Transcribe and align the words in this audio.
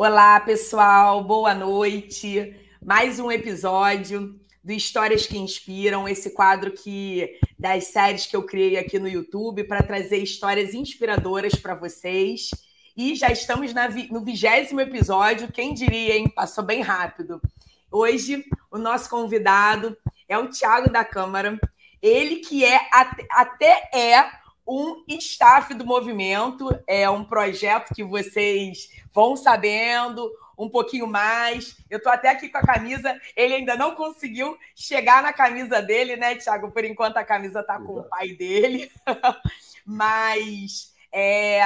Olá, 0.00 0.38
pessoal, 0.38 1.24
boa 1.24 1.52
noite. 1.52 2.54
Mais 2.80 3.18
um 3.18 3.32
episódio 3.32 4.38
do 4.62 4.70
Histórias 4.70 5.26
que 5.26 5.36
Inspiram, 5.36 6.08
esse 6.08 6.30
quadro 6.30 6.70
que 6.70 7.36
das 7.58 7.88
séries 7.88 8.24
que 8.24 8.36
eu 8.36 8.44
criei 8.44 8.78
aqui 8.78 9.00
no 9.00 9.08
YouTube 9.08 9.64
para 9.64 9.82
trazer 9.82 10.18
histórias 10.18 10.72
inspiradoras 10.72 11.56
para 11.56 11.74
vocês. 11.74 12.50
E 12.96 13.16
já 13.16 13.32
estamos 13.32 13.74
na, 13.74 13.88
no 13.88 14.20
vigésimo 14.20 14.80
episódio, 14.80 15.50
quem 15.50 15.74
diria, 15.74 16.16
hein? 16.16 16.28
Passou 16.28 16.62
bem 16.62 16.80
rápido. 16.80 17.42
Hoje, 17.90 18.44
o 18.70 18.78
nosso 18.78 19.10
convidado 19.10 19.98
é 20.28 20.38
o 20.38 20.48
Tiago 20.48 20.92
da 20.92 21.04
Câmara, 21.04 21.58
ele 22.00 22.36
que 22.36 22.64
é 22.64 22.88
até 23.32 23.90
é 23.92 24.30
um 24.68 25.02
staff 25.08 25.72
do 25.72 25.86
movimento, 25.86 26.68
é 26.86 27.08
um 27.08 27.24
projeto 27.24 27.94
que 27.94 28.04
vocês 28.04 28.90
vão 29.10 29.34
sabendo 29.34 30.30
um 30.58 30.68
pouquinho 30.68 31.06
mais. 31.06 31.76
Eu 31.88 31.96
estou 31.96 32.12
até 32.12 32.28
aqui 32.28 32.50
com 32.50 32.58
a 32.58 32.62
camisa, 32.62 33.18
ele 33.34 33.54
ainda 33.54 33.76
não 33.76 33.94
conseguiu 33.94 34.58
chegar 34.74 35.22
na 35.22 35.32
camisa 35.32 35.80
dele, 35.80 36.16
né, 36.16 36.34
Thiago? 36.34 36.70
Por 36.70 36.84
enquanto 36.84 37.16
a 37.16 37.24
camisa 37.24 37.60
está 37.60 37.80
com 37.80 38.00
o 38.00 38.04
pai 38.04 38.32
dele. 38.32 38.90
Mas 39.86 40.92
é, 41.10 41.62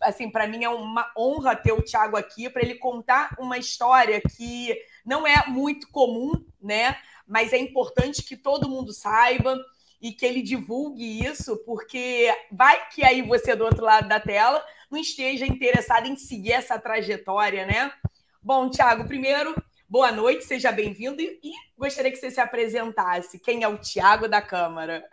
assim, 0.00 0.30
para 0.30 0.46
mim 0.46 0.64
é 0.64 0.70
uma 0.70 1.10
honra 1.16 1.54
ter 1.54 1.72
o 1.72 1.82
Thiago 1.82 2.16
aqui 2.16 2.48
para 2.48 2.62
ele 2.62 2.76
contar 2.76 3.36
uma 3.38 3.58
história 3.58 4.22
que 4.22 4.74
não 5.04 5.26
é 5.26 5.46
muito 5.48 5.90
comum, 5.90 6.32
né? 6.62 6.96
Mas 7.26 7.52
é 7.52 7.58
importante 7.58 8.22
que 8.22 8.36
todo 8.36 8.70
mundo 8.70 8.92
saiba 8.92 9.58
e 10.00 10.12
que 10.12 10.24
ele 10.24 10.42
divulgue 10.42 11.24
isso, 11.24 11.56
porque 11.64 12.28
vai 12.52 12.88
que 12.90 13.04
aí 13.04 13.22
você 13.22 13.54
do 13.56 13.64
outro 13.64 13.84
lado 13.84 14.08
da 14.08 14.20
tela 14.20 14.62
não 14.90 14.98
esteja 14.98 15.46
interessado 15.46 16.06
em 16.06 16.16
seguir 16.16 16.52
essa 16.52 16.78
trajetória, 16.78 17.66
né? 17.66 17.92
Bom, 18.40 18.70
Tiago, 18.70 19.06
primeiro, 19.06 19.54
boa 19.88 20.12
noite, 20.12 20.44
seja 20.44 20.70
bem-vindo 20.70 21.20
e, 21.20 21.40
gostaria 21.76 22.10
que 22.10 22.16
você 22.16 22.30
se 22.30 22.40
apresentasse. 22.40 23.38
Quem 23.38 23.62
é 23.62 23.68
o 23.68 23.78
Tiago 23.78 24.28
da 24.28 24.40
Câmara? 24.40 25.04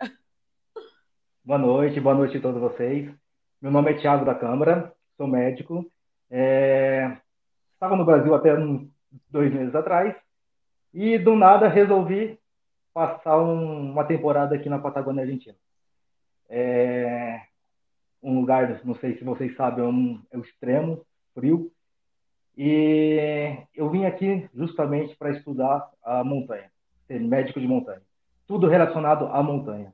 Boa 1.44 1.58
noite, 1.58 2.00
boa 2.00 2.14
noite 2.14 2.38
a 2.38 2.40
todos 2.40 2.60
vocês. 2.60 3.12
Meu 3.60 3.70
nome 3.70 3.90
é 3.90 3.98
Tiago 3.98 4.24
da 4.24 4.34
Câmara, 4.34 4.92
sou 5.16 5.26
médico. 5.26 5.90
É... 6.30 7.16
Estava 7.74 7.96
no 7.96 8.04
Brasil 8.04 8.34
até 8.34 8.54
uns 8.54 8.88
dois 9.28 9.52
meses 9.52 9.74
atrás 9.74 10.14
e 10.94 11.18
do 11.18 11.36
nada 11.36 11.68
resolvi 11.68 12.38
passar 12.96 13.38
um, 13.38 13.90
uma 13.92 14.04
temporada 14.04 14.54
aqui 14.54 14.70
na 14.70 14.78
Patagônia 14.78 15.22
Argentina. 15.22 15.54
É 16.48 17.42
um 18.22 18.40
lugar, 18.40 18.80
não 18.86 18.94
sei 18.94 19.18
se 19.18 19.22
vocês 19.22 19.54
sabem, 19.54 19.84
é, 19.84 19.86
um, 19.86 20.22
é 20.32 20.38
o 20.38 20.40
extremo, 20.40 21.04
frio. 21.34 21.70
E 22.56 23.54
eu 23.74 23.90
vim 23.90 24.06
aqui 24.06 24.48
justamente 24.54 25.14
para 25.14 25.36
estudar 25.36 25.86
a 26.02 26.24
montanha, 26.24 26.70
ser 27.06 27.20
médico 27.20 27.60
de 27.60 27.68
montanha. 27.68 28.00
Tudo 28.46 28.66
relacionado 28.66 29.26
à 29.26 29.42
montanha. 29.42 29.92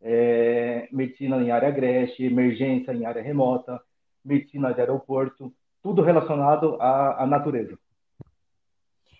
É, 0.00 0.88
medicina 0.92 1.42
em 1.42 1.50
área 1.50 1.66
agreste, 1.66 2.22
emergência 2.22 2.92
em 2.92 3.04
área 3.04 3.20
remota, 3.20 3.82
medicina 4.24 4.72
de 4.72 4.80
aeroporto, 4.80 5.52
tudo 5.82 6.02
relacionado 6.02 6.80
à, 6.80 7.24
à 7.24 7.26
natureza. 7.26 7.76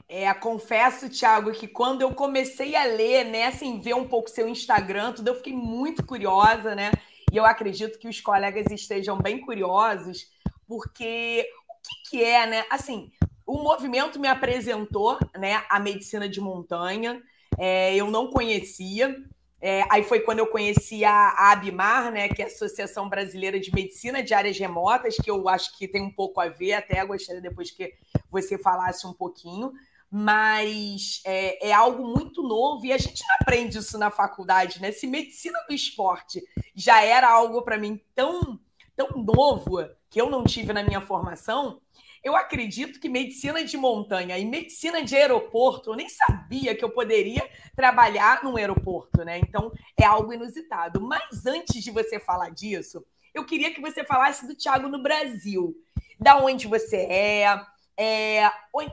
É, 0.08 0.32
confesso, 0.34 1.08
Thiago, 1.08 1.52
que 1.52 1.66
quando 1.66 2.02
eu 2.02 2.12
comecei 2.12 2.76
a 2.76 2.84
ler, 2.84 3.24
né, 3.24 3.46
assim, 3.46 3.80
ver 3.80 3.94
um 3.94 4.06
pouco 4.06 4.28
seu 4.28 4.46
Instagram, 4.46 5.12
tudo, 5.12 5.28
eu 5.28 5.34
fiquei 5.34 5.54
muito 5.54 6.04
curiosa, 6.04 6.74
né? 6.74 6.92
E 7.32 7.36
eu 7.36 7.44
acredito 7.44 7.98
que 7.98 8.06
os 8.06 8.20
colegas 8.20 8.66
estejam 8.70 9.16
bem 9.18 9.40
curiosos, 9.40 10.30
porque 10.68 11.48
o 11.68 11.82
que, 11.82 12.10
que 12.10 12.24
é, 12.24 12.46
né? 12.46 12.64
Assim, 12.70 13.10
o 13.46 13.62
movimento 13.62 14.20
me 14.20 14.28
apresentou, 14.28 15.18
né, 15.36 15.64
a 15.70 15.80
medicina 15.80 16.28
de 16.28 16.40
montanha. 16.40 17.22
É, 17.58 17.94
eu 17.96 18.10
não 18.10 18.30
conhecia. 18.30 19.16
É, 19.60 19.84
aí 19.90 20.02
foi 20.02 20.20
quando 20.20 20.40
eu 20.40 20.46
conheci 20.46 21.02
a, 21.04 21.12
a 21.12 21.52
Abimar, 21.52 22.12
né, 22.12 22.28
que 22.28 22.42
é 22.42 22.44
a 22.44 22.48
Associação 22.48 23.08
Brasileira 23.08 23.58
de 23.58 23.72
Medicina 23.74 24.22
de 24.22 24.34
Áreas 24.34 24.58
Remotas, 24.58 25.16
que 25.16 25.30
eu 25.30 25.48
acho 25.48 25.76
que 25.78 25.88
tem 25.88 26.02
um 26.02 26.10
pouco 26.10 26.38
a 26.40 26.48
ver, 26.48 26.74
até 26.74 27.02
gostaria 27.06 27.40
depois 27.40 27.70
que 27.70 27.94
você 28.30 28.58
falasse 28.58 29.06
um 29.06 29.12
pouquinho 29.14 29.72
mas 30.16 31.20
é, 31.24 31.70
é, 31.70 31.72
algo 31.72 32.06
muito 32.06 32.40
novo 32.40 32.86
e 32.86 32.92
a 32.92 32.96
gente 32.96 33.20
não 33.26 33.34
aprende 33.40 33.78
isso 33.78 33.98
na 33.98 34.12
faculdade, 34.12 34.80
né? 34.80 34.92
Se 34.92 35.08
medicina 35.08 35.58
do 35.68 35.74
esporte 35.74 36.40
já 36.72 37.02
era 37.02 37.28
algo 37.28 37.62
para 37.62 37.76
mim 37.76 38.00
tão, 38.14 38.60
tão 38.94 39.08
novo 39.20 39.84
que 40.08 40.20
eu 40.20 40.30
não 40.30 40.44
tive 40.44 40.72
na 40.72 40.84
minha 40.84 41.00
formação, 41.00 41.80
eu 42.22 42.36
acredito 42.36 43.00
que 43.00 43.08
medicina 43.08 43.64
de 43.64 43.76
montanha 43.76 44.38
e 44.38 44.44
medicina 44.44 45.02
de 45.02 45.16
aeroporto, 45.16 45.90
eu 45.90 45.96
nem 45.96 46.08
sabia 46.08 46.76
que 46.76 46.84
eu 46.84 46.90
poderia 46.90 47.50
trabalhar 47.74 48.44
num 48.44 48.56
aeroporto, 48.56 49.24
né? 49.24 49.40
Então 49.40 49.72
é 49.98 50.04
algo 50.04 50.32
inusitado. 50.32 51.00
Mas 51.00 51.44
antes 51.44 51.82
de 51.82 51.90
você 51.90 52.20
falar 52.20 52.50
disso, 52.50 53.04
eu 53.34 53.44
queria 53.44 53.74
que 53.74 53.80
você 53.80 54.04
falasse 54.04 54.46
do 54.46 54.54
Thiago 54.54 54.86
no 54.86 55.02
Brasil. 55.02 55.74
Da 56.20 56.36
onde 56.36 56.68
você 56.68 56.98
é, 56.98 57.60
é, 57.96 58.50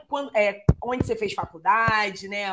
quando, 0.08 0.34
é, 0.36 0.64
onde 0.82 1.04
você 1.04 1.16
fez 1.16 1.34
faculdade, 1.34 2.28
né? 2.28 2.46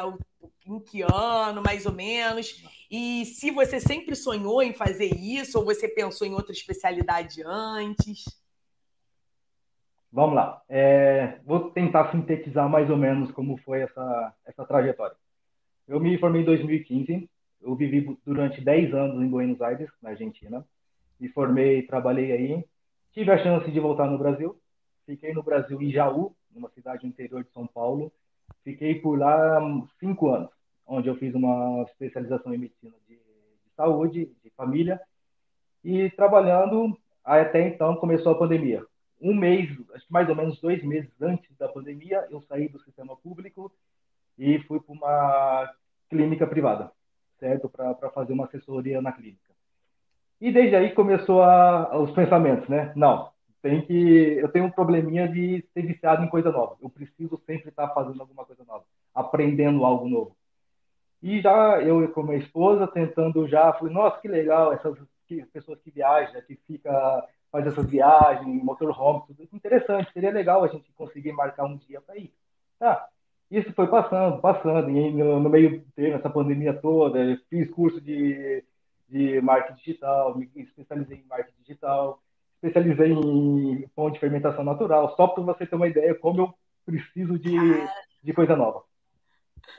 Em 0.66 0.80
que 0.80 1.02
ano, 1.02 1.64
mais 1.64 1.86
ou 1.86 1.92
menos? 1.92 2.64
E 2.92 3.26
se 3.26 3.52
você 3.52 3.80
sempre 3.80 4.16
sonhou 4.16 4.62
em 4.62 4.74
fazer 4.74 5.16
isso, 5.16 5.58
ou 5.58 5.66
você 5.66 5.88
pensou 5.88 6.28
em 6.28 6.34
outra 6.34 6.52
especialidade 6.52 7.42
antes? 7.44 8.24
Vamos 10.12 10.36
lá. 10.36 10.62
É, 10.68 11.40
vou 11.46 11.70
tentar 11.72 12.12
sintetizar 12.12 12.68
mais 12.68 12.90
ou 12.90 12.98
menos 12.98 13.32
como 13.32 13.58
foi 13.58 13.82
essa, 13.82 14.34
essa 14.46 14.66
trajetória. 14.66 15.16
Eu 15.88 16.00
me 16.00 16.18
formei 16.18 16.42
em 16.42 16.46
2015. 16.46 17.30
Eu 17.62 17.76
vivi 17.76 18.18
durante 18.26 18.62
10 18.62 18.94
anos 18.94 19.22
em 19.22 19.28
Buenos 19.28 19.62
Aires, 19.62 19.90
na 20.02 20.12
Argentina. 20.12 20.66
Me 21.20 21.30
formei, 21.30 21.84
trabalhei 21.84 22.32
aí. 22.32 22.66
Tive 23.12 23.32
a 23.32 23.38
chance 23.38 23.70
de 23.70 23.80
voltar 23.80 24.08
no 24.08 24.18
Brasil. 24.18 24.60
Fiquei 25.06 25.34
no 25.34 25.44
Brasil 25.44 25.82
em 25.82 25.92
Jaú, 25.92 26.36
numa 26.54 26.70
cidade 26.70 27.06
interior 27.08 27.44
de 27.44 27.52
São 27.52 27.68
Paulo. 27.68 28.12
Fiquei 28.64 28.96
por 28.96 29.18
lá 29.18 29.60
cinco 30.00 30.30
anos, 30.30 30.50
onde 30.86 31.08
eu 31.08 31.16
fiz 31.16 31.34
uma 31.34 31.84
especialização 31.84 32.54
em 32.54 32.58
medicina 32.58 32.96
de, 33.08 33.16
de 33.16 33.76
saúde, 33.76 34.32
de 34.44 34.50
família, 34.52 35.00
e 35.84 36.10
trabalhando 36.12 36.98
até 37.24 37.68
então 37.68 37.96
começou 37.96 38.32
a 38.32 38.38
pandemia. 38.38 38.86
Um 39.22 39.34
mês, 39.36 39.70
acho 39.94 40.08
que 40.08 40.14
mais 40.14 40.30
ou 40.30 40.36
menos 40.36 40.60
dois 40.62 40.84
meses 40.84 41.12
antes 41.22 41.56
da 41.58 41.68
pandemia, 41.68 42.26
eu 42.32 42.42
saí 42.44 42.70
do 42.70 42.80
sistema 42.80 43.16
público 43.18 43.72
e 44.38 44.60
fui 44.60 44.80
para 44.80 44.94
uma 44.94 45.74
clínica 46.10 46.48
privada, 46.48 46.92
certo? 47.40 47.70
Para 47.70 48.10
fazer 48.12 48.34
uma 48.34 48.46
assessoria 48.46 49.02
na 49.02 49.12
clínica. 49.12 49.50
E 50.40 50.52
desde 50.52 50.76
aí 50.76 50.92
começou 50.94 51.44
a, 51.44 52.00
os 52.00 52.12
pensamentos, 52.12 52.68
né? 52.70 52.94
Não, 52.96 53.30
tem 53.62 53.82
que 53.86 54.38
eu 54.38 54.50
tenho 54.50 54.66
um 54.66 54.72
probleminha 54.72 55.28
de 55.28 55.66
ser 55.74 55.86
viciado 55.86 56.24
em 56.24 56.30
coisa 56.30 56.52
nova. 56.52 56.76
Eu 56.82 56.90
preciso 56.90 57.38
sempre 57.46 57.70
estar 57.70 57.90
fazendo 57.90 58.22
alguma 58.22 58.46
coisa 58.46 58.64
nova, 58.66 58.84
aprendendo 59.14 59.86
algo 59.86 60.08
novo. 60.08 60.36
E 61.22 61.42
já 61.42 61.82
eu 61.82 62.08
com 62.14 62.24
minha 62.24 62.38
esposa 62.38 62.88
tentando 62.88 63.48
já, 63.48 63.74
falei, 63.74 63.94
nossa, 63.94 64.20
que 64.22 64.28
legal 64.28 64.72
essas 64.72 64.98
pessoas 65.52 65.80
que 65.82 65.92
viajam, 65.92 66.42
que 66.42 66.56
fica 66.66 67.28
faz 67.52 67.66
essas 67.66 67.90
viagens, 67.90 68.64
motorhome, 68.64 69.24
tudo 69.28 69.48
interessante, 69.54 70.12
seria 70.14 70.32
legal 70.32 70.64
a 70.64 70.68
gente 70.68 70.92
conseguir 70.94 71.32
marcar 71.32 71.66
um 71.66 71.78
dia 71.78 72.00
para 72.00 72.16
ir. 72.16 72.32
Tá. 72.78 73.08
Isso 73.50 73.74
foi 73.74 73.88
passando, 73.88 74.40
passando, 74.40 74.90
e 74.92 75.12
no, 75.12 75.40
no 75.40 75.50
meio 75.50 75.84
termo, 75.96 76.18
essa 76.18 76.30
pandemia 76.30 76.74
toda, 76.74 77.20
fiz 77.50 77.70
curso 77.72 78.00
de, 78.00 78.64
de 79.10 79.42
marketing 79.42 79.80
digital, 79.80 80.38
me 80.38 80.48
especializei 80.56 81.18
em 81.18 81.28
marketing 81.28 81.62
digital, 81.62 82.22
especializei 82.62 83.12
em 83.12 83.88
pão 83.96 84.12
de 84.12 84.20
fermentação 84.20 84.64
natural, 84.64 85.16
só 85.16 85.28
para 85.28 85.44
você 85.44 85.66
ter 85.66 85.76
uma 85.76 85.88
ideia 85.88 86.14
como 86.14 86.42
eu 86.42 86.54
preciso 86.86 87.40
de, 87.40 87.56
de 88.24 88.34
coisa 88.34 88.56
nova. 88.56 88.84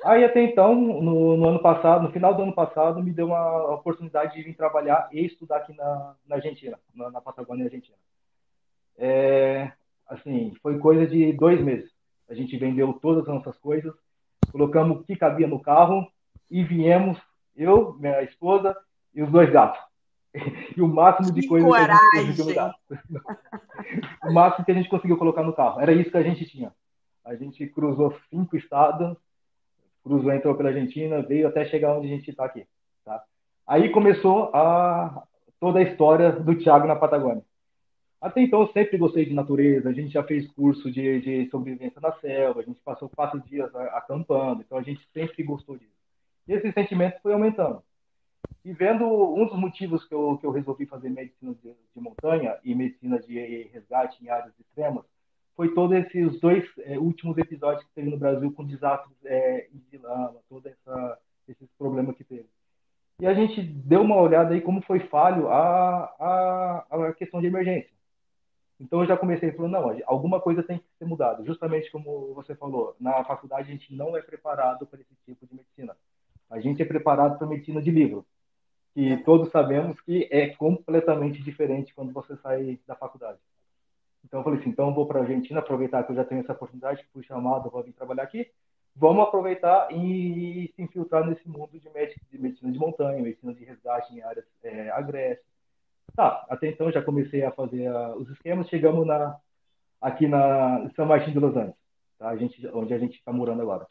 Aí 0.05 0.25
até 0.25 0.43
então, 0.43 0.75
no, 0.75 1.37
no, 1.37 1.49
ano 1.49 1.61
passado, 1.61 2.03
no 2.05 2.12
final 2.12 2.35
do 2.35 2.43
ano 2.43 2.55
passado, 2.55 3.03
me 3.03 3.12
deu 3.12 3.27
uma 3.27 3.75
oportunidade 3.75 4.35
de 4.35 4.43
vir 4.43 4.55
trabalhar 4.55 5.09
e 5.12 5.27
estudar 5.27 5.59
aqui 5.59 5.77
na, 5.77 6.15
na 6.27 6.37
Argentina, 6.37 6.79
na, 6.94 7.11
na 7.11 7.21
Patagônia 7.21 7.67
Argentina. 7.67 7.97
É, 8.97 9.71
assim, 10.09 10.55
foi 10.62 10.79
coisa 10.79 11.06
de 11.06 11.32
dois 11.32 11.61
meses. 11.61 11.91
A 12.29 12.35
gente 12.35 12.56
vendeu 12.56 12.93
todas 12.94 13.29
as 13.29 13.35
nossas 13.35 13.59
coisas, 13.59 13.93
colocamos 14.53 15.00
o 15.00 15.05
que 15.05 15.17
cabia 15.17 15.47
no 15.47 15.61
carro 15.61 16.11
e 16.50 16.62
viemos, 16.62 17.19
eu, 17.56 17.94
minha 17.94 18.23
esposa 18.23 18.77
e 19.15 19.23
os 19.23 19.31
dois 19.31 19.50
gatos. 19.50 19.90
e 20.77 20.81
o 20.81 20.88
máximo 20.88 21.32
de 21.32 21.47
coisa 21.47 21.67
que 21.67 21.75
a 21.75 22.23
gente 22.23 22.37
conseguiu 22.37 22.55
dar. 22.55 22.75
o 24.25 24.32
máximo 24.32 24.65
que 24.65 24.71
a 24.71 24.75
gente 24.75 24.88
conseguiu 24.88 25.17
colocar 25.17 25.43
no 25.43 25.53
carro. 25.53 25.81
Era 25.81 25.93
isso 25.93 26.11
que 26.11 26.17
a 26.17 26.23
gente 26.23 26.47
tinha. 26.47 26.73
A 27.25 27.35
gente 27.35 27.67
cruzou 27.67 28.17
cinco 28.31 28.56
estados, 28.56 29.17
cruzou, 30.03 30.32
entrou 30.32 30.55
pela 30.55 30.71
Argentina, 30.71 31.23
veio 31.23 31.49
até 31.49 31.65
chegar 31.65 31.97
onde 31.97 32.06
a 32.06 32.11
gente 32.11 32.31
está 32.31 32.44
aqui. 32.44 32.67
Tá? 33.05 33.23
Aí 33.67 33.91
começou 33.91 34.50
a, 34.55 35.25
toda 35.59 35.79
a 35.79 35.82
história 35.82 36.32
do 36.32 36.56
Thiago 36.56 36.87
na 36.87 36.97
Patagônia. 36.97 37.44
Até 38.21 38.43
então, 38.43 38.61
eu 38.61 38.69
sempre 38.69 38.99
gostei 38.99 39.25
de 39.25 39.32
natureza, 39.32 39.88
a 39.88 39.93
gente 39.93 40.12
já 40.12 40.23
fez 40.23 40.47
curso 40.53 40.91
de, 40.91 41.21
de 41.23 41.50
sobrevivência 41.50 42.00
na 42.03 42.12
selva, 42.12 42.61
a 42.61 42.62
gente 42.62 42.79
passou 42.81 43.09
quatro 43.09 43.41
dias 43.41 43.75
acampando, 43.75 44.61
então 44.61 44.77
a 44.77 44.82
gente 44.82 45.00
sempre 45.15 45.43
gostou 45.43 45.79
disso. 45.79 45.91
E 46.47 46.53
esse 46.53 46.71
sentimento 46.73 47.19
foi 47.23 47.32
aumentando. 47.32 47.82
E 48.65 48.73
vendo 48.73 49.05
um 49.07 49.47
dos 49.47 49.59
motivos 49.59 50.05
que 50.05 50.15
eu, 50.15 50.37
que 50.39 50.47
eu 50.47 50.51
resolvi 50.51 50.87
fazer 50.87 51.09
medicina 51.09 51.55
de, 51.63 51.71
de 51.71 52.01
montanha 52.01 52.59
e 52.63 52.75
medicina 52.75 53.19
de 53.19 53.63
resgate 53.73 54.23
em 54.23 54.29
áreas 54.29 54.53
extremas, 54.59 55.05
foi 55.57 55.75
todos 55.75 55.97
esses 55.97 56.41
dois 56.41 56.65
é, 56.79 56.99
últimos 56.99 57.37
episódios 57.39 57.85
que 57.85 57.95
teve 57.95 58.11
no 58.11 58.19
Brasil 58.19 58.53
com 58.53 58.65
desastres 58.65 59.17
é, 59.25 59.69
de 59.91 59.99
lama, 59.99 60.37
todo 60.49 60.67
essa, 60.67 61.19
esses 61.49 61.69
problemas 61.79 62.17
que 62.17 62.25
teve. 62.25 62.47
E 63.21 63.27
a 63.27 63.35
gente 63.35 63.63
deu 63.63 64.01
uma 64.01 64.17
olhada 64.17 64.55
aí 64.55 64.63
como 64.63 64.81
foi 64.83 65.01
falho 65.01 65.49
a, 65.49 66.05
a, 66.19 67.09
a 67.09 67.13
questão 67.13 67.41
de 67.41 67.47
emergência. 67.49 67.91
Então 68.81 69.01
eu 69.01 69.07
já 69.07 69.17
comecei 69.17 69.53
falando, 69.53 69.73
não, 69.73 70.01
alguma 70.07 70.41
coisa 70.41 70.63
tem 70.63 70.79
que 70.79 70.85
ser 70.99 71.05
mudada. 71.05 71.45
Justamente 71.45 71.91
como 71.91 72.33
você 72.33 72.55
falou, 72.55 72.97
na 72.99 73.23
faculdade 73.25 73.69
a 73.69 73.73
gente 73.73 73.95
não 73.95 74.17
é 74.17 74.23
preparado 74.23 74.87
para 74.87 75.01
esse 75.01 75.15
tipo 75.27 75.47
de 75.47 75.55
medicina. 75.55 75.95
A 76.49 76.59
gente 76.59 76.81
é 76.81 76.87
preparado 76.87 77.37
para 77.37 77.47
medicina 77.47 77.83
de 77.83 77.91
livro, 77.91 78.25
que 78.95 79.17
todos 79.19 79.51
sabemos 79.51 80.01
que 80.01 80.29
é 80.31 80.49
completamente 80.49 81.43
diferente 81.43 81.95
quando 81.95 82.13
você 82.13 82.37
sai 82.37 82.79
da 82.87 82.95
faculdade. 82.95 83.39
Então 84.25 84.41
eu 84.41 84.45
falei 84.45 84.61
assim, 84.61 84.71
então 84.71 84.95
vou 84.95 85.07
para 85.07 85.21
a 85.21 85.23
Argentina, 85.23 85.61
aproveitar 85.61 86.03
que 86.05 86.13
eu 86.13 86.17
já 86.17 86.25
tenho 86.25 86.41
essa 86.41 86.53
oportunidade, 86.53 87.07
fui 87.13 87.23
chamado 87.23 87.71
para 87.71 87.83
vir 87.83 87.93
trabalhar 87.93 88.23
aqui, 88.23 88.51
vamos 88.95 89.23
aproveitar 89.27 89.89
e 89.93 90.73
se 90.75 90.83
infiltrar 90.83 91.27
nesse 91.27 91.49
mundo 91.49 91.71
de, 91.73 91.81
de 91.81 92.39
medicina 92.39 92.71
de 92.71 92.79
montanha, 92.79 93.23
medicina 93.23 93.55
de 93.55 93.65
resgate 93.65 94.15
em 94.15 94.23
áreas 94.23 94.47
é, 94.63 94.91
agrestes. 94.91 95.47
Tá, 96.15 96.45
até 96.51 96.69
então 96.69 96.91
já 96.91 97.01
comecei 97.01 97.45
a 97.45 97.53
fazer 97.53 97.91
uh, 97.91 98.17
os 98.17 98.29
esquemas, 98.31 98.69
chegamos 98.69 99.07
na, 99.07 99.39
aqui 100.01 100.27
na 100.27 100.91
São 100.97 101.07
Martin 101.07 101.31
de 101.31 101.39
Los 101.39 101.57
Angeles, 101.57 101.77
tá? 102.19 102.29
a 102.29 102.37
gente, 102.37 102.67
onde 102.75 102.93
a 102.93 102.99
gente 102.99 103.17
está 103.17 103.33
morando 103.33 103.63
agora. 103.63 103.87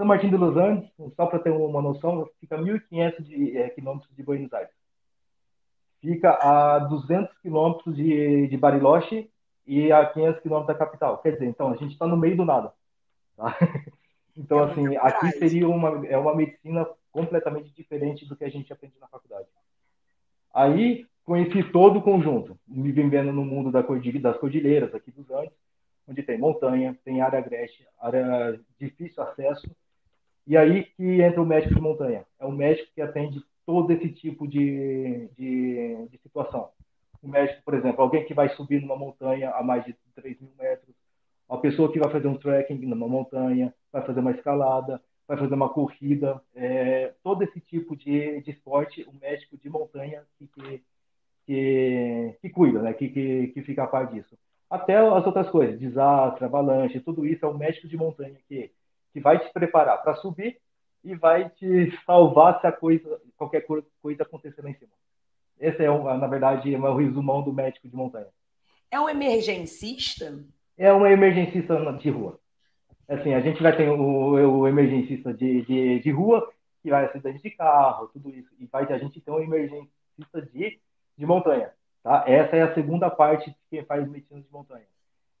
São 0.00 0.06
Martin 0.06 0.30
de 0.30 0.36
Los 0.38 0.56
Angeles, 0.56 0.90
só 1.14 1.26
para 1.26 1.40
ter 1.40 1.50
uma 1.50 1.82
noção, 1.82 2.26
fica 2.40 2.56
1.500 2.56 3.22
de, 3.22 3.58
é, 3.58 3.68
quilômetros 3.68 4.10
de 4.16 4.22
Buenos 4.22 4.50
Aires. 4.50 4.72
Fica 6.00 6.30
a 6.40 6.78
200 6.78 7.36
quilômetros 7.42 7.94
de, 7.94 8.48
de 8.48 8.56
Bariloche 8.56 9.30
e 9.66 9.92
a 9.92 10.06
500 10.06 10.40
quilômetros 10.40 10.68
da 10.68 10.86
capital. 10.86 11.18
Quer 11.18 11.32
dizer, 11.32 11.44
então, 11.44 11.70
a 11.70 11.76
gente 11.76 11.92
está 11.92 12.06
no 12.06 12.16
meio 12.16 12.34
do 12.34 12.46
nada. 12.46 12.72
Tá? 13.36 13.54
Então, 14.36 14.60
é 14.60 14.70
assim, 14.70 14.96
aqui 14.96 15.32
seria 15.32 15.68
uma, 15.68 16.06
é 16.06 16.16
uma 16.16 16.34
medicina 16.34 16.88
completamente 17.12 17.70
diferente 17.74 18.24
do 18.26 18.34
que 18.34 18.44
a 18.44 18.48
gente 18.48 18.72
aprende 18.72 18.94
na 18.98 19.08
faculdade. 19.08 19.48
Aí, 20.54 21.04
conheci 21.26 21.62
todo 21.64 21.98
o 21.98 22.02
conjunto, 22.02 22.58
me 22.66 22.90
vivendo 22.90 23.32
no 23.32 23.44
mundo 23.44 23.70
da 23.70 23.82
cordilheira, 23.82 24.30
das 24.30 24.38
cordilheiras 24.38 24.94
aqui 24.94 25.10
dos 25.10 25.30
Andes, 25.30 25.52
onde 26.08 26.22
tem 26.22 26.38
montanha, 26.38 26.98
tem 27.04 27.20
área 27.20 27.38
agreste, 27.38 27.86
área 28.00 28.58
difícil 28.78 29.22
acesso, 29.22 29.68
e 30.50 30.56
aí 30.56 30.82
que 30.96 31.22
entra 31.22 31.40
o 31.40 31.46
médico 31.46 31.76
de 31.76 31.80
montanha. 31.80 32.26
É 32.36 32.44
o 32.44 32.50
médico 32.50 32.90
que 32.92 33.00
atende 33.00 33.40
todo 33.64 33.92
esse 33.92 34.08
tipo 34.08 34.48
de, 34.48 35.28
de, 35.38 36.08
de 36.08 36.18
situação. 36.18 36.70
O 37.22 37.28
médico, 37.28 37.62
por 37.64 37.72
exemplo, 37.74 38.02
alguém 38.02 38.24
que 38.24 38.34
vai 38.34 38.48
subir 38.56 38.80
numa 38.80 38.96
montanha 38.96 39.50
a 39.50 39.62
mais 39.62 39.84
de 39.84 39.94
3 40.16 40.40
mil 40.40 40.50
metros, 40.58 40.92
uma 41.48 41.60
pessoa 41.60 41.92
que 41.92 42.00
vai 42.00 42.10
fazer 42.10 42.26
um 42.26 42.36
trekking 42.36 42.84
numa 42.84 43.06
montanha, 43.06 43.72
vai 43.92 44.04
fazer 44.04 44.18
uma 44.18 44.32
escalada, 44.32 45.00
vai 45.28 45.38
fazer 45.38 45.54
uma 45.54 45.68
corrida, 45.68 46.42
é, 46.52 47.14
todo 47.22 47.44
esse 47.44 47.60
tipo 47.60 47.96
de, 47.96 48.40
de 48.40 48.50
esporte, 48.50 49.04
o 49.04 49.12
médico 49.20 49.56
de 49.56 49.70
montanha 49.70 50.24
que, 50.36 50.48
que, 50.48 50.82
que, 51.46 52.36
que 52.42 52.50
cuida, 52.50 52.82
né? 52.82 52.92
que, 52.92 53.08
que, 53.08 53.46
que 53.54 53.62
fica 53.62 53.84
a 53.84 53.86
par 53.86 54.12
disso. 54.12 54.36
Até 54.68 54.96
as 54.96 55.24
outras 55.24 55.48
coisas, 55.48 55.78
desastre, 55.78 56.44
avalanche, 56.44 56.98
tudo 56.98 57.24
isso 57.24 57.46
é 57.46 57.48
o 57.48 57.56
médico 57.56 57.86
de 57.86 57.96
montanha 57.96 58.36
que, 58.48 58.72
que 59.12 59.20
vai 59.20 59.38
te 59.38 59.52
preparar 59.52 60.02
para 60.02 60.14
subir 60.16 60.58
e 61.02 61.14
vai 61.14 61.48
te 61.50 61.90
salvar 62.04 62.60
se 62.60 62.66
a 62.66 62.72
coisa, 62.72 63.20
qualquer 63.36 63.64
coisa 64.02 64.22
acontecer 64.22 64.62
lá 64.62 64.70
em 64.70 64.74
cima. 64.74 64.92
Esse 65.58 65.84
é, 65.84 65.88
na 65.88 66.26
verdade, 66.26 66.74
é 66.74 66.78
o 66.78 66.96
resumão 66.96 67.42
do 67.42 67.52
médico 67.52 67.88
de 67.88 67.94
montanha. 67.94 68.28
É 68.90 68.98
um 68.98 69.08
emergencista? 69.08 70.42
é 70.80 70.90
uma 70.90 71.10
emergencista 71.10 71.76
de 71.98 72.08
rua. 72.08 72.40
Assim, 73.06 73.34
a 73.34 73.40
gente 73.40 73.62
vai 73.62 73.76
ter 73.76 73.86
o, 73.90 74.60
o 74.60 74.66
emergencista 74.66 75.34
de, 75.34 75.60
de, 75.62 76.00
de 76.00 76.10
rua, 76.10 76.50
que 76.82 76.88
vai 76.88 77.04
acidente 77.04 77.42
de 77.42 77.50
carro, 77.50 78.08
tudo 78.08 78.30
isso. 78.30 78.48
E 78.58 78.64
vai, 78.64 78.90
a 78.90 78.96
gente 78.96 79.20
tem 79.20 79.34
um 79.34 79.40
emergencista 79.40 80.40
de, 80.50 80.80
de 81.18 81.26
montanha. 81.26 81.70
Tá? 82.02 82.24
Essa 82.26 82.56
é 82.56 82.62
a 82.62 82.72
segunda 82.72 83.10
parte 83.10 83.50
de 83.50 83.56
quem 83.68 83.84
faz 83.84 84.08
medicina 84.08 84.40
de 84.40 84.50
montanha. 84.50 84.86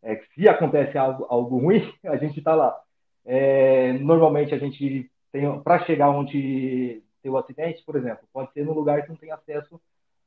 É 0.02 0.14
que 0.14 0.26
se 0.34 0.46
acontece 0.46 0.98
algo, 0.98 1.26
algo 1.30 1.56
ruim, 1.58 1.90
a 2.04 2.16
gente 2.18 2.38
está 2.38 2.54
lá. 2.54 2.78
É, 3.24 3.92
normalmente 3.94 4.54
a 4.54 4.58
gente 4.58 5.10
tem, 5.32 5.60
para 5.60 5.84
chegar 5.84 6.10
onde 6.10 7.02
tem 7.22 7.30
o 7.30 7.36
acidente, 7.36 7.82
por 7.84 7.96
exemplo, 7.96 8.26
pode 8.32 8.52
ser 8.52 8.64
num 8.64 8.72
lugar 8.72 9.02
que 9.02 9.10
não 9.10 9.16
tem 9.16 9.30
acesso 9.30 9.80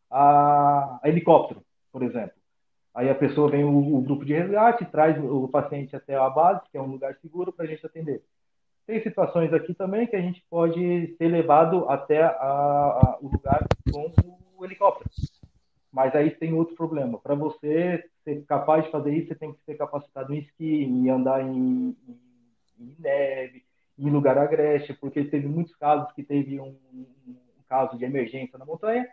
a, 0.10 1.00
a 1.02 1.10
helicóptero, 1.10 1.62
por 1.92 2.04
exemplo. 2.04 2.36
Aí 2.94 3.10
a 3.10 3.16
pessoa 3.16 3.50
vem 3.50 3.64
o, 3.64 3.98
o, 3.98 4.02
grupo 4.02 4.24
de 4.24 4.34
resgate, 4.34 4.86
traz 4.86 5.18
o 5.24 5.48
paciente 5.48 5.96
até 5.96 6.16
a 6.16 6.30
base, 6.30 6.62
que 6.72 6.78
é 6.78 6.82
um 6.82 6.92
lugar 6.92 7.16
seguro 7.16 7.52
para 7.52 7.66
a 7.66 7.68
gente 7.68 7.84
atender. 7.86 8.22
Tem 8.86 9.02
situações 9.02 9.52
aqui 9.54 9.74
também 9.74 10.06
que 10.06 10.16
a 10.16 10.22
gente 10.22 10.44
pode 10.50 11.16
ser 11.18 11.28
levado 11.28 11.90
até 11.90 12.22
a, 12.22 12.32
a, 12.32 13.18
o 13.22 13.30
lugar 13.30 13.66
com 13.92 14.12
o 14.58 14.66
helicóptero. 14.66 15.10
Mas 15.92 16.14
aí 16.16 16.32
tem 16.32 16.54
outro 16.54 16.76
problema. 16.76 17.18
Para 17.18 17.34
você 17.34 18.04
ser 18.24 18.44
capaz 18.46 18.84
de 18.84 18.92
fazer 18.92 19.16
isso, 19.16 19.30
você 19.30 19.36
tem 19.36 19.54
que 19.54 19.64
ser 19.66 19.76
capacitado 19.76 20.34
em 20.34 20.40
esqui, 20.40 20.84
em 20.84 21.10
andar 21.10 21.42
em, 21.42 21.96
em, 22.08 22.18
em 22.84 22.96
neve, 23.00 23.64
em 23.98 24.10
lugar 24.10 24.38
agreste, 24.38 24.94
porque 24.94 25.24
teve 25.24 25.48
muitos 25.48 25.76
casos 25.76 26.12
que 26.14 26.24
teve 26.24 26.60
um, 26.60 26.76
um 26.94 27.36
caso 27.68 27.98
de 27.98 28.06
emergência 28.06 28.58
na 28.58 28.66
montanha 28.66 29.08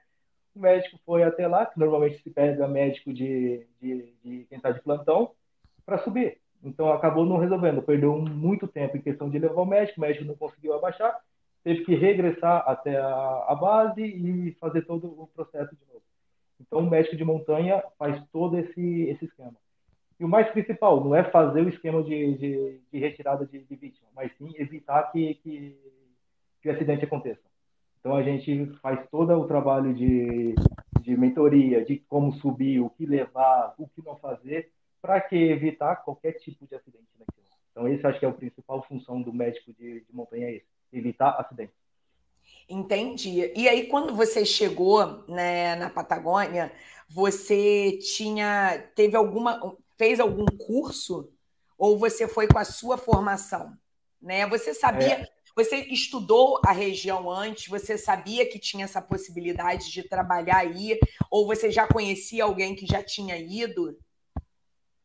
o 0.54 0.60
médico 0.60 0.98
foi 1.04 1.22
até 1.22 1.46
lá, 1.46 1.66
que 1.66 1.78
normalmente 1.78 2.22
se 2.22 2.30
pega 2.30 2.66
médico 2.66 3.12
de, 3.12 3.66
de, 3.80 4.12
de 4.22 4.46
quem 4.48 4.56
está 4.56 4.70
de 4.70 4.80
plantão, 4.80 5.32
para 5.86 5.98
subir. 5.98 6.38
Então 6.62 6.92
acabou 6.92 7.24
não 7.24 7.38
resolvendo, 7.38 7.82
perdeu 7.82 8.18
muito 8.18 8.68
tempo 8.68 8.96
em 8.96 9.00
questão 9.00 9.30
de 9.30 9.38
levar 9.38 9.62
o 9.62 9.66
médico, 9.66 9.98
o 9.98 10.02
médico 10.02 10.24
não 10.24 10.36
conseguiu 10.36 10.74
abaixar, 10.74 11.18
teve 11.64 11.84
que 11.84 11.94
regressar 11.94 12.64
até 12.66 12.96
a, 12.98 13.44
a 13.48 13.54
base 13.54 14.02
e 14.02 14.52
fazer 14.60 14.82
todo 14.82 15.06
o 15.06 15.26
processo 15.28 15.74
de 15.74 15.82
novo. 15.86 16.02
Então 16.60 16.80
o 16.80 16.90
médico 16.90 17.16
de 17.16 17.24
montanha 17.24 17.82
faz 17.98 18.22
todo 18.30 18.58
esse, 18.58 19.04
esse 19.04 19.24
esquema. 19.24 19.54
E 20.20 20.24
o 20.24 20.28
mais 20.28 20.50
principal 20.50 21.02
não 21.02 21.16
é 21.16 21.24
fazer 21.24 21.62
o 21.62 21.68
esquema 21.70 22.02
de, 22.02 22.34
de, 22.34 22.80
de 22.92 22.98
retirada 22.98 23.46
de, 23.46 23.58
de, 23.58 23.74
vítima, 23.74 24.06
mas 24.14 24.30
sim 24.36 24.52
evitar 24.58 25.10
que, 25.10 25.36
que, 25.36 25.74
que 26.60 26.68
o 26.68 26.72
acidente 26.72 27.06
aconteça. 27.06 27.40
Então 27.98 28.14
a 28.14 28.22
gente 28.22 28.66
faz 28.82 29.00
todo 29.10 29.32
o 29.32 29.46
trabalho 29.46 29.94
de, 29.94 30.54
de 31.00 31.16
mentoria, 31.16 31.82
de 31.82 31.96
como 32.00 32.34
subir, 32.34 32.80
o 32.80 32.90
que 32.90 33.06
levar, 33.06 33.74
o 33.78 33.88
que 33.88 34.04
não 34.04 34.14
fazer, 34.16 34.70
para 35.00 35.18
que 35.22 35.36
evitar 35.36 35.96
qualquer 35.96 36.32
tipo 36.32 36.66
de 36.66 36.74
acidente 36.74 37.08
naquilo. 37.18 37.46
Então 37.70 37.88
esse 37.88 38.06
acho 38.06 38.20
que 38.20 38.26
é 38.26 38.28
a 38.28 38.32
principal 38.32 38.82
função 38.82 39.22
do 39.22 39.32
médico 39.32 39.72
de, 39.72 40.00
de 40.00 40.14
montanha, 40.14 40.48
é 40.48 40.56
esse, 40.56 40.66
evitar 40.92 41.30
acidentes. 41.30 41.74
Entendi. 42.68 43.50
E 43.56 43.68
aí, 43.68 43.86
quando 43.86 44.14
você 44.14 44.44
chegou 44.44 45.24
né, 45.26 45.76
na 45.76 45.88
Patagônia, 45.88 46.70
você 47.08 47.98
tinha 47.98 48.78
teve 48.94 49.16
alguma 49.16 49.76
fez 50.00 50.18
algum 50.18 50.46
curso 50.46 51.30
ou 51.76 51.98
você 51.98 52.26
foi 52.26 52.48
com 52.48 52.58
a 52.58 52.64
sua 52.64 52.96
formação? 52.96 53.76
Né? 54.20 54.46
Você 54.48 54.72
sabia 54.72 55.20
é. 55.20 55.26
Você 55.54 55.76
estudou 55.76 56.58
a 56.64 56.72
região 56.72 57.30
antes? 57.30 57.68
Você 57.68 57.98
sabia 57.98 58.48
que 58.48 58.58
tinha 58.58 58.84
essa 58.84 59.02
possibilidade 59.02 59.90
de 59.90 60.08
trabalhar 60.08 60.58
aí? 60.58 60.98
Ou 61.30 61.46
você 61.46 61.70
já 61.70 61.86
conhecia 61.86 62.44
alguém 62.44 62.74
que 62.74 62.86
já 62.86 63.02
tinha 63.02 63.36
ido? 63.36 63.98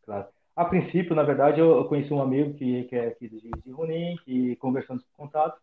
Claro. 0.03 0.27
A 0.55 0.63
princípio, 0.63 1.15
na 1.15 1.23
verdade, 1.23 1.59
eu 1.59 1.83
conheci 1.85 2.13
um 2.13 2.21
amigo 2.21 2.53
que, 2.53 2.83
que 2.85 2.95
é 2.95 3.07
aqui 3.07 3.27
de, 3.27 3.49
de 3.49 3.71
Runim, 3.71 4.15
que 4.23 4.55
conversando 4.57 5.01
com 5.01 5.25
contato, 5.25 5.59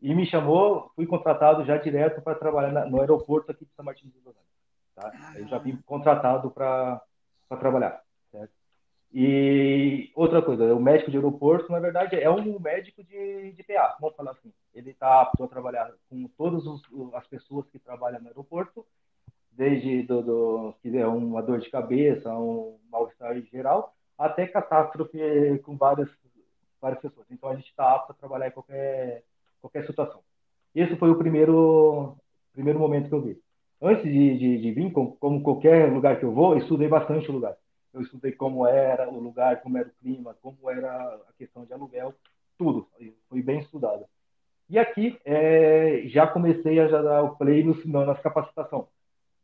e 0.00 0.12
me 0.12 0.26
chamou, 0.26 0.90
fui 0.96 1.06
contratado 1.06 1.64
já 1.64 1.76
direto 1.76 2.20
para 2.20 2.34
trabalhar 2.34 2.72
na, 2.72 2.86
no 2.86 3.00
aeroporto 3.00 3.52
aqui 3.52 3.64
de 3.64 3.70
São 3.76 3.84
Martin 3.84 4.08
de 4.08 4.18
Los 4.24 4.34
Tá? 4.94 5.12
Ah. 5.14 5.38
Eu 5.38 5.46
já 5.46 5.58
vim 5.58 5.76
contratado 5.84 6.50
para 6.50 7.00
trabalhar. 7.60 8.05
E 9.18 10.10
outra 10.14 10.42
coisa, 10.42 10.74
o 10.74 10.78
médico 10.78 11.10
de 11.10 11.16
aeroporto, 11.16 11.72
na 11.72 11.78
verdade, 11.80 12.20
é 12.20 12.30
um 12.30 12.60
médico 12.60 13.02
de, 13.02 13.52
de 13.52 13.62
PA, 13.62 13.96
vamos 13.98 14.14
falar 14.14 14.32
assim. 14.32 14.52
Ele 14.74 14.90
está 14.90 15.22
apto 15.22 15.42
a 15.42 15.48
trabalhar 15.48 15.90
com 16.10 16.28
todas 16.36 16.62
as 17.14 17.26
pessoas 17.26 17.64
que 17.70 17.78
trabalham 17.78 18.20
no 18.20 18.28
aeroporto, 18.28 18.84
desde 19.52 20.02
do, 20.02 20.22
do, 20.22 20.74
que 20.82 20.94
é 20.94 21.06
uma 21.06 21.42
dor 21.42 21.60
de 21.60 21.70
cabeça, 21.70 22.30
um 22.36 22.78
mal-estar 22.90 23.40
geral, 23.40 23.94
até 24.18 24.46
catástrofe 24.46 25.18
com 25.64 25.78
várias, 25.78 26.10
várias 26.78 27.00
pessoas. 27.00 27.26
Então, 27.30 27.48
a 27.48 27.56
gente 27.56 27.70
está 27.70 27.94
apto 27.94 28.12
a 28.12 28.16
trabalhar 28.16 28.48
em 28.48 28.52
qualquer, 28.52 29.24
qualquer 29.62 29.86
situação. 29.86 30.20
Esse 30.74 30.94
foi 30.96 31.10
o 31.10 31.16
primeiro, 31.16 32.18
primeiro 32.52 32.78
momento 32.78 33.08
que 33.08 33.14
eu 33.14 33.22
vi. 33.22 33.40
antes 33.80 34.04
de, 34.04 34.36
de, 34.36 34.60
de 34.60 34.72
vir, 34.72 34.92
como, 34.92 35.42
qualquer 35.42 35.90
lugar 35.90 36.18
que 36.18 36.24
eu 36.26 36.32
vou, 36.32 36.58
estudei 36.58 36.86
bastante 36.86 37.30
o 37.30 37.32
lugar. 37.32 37.56
Eu 37.96 38.02
estudei 38.02 38.30
como 38.30 38.66
era 38.66 39.08
o 39.08 39.18
lugar, 39.18 39.62
como 39.62 39.78
era 39.78 39.88
o 39.88 39.92
clima, 40.02 40.36
como 40.42 40.70
era 40.70 41.14
a 41.28 41.32
questão 41.38 41.64
de 41.64 41.72
aluguel, 41.72 42.14
tudo. 42.58 42.86
Foi 43.26 43.42
bem 43.42 43.60
estudado. 43.60 44.04
E 44.68 44.78
aqui 44.78 45.18
é, 45.24 46.02
já 46.04 46.26
comecei 46.26 46.78
a 46.78 46.88
já 46.88 47.00
dar 47.00 47.22
o 47.22 47.36
play 47.36 47.64
no, 47.64 47.74
nas 48.04 48.20
capacitação. 48.20 48.86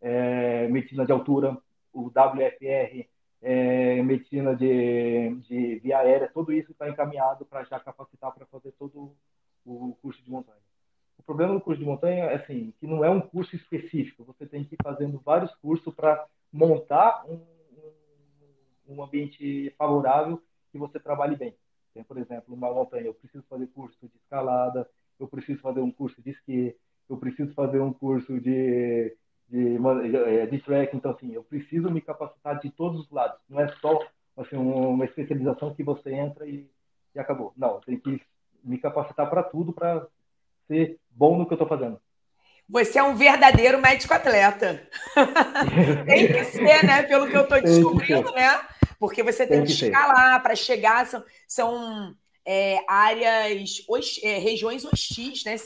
É, 0.03 0.69
medicina 0.69 1.07
de 1.07 1.13
altura, 1.13 1.57
o 1.95 2.09
WFR, 2.09 3.09
é, 3.41 4.03
medicina 4.03 4.55
de, 4.55 5.35
de 5.49 5.77
via 5.77 6.01
aérea, 6.01 6.31
tudo 6.35 6.53
isso 6.53 6.73
está 6.73 6.91
encaminhado 6.91 7.47
para 7.47 7.65
já 7.65 7.81
capacitar 7.81 8.33
para 8.33 8.45
fazer 8.45 8.73
todo 8.73 9.17
o 9.65 9.97
curso 10.03 10.23
de 10.23 10.31
montanha. 10.31 10.61
O 11.17 11.23
problema 11.23 11.55
do 11.55 11.61
curso 11.61 11.81
de 11.81 11.87
montanha 11.87 12.25
é 12.25 12.35
assim, 12.35 12.75
que 12.79 12.87
não 12.87 13.03
é 13.03 13.09
um 13.09 13.21
curso 13.21 13.57
específico. 13.57 14.25
Você 14.25 14.45
tem 14.45 14.63
que 14.63 14.75
ir 14.75 14.79
fazendo 14.83 15.23
vários 15.25 15.55
cursos 15.55 15.95
para 15.95 16.27
montar 16.53 17.25
um, 17.27 17.41
um, 18.89 19.03
ambiente 19.03 19.71
favorável 19.77 20.43
que 20.71 20.79
você 20.79 20.99
trabalhe 20.99 21.37
bem. 21.37 21.55
Tem, 21.95 22.03
por 22.03 22.17
exemplo, 22.19 22.55
uma 22.55 22.73
montanha, 22.73 23.07
eu 23.07 23.15
preciso 23.15 23.45
fazer 23.49 23.67
curso 23.69 23.97
de 24.01 24.17
escalada, 24.17 24.89
eu 25.19 25.29
preciso 25.29 25.61
fazer 25.61 25.81
um 25.81 25.91
curso 25.91 26.21
de 26.23 26.31
esqui, 26.31 26.75
eu 27.09 27.17
preciso 27.17 27.53
fazer 27.55 27.81
um 27.81 27.93
curso 27.93 28.41
de, 28.41 29.15
de, 29.49 29.79
de, 29.79 30.47
de 30.51 30.59
track. 30.61 30.97
Então, 30.97 31.11
assim, 31.11 31.33
eu 31.33 31.45
preciso 31.45 31.91
me 31.91 32.01
capacitar 32.01 32.59
de 32.61 32.71
todos 32.71 33.01
os 33.01 33.11
lados. 33.11 33.39
Não 33.49 33.61
é 33.61 33.69
só 33.77 33.99
assim, 34.37 34.57
uma 34.57 35.05
especialização 35.05 35.75
que 35.75 35.83
você 35.83 36.13
entra 36.15 36.47
e, 36.47 36.69
e 37.15 37.19
acabou. 37.19 37.53
Não, 37.57 37.81
tem 37.81 37.99
que 37.99 38.21
me 38.65 38.79
capacitar 38.79 39.29
para 39.29 39.43
tudo 39.43 39.73
para 39.73 40.07
ser 40.67 40.99
bom 41.11 41.37
no 41.37 41.47
que 41.47 41.53
eu 41.53 41.57
estou 41.57 41.69
fazendo. 41.69 42.01
Você 42.69 42.99
é 42.99 43.03
um 43.03 43.15
verdadeiro 43.15 43.81
médico 43.81 44.15
atleta. 44.15 44.89
tem 46.07 46.29
que 46.29 46.45
ser, 46.45 46.85
né? 46.85 47.03
Pelo 47.03 47.29
que 47.29 47.37
eu 47.37 47.43
estou 47.43 47.61
descobrindo, 47.61 48.33
né? 48.33 48.61
Porque 48.99 49.23
você 49.23 49.47
tem, 49.47 49.59
tem 49.59 49.67
que, 49.67 49.77
que 49.77 49.87
escalar 49.87 50.43
para 50.43 50.55
chegar. 50.55 51.07
São, 51.07 51.25
são 51.47 52.15
é, 52.47 52.79
áreas, 52.89 53.85
é, 54.23 54.39
regiões 54.39 54.85
hostis, 54.85 55.45
né? 55.45 55.57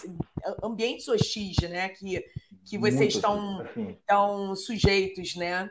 Ambientes 0.62 1.08
hostis, 1.08 1.56
né? 1.68 1.90
Que, 1.90 2.24
que 2.64 2.78
vocês 2.78 3.14
Muito 3.14 3.16
estão, 3.16 3.60
assim. 3.60 3.90
estão 3.90 4.56
sujeitos, 4.56 5.36
né? 5.36 5.70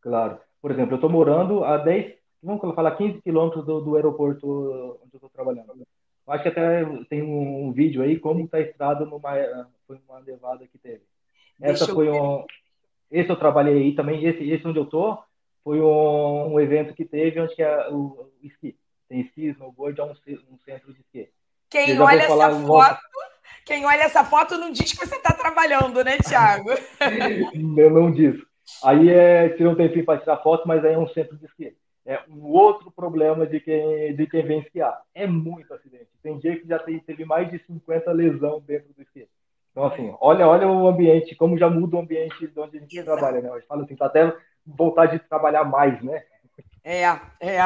Claro. 0.00 0.38
Por 0.62 0.70
exemplo, 0.70 0.92
eu 0.92 0.96
estou 0.96 1.10
morando 1.10 1.62
a 1.62 1.76
10, 1.76 2.14
vamos 2.42 2.74
falar 2.74 2.96
15 2.96 3.20
quilômetros 3.20 3.66
do, 3.66 3.80
do 3.82 3.96
aeroporto 3.96 4.46
onde 5.02 5.12
eu 5.12 5.16
estou 5.18 5.30
trabalhando. 5.30 5.86
Acho 6.26 6.42
que 6.42 6.48
até 6.48 6.84
tem 7.08 7.22
um, 7.22 7.70
vídeo 7.72 8.02
aí 8.02 8.18
como 8.18 8.44
está 8.44 8.56
a 8.56 8.62
estrada 8.62 9.04
numa 9.04 9.32
foi 9.86 10.00
uma 10.08 10.20
nevada 10.20 10.66
que 10.66 10.78
teve. 10.78 11.02
Essa 11.60 11.86
foi 11.86 12.08
um 12.08 12.44
esse 13.10 13.30
eu 13.30 13.36
trabalhei 13.36 13.74
aí 13.74 13.94
também, 13.94 14.24
esse 14.24 14.48
esse 14.50 14.66
onde 14.66 14.78
eu 14.78 14.86
tô 14.86 15.18
foi 15.62 15.80
um, 15.80 16.54
um 16.54 16.60
evento 16.60 16.94
que 16.94 17.04
teve 17.04 17.40
onde 17.40 17.54
que 17.54 17.62
é 17.62 17.88
o, 17.90 18.30
esqui. 18.42 18.76
Tem 19.08 19.20
esqui, 19.20 19.48
snowboard, 19.48 20.00
é 20.00 20.04
um, 20.04 20.10
um 20.10 20.58
centro 20.64 20.92
de 20.92 21.00
esqui. 21.00 21.30
Quem 21.70 22.00
olha 22.00 22.22
essa 22.22 22.60
foto, 22.60 23.00
quem 23.64 23.84
olha 23.84 24.02
essa 24.02 24.24
foto 24.24 24.58
não 24.58 24.72
diz 24.72 24.92
que 24.92 25.06
você 25.06 25.16
está 25.16 25.34
trabalhando, 25.34 26.02
né, 26.02 26.18
Thiago? 26.18 26.70
eu 27.78 27.90
não 27.90 28.10
disse. 28.10 28.42
Aí 28.82 29.10
é, 29.10 29.50
tira 29.50 29.68
um 29.68 29.74
tempinho 29.74 30.04
para 30.04 30.20
tirar 30.20 30.38
foto, 30.38 30.66
mas 30.66 30.84
aí 30.84 30.94
é 30.94 30.98
um 30.98 31.08
centro 31.08 31.36
de 31.36 31.44
esqui 31.44 31.76
é 32.06 32.20
um 32.28 32.44
outro 32.46 32.90
problema 32.90 33.46
de 33.46 33.60
quem, 33.60 34.14
de 34.14 34.26
quem 34.26 34.44
vem 34.44 34.60
esquiar. 34.60 35.00
É 35.14 35.26
muito 35.26 35.72
acidente. 35.72 36.08
Tem 36.22 36.38
dia 36.38 36.60
que 36.60 36.68
já 36.68 36.78
tem, 36.78 36.98
teve 36.98 37.24
mais 37.24 37.50
de 37.50 37.58
50 37.66 38.12
lesão 38.12 38.60
dentro 38.60 38.92
do 38.92 39.02
esqui. 39.02 39.26
Então, 39.72 39.86
assim, 39.86 40.14
olha, 40.20 40.46
olha 40.46 40.68
o 40.68 40.86
ambiente, 40.86 41.34
como 41.34 41.58
já 41.58 41.68
muda 41.68 41.96
o 41.96 42.00
ambiente 42.00 42.46
de 42.46 42.60
onde 42.60 42.76
a 42.76 42.80
gente 42.80 42.96
Exato. 42.96 43.18
trabalha, 43.18 43.42
né? 43.42 43.50
A 43.50 43.58
gente 43.58 43.66
fala 43.66 43.82
assim, 43.82 43.96
tá 43.96 44.06
até 44.06 44.36
vontade 44.64 45.18
de 45.18 45.28
trabalhar 45.28 45.64
mais, 45.64 46.00
né? 46.02 46.22
É, 46.84 47.04
é. 47.04 47.58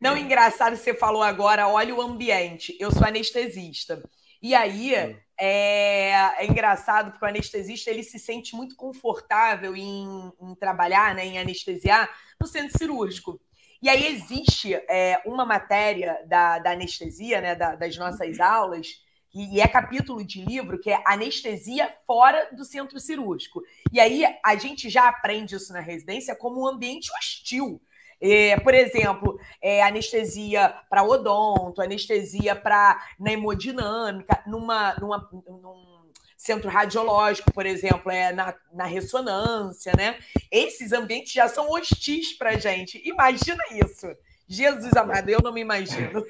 Não, 0.00 0.16
engraçado, 0.16 0.76
você 0.76 0.94
falou 0.94 1.22
agora, 1.22 1.68
olha 1.68 1.94
o 1.94 2.00
ambiente. 2.00 2.76
Eu 2.80 2.92
sou 2.92 3.06
anestesista. 3.06 4.02
E 4.40 4.54
aí, 4.54 4.94
é. 4.94 5.16
É, 5.38 6.12
é, 6.38 6.46
engraçado 6.46 7.10
porque 7.10 7.24
o 7.24 7.28
anestesista 7.28 7.90
ele 7.90 8.02
se 8.02 8.18
sente 8.18 8.56
muito 8.56 8.74
confortável 8.74 9.76
em, 9.76 10.32
em 10.40 10.54
trabalhar, 10.54 11.14
né, 11.14 11.26
em 11.26 11.38
anestesiar 11.38 12.08
no 12.40 12.46
centro 12.46 12.76
cirúrgico. 12.78 13.40
E 13.82 13.88
aí 13.88 14.06
existe 14.06 14.74
é, 14.74 15.20
uma 15.26 15.44
matéria 15.44 16.24
da, 16.26 16.58
da 16.58 16.70
anestesia, 16.72 17.40
né, 17.40 17.54
da, 17.54 17.74
das 17.74 17.96
nossas 17.96 18.40
aulas, 18.40 19.04
e, 19.34 19.56
e, 19.56 19.60
é 19.60 19.68
capítulo 19.68 20.24
de 20.24 20.42
livro, 20.42 20.80
que 20.80 20.90
é 20.90 21.02
anestesia 21.04 21.94
fora 22.06 22.48
do 22.56 22.64
centro 22.64 22.98
cirúrgico. 22.98 23.62
E 23.92 24.00
aí 24.00 24.24
a 24.42 24.56
gente 24.56 24.88
já 24.88 25.08
aprende 25.08 25.54
isso 25.54 25.74
na 25.74 25.80
residência 25.80 26.34
como 26.34 26.62
um 26.62 26.66
ambiente 26.66 27.10
hostil. 27.12 27.78
É, 28.20 28.58
por 28.60 28.74
exemplo, 28.74 29.38
é, 29.60 29.82
anestesia 29.82 30.74
para 30.88 31.04
odonto, 31.04 31.82
anestesia 31.82 32.56
para 32.56 32.98
na 33.18 33.32
hemodinâmica, 33.32 34.42
numa, 34.46 34.94
numa, 34.94 35.28
num 35.46 35.96
centro 36.36 36.70
radiológico, 36.70 37.52
por 37.52 37.66
exemplo, 37.66 38.10
é 38.10 38.32
na, 38.32 38.54
na 38.72 38.84
ressonância, 38.84 39.92
né? 39.96 40.16
Esses 40.50 40.92
ambientes 40.92 41.32
já 41.32 41.48
são 41.48 41.70
hostis 41.70 42.32
para 42.36 42.50
a 42.50 42.56
gente. 42.56 43.02
Imagina 43.06 43.62
isso. 43.72 44.06
Jesus 44.48 44.96
amado, 44.96 45.28
eu 45.28 45.40
não 45.42 45.52
me 45.52 45.60
imagino. 45.60 46.24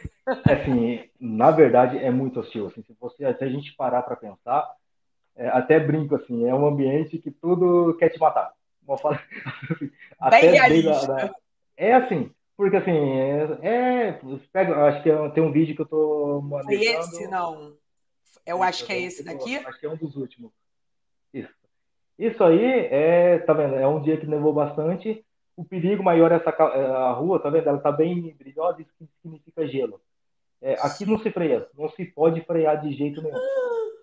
É 0.48 0.54
assim, 0.54 1.04
na 1.20 1.50
verdade, 1.50 1.98
é 1.98 2.10
muito 2.10 2.40
hostil. 2.40 2.66
Assim, 2.66 2.82
se 2.82 2.96
você 2.98 3.26
até 3.26 3.44
a 3.44 3.50
gente 3.50 3.74
parar 3.74 4.02
para 4.02 4.16
pensar, 4.16 4.66
é, 5.36 5.48
até 5.48 5.78
brinco 5.78 6.16
assim, 6.16 6.48
é 6.48 6.54
um 6.54 6.66
ambiente 6.66 7.18
que 7.18 7.30
tudo 7.30 7.94
quer 7.98 8.08
te 8.08 8.18
matar. 8.18 8.52
Vou 8.82 8.96
falar, 8.96 9.22
assim, 10.18 10.40
Bem 10.40 10.50
realista. 10.52 11.06
Da, 11.06 11.34
é 11.76 11.94
assim, 11.94 12.30
porque 12.56 12.76
assim, 12.76 12.90
é, 12.90 13.58
é 13.62 14.20
pega, 14.52 14.86
acho 14.86 15.02
que 15.02 15.10
é, 15.10 15.28
tem 15.30 15.42
um 15.42 15.52
vídeo 15.52 15.76
que 15.76 15.82
eu 15.82 15.86
tô 15.86 16.40
mandando. 16.40 16.66
Foi 16.66 16.80
esse, 16.80 17.28
não. 17.28 17.76
Eu 18.46 18.62
acho 18.62 18.86
que 18.86 18.92
é 18.92 19.00
esse 19.00 19.22
daqui. 19.22 19.56
Acho 19.58 19.78
que 19.78 19.86
é 19.86 19.90
um 19.90 19.96
dos 19.96 20.16
últimos. 20.16 20.52
Isso. 21.34 21.52
Isso 22.18 22.42
aí 22.42 22.64
é, 22.64 23.38
tá 23.40 23.52
vendo? 23.52 23.74
É 23.74 23.86
um 23.86 24.00
dia 24.00 24.16
que 24.16 24.26
nevou 24.26 24.54
bastante. 24.54 25.22
O 25.54 25.64
perigo 25.64 26.02
maior 26.02 26.32
é 26.32 26.36
essa 26.36 26.50
é, 26.50 26.86
a 26.86 27.12
rua, 27.12 27.40
tá 27.40 27.50
vendo? 27.50 27.68
Ela 27.68 27.78
tá 27.78 27.92
bem 27.92 28.34
brilhosa, 28.38 28.80
isso 28.80 28.92
significa 29.20 29.66
gelo. 29.66 30.00
É, 30.62 30.74
aqui 30.80 31.04
não 31.04 31.18
se 31.18 31.30
freia, 31.30 31.68
não 31.76 31.88
se 31.90 32.04
pode 32.06 32.40
frear 32.42 32.80
de 32.80 32.92
jeito 32.94 33.20
nenhum. 33.20 33.38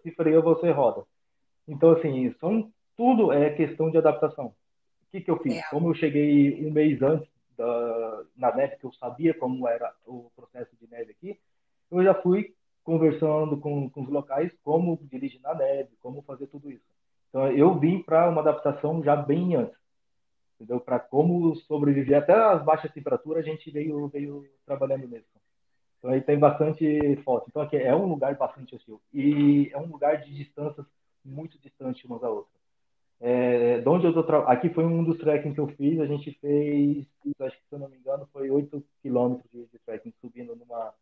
Se 0.04 0.12
freia, 0.12 0.40
você 0.42 0.70
roda. 0.70 1.04
Então, 1.68 1.92
assim, 1.92 2.32
são 2.40 2.72
tudo 2.96 3.32
é 3.32 3.50
questão 3.50 3.90
de 3.90 3.98
adaptação. 3.98 4.48
O 4.48 4.56
que, 5.12 5.22
que 5.22 5.32
eu 5.32 5.40
fiz? 5.40 5.56
É. 5.56 5.64
Como 5.72 5.90
eu 5.90 5.96
cheguei 5.96 6.64
um 6.66 6.72
mês 6.72 7.02
antes 7.02 7.33
da, 7.58 8.24
na 8.36 8.56
neve, 8.56 8.78
que 8.78 8.86
eu 8.86 8.94
sabia 8.94 9.34
como 9.34 9.68
era 9.68 9.94
o 10.06 10.32
processo 10.36 10.76
de 10.80 10.90
neve 10.90 11.12
aqui, 11.12 11.40
eu 11.92 12.04
já 12.04 12.14
fui 12.14 12.54
conversando 12.84 13.58
com, 13.58 13.90
com 13.90 14.02
os 14.02 14.10
locais 14.10 14.52
como 14.64 15.00
dirigir 15.04 15.42
na 15.42 15.54
neve, 15.54 15.92
como 16.02 16.22
fazer 16.24 16.48
tudo 16.48 16.70
isso. 16.70 16.84
Então, 17.30 17.48
eu 17.52 17.78
vim 17.80 18.02
para 18.02 18.30
uma 18.30 18.42
adaptação 18.42 19.04
já 19.04 19.16
bem 19.16 19.56
antes, 19.56 19.78
entendeu? 20.56 20.80
Para 20.80 21.00
como 21.00 21.56
sobreviver 21.56 22.18
até 22.18 22.34
as 22.34 22.64
baixas 22.64 22.92
temperaturas, 22.92 23.44
a 23.44 23.50
gente 23.50 23.72
veio, 23.72 24.08
veio 24.10 24.46
trabalhando 24.66 25.08
nisso. 25.08 25.26
Então, 25.98 26.12
aí 26.12 26.22
tem 26.22 26.38
bastante 26.38 27.16
foto. 27.24 27.46
Então, 27.50 27.62
aqui 27.62 27.78
é 27.78 27.96
um 27.96 28.06
lugar 28.06 28.36
bastante 28.36 28.76
hostil. 28.76 29.02
E 29.14 29.70
é 29.74 29.78
um 29.78 29.86
lugar 29.86 30.22
de 30.22 30.34
distâncias 30.34 30.86
muito 31.24 31.58
distantes 31.60 32.04
umas 32.04 32.22
da 32.22 32.30
outra. 32.30 32.52
É, 33.20 33.80
de 33.80 33.88
onde 33.88 34.06
eu 34.06 34.14
tô 34.14 34.24
tra... 34.24 34.40
Aqui 34.52 34.70
foi 34.70 34.84
um 34.84 35.04
dos 35.04 35.18
trekking 35.18 35.54
que 35.54 35.60
eu 35.60 35.68
fiz. 35.68 36.00
A 36.00 36.06
gente 36.06 36.32
fez, 36.42 37.06
acho 37.40 37.58
que 37.58 37.68
se 37.70 37.76
eu 37.76 37.80
não 37.80 37.90
me 37.90 37.98
engano, 37.98 38.28
foi 38.34 38.50
8 38.50 38.84
quilômetros 39.02 39.50
de, 39.52 39.66
de 39.66 39.80
trekking 39.86 40.14
subindo 40.20 40.56
numa, 40.56 40.94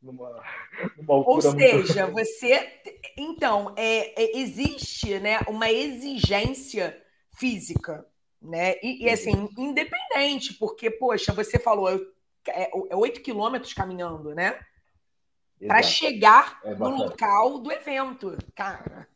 numa, 0.00 0.42
numa. 0.96 1.14
Ou 1.14 1.40
seja, 1.40 2.06
muito... 2.06 2.18
você. 2.18 2.80
Então, 3.16 3.74
é, 3.76 4.22
é, 4.22 4.38
existe 4.38 5.18
né, 5.18 5.40
uma 5.48 5.70
exigência 5.70 6.96
física, 7.36 8.06
né? 8.40 8.76
E, 8.82 9.04
e 9.04 9.10
assim, 9.10 9.48
independente, 9.58 10.54
porque, 10.54 10.90
poxa, 10.90 11.32
você 11.32 11.58
falou, 11.58 11.88
é, 12.48 12.70
é 12.90 12.96
8 12.96 13.22
quilômetros 13.22 13.74
caminhando, 13.74 14.34
né? 14.34 14.58
Para 15.66 15.82
chegar 15.82 16.58
é 16.64 16.74
no 16.74 16.96
local 16.96 17.58
do 17.58 17.70
evento. 17.70 18.36
Cara. 18.54 19.09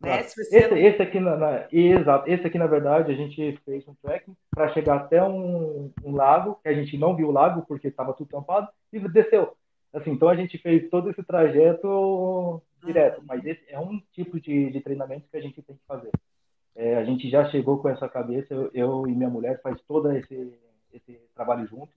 Né? 0.00 0.20
Esse, 0.20 0.40
esse, 0.52 1.02
aqui, 1.02 1.18
na, 1.18 1.36
na, 1.36 1.66
exato, 1.72 2.28
esse 2.28 2.46
aqui, 2.46 2.58
na 2.58 2.66
verdade, 2.66 3.10
a 3.10 3.14
gente 3.14 3.58
fez 3.64 3.86
um 3.88 3.94
trekking 3.94 4.36
para 4.50 4.72
chegar 4.72 4.96
até 4.96 5.22
um, 5.22 5.90
um, 6.04 6.14
lago, 6.14 6.58
que 6.62 6.68
a 6.68 6.74
gente 6.74 6.98
não 6.98 7.16
viu 7.16 7.28
o 7.28 7.32
lago 7.32 7.64
porque 7.66 7.88
estava 7.88 8.12
tudo 8.12 8.28
tampado, 8.28 8.68
e 8.92 9.00
desceu. 9.00 9.56
Assim, 9.92 10.10
então 10.10 10.28
a 10.28 10.36
gente 10.36 10.58
fez 10.58 10.90
todo 10.90 11.10
esse 11.10 11.22
trajeto 11.22 12.62
direto, 12.84 13.22
mas 13.24 13.44
esse 13.44 13.62
é 13.68 13.78
um 13.80 14.00
tipo 14.12 14.38
de, 14.38 14.70
de 14.70 14.80
treinamento 14.80 15.28
que 15.30 15.36
a 15.36 15.40
gente 15.40 15.62
tem 15.62 15.74
que 15.74 15.86
fazer. 15.86 16.10
É, 16.74 16.96
a 16.96 17.04
gente 17.04 17.30
já 17.30 17.46
chegou 17.46 17.78
com 17.78 17.88
essa 17.88 18.06
cabeça, 18.06 18.52
eu, 18.52 18.70
eu, 18.74 19.06
e 19.08 19.12
minha 19.12 19.30
mulher 19.30 19.60
faz 19.62 19.80
todo 19.88 20.12
esse, 20.12 20.52
esse 20.92 21.18
trabalho 21.34 21.66
junto, 21.66 21.92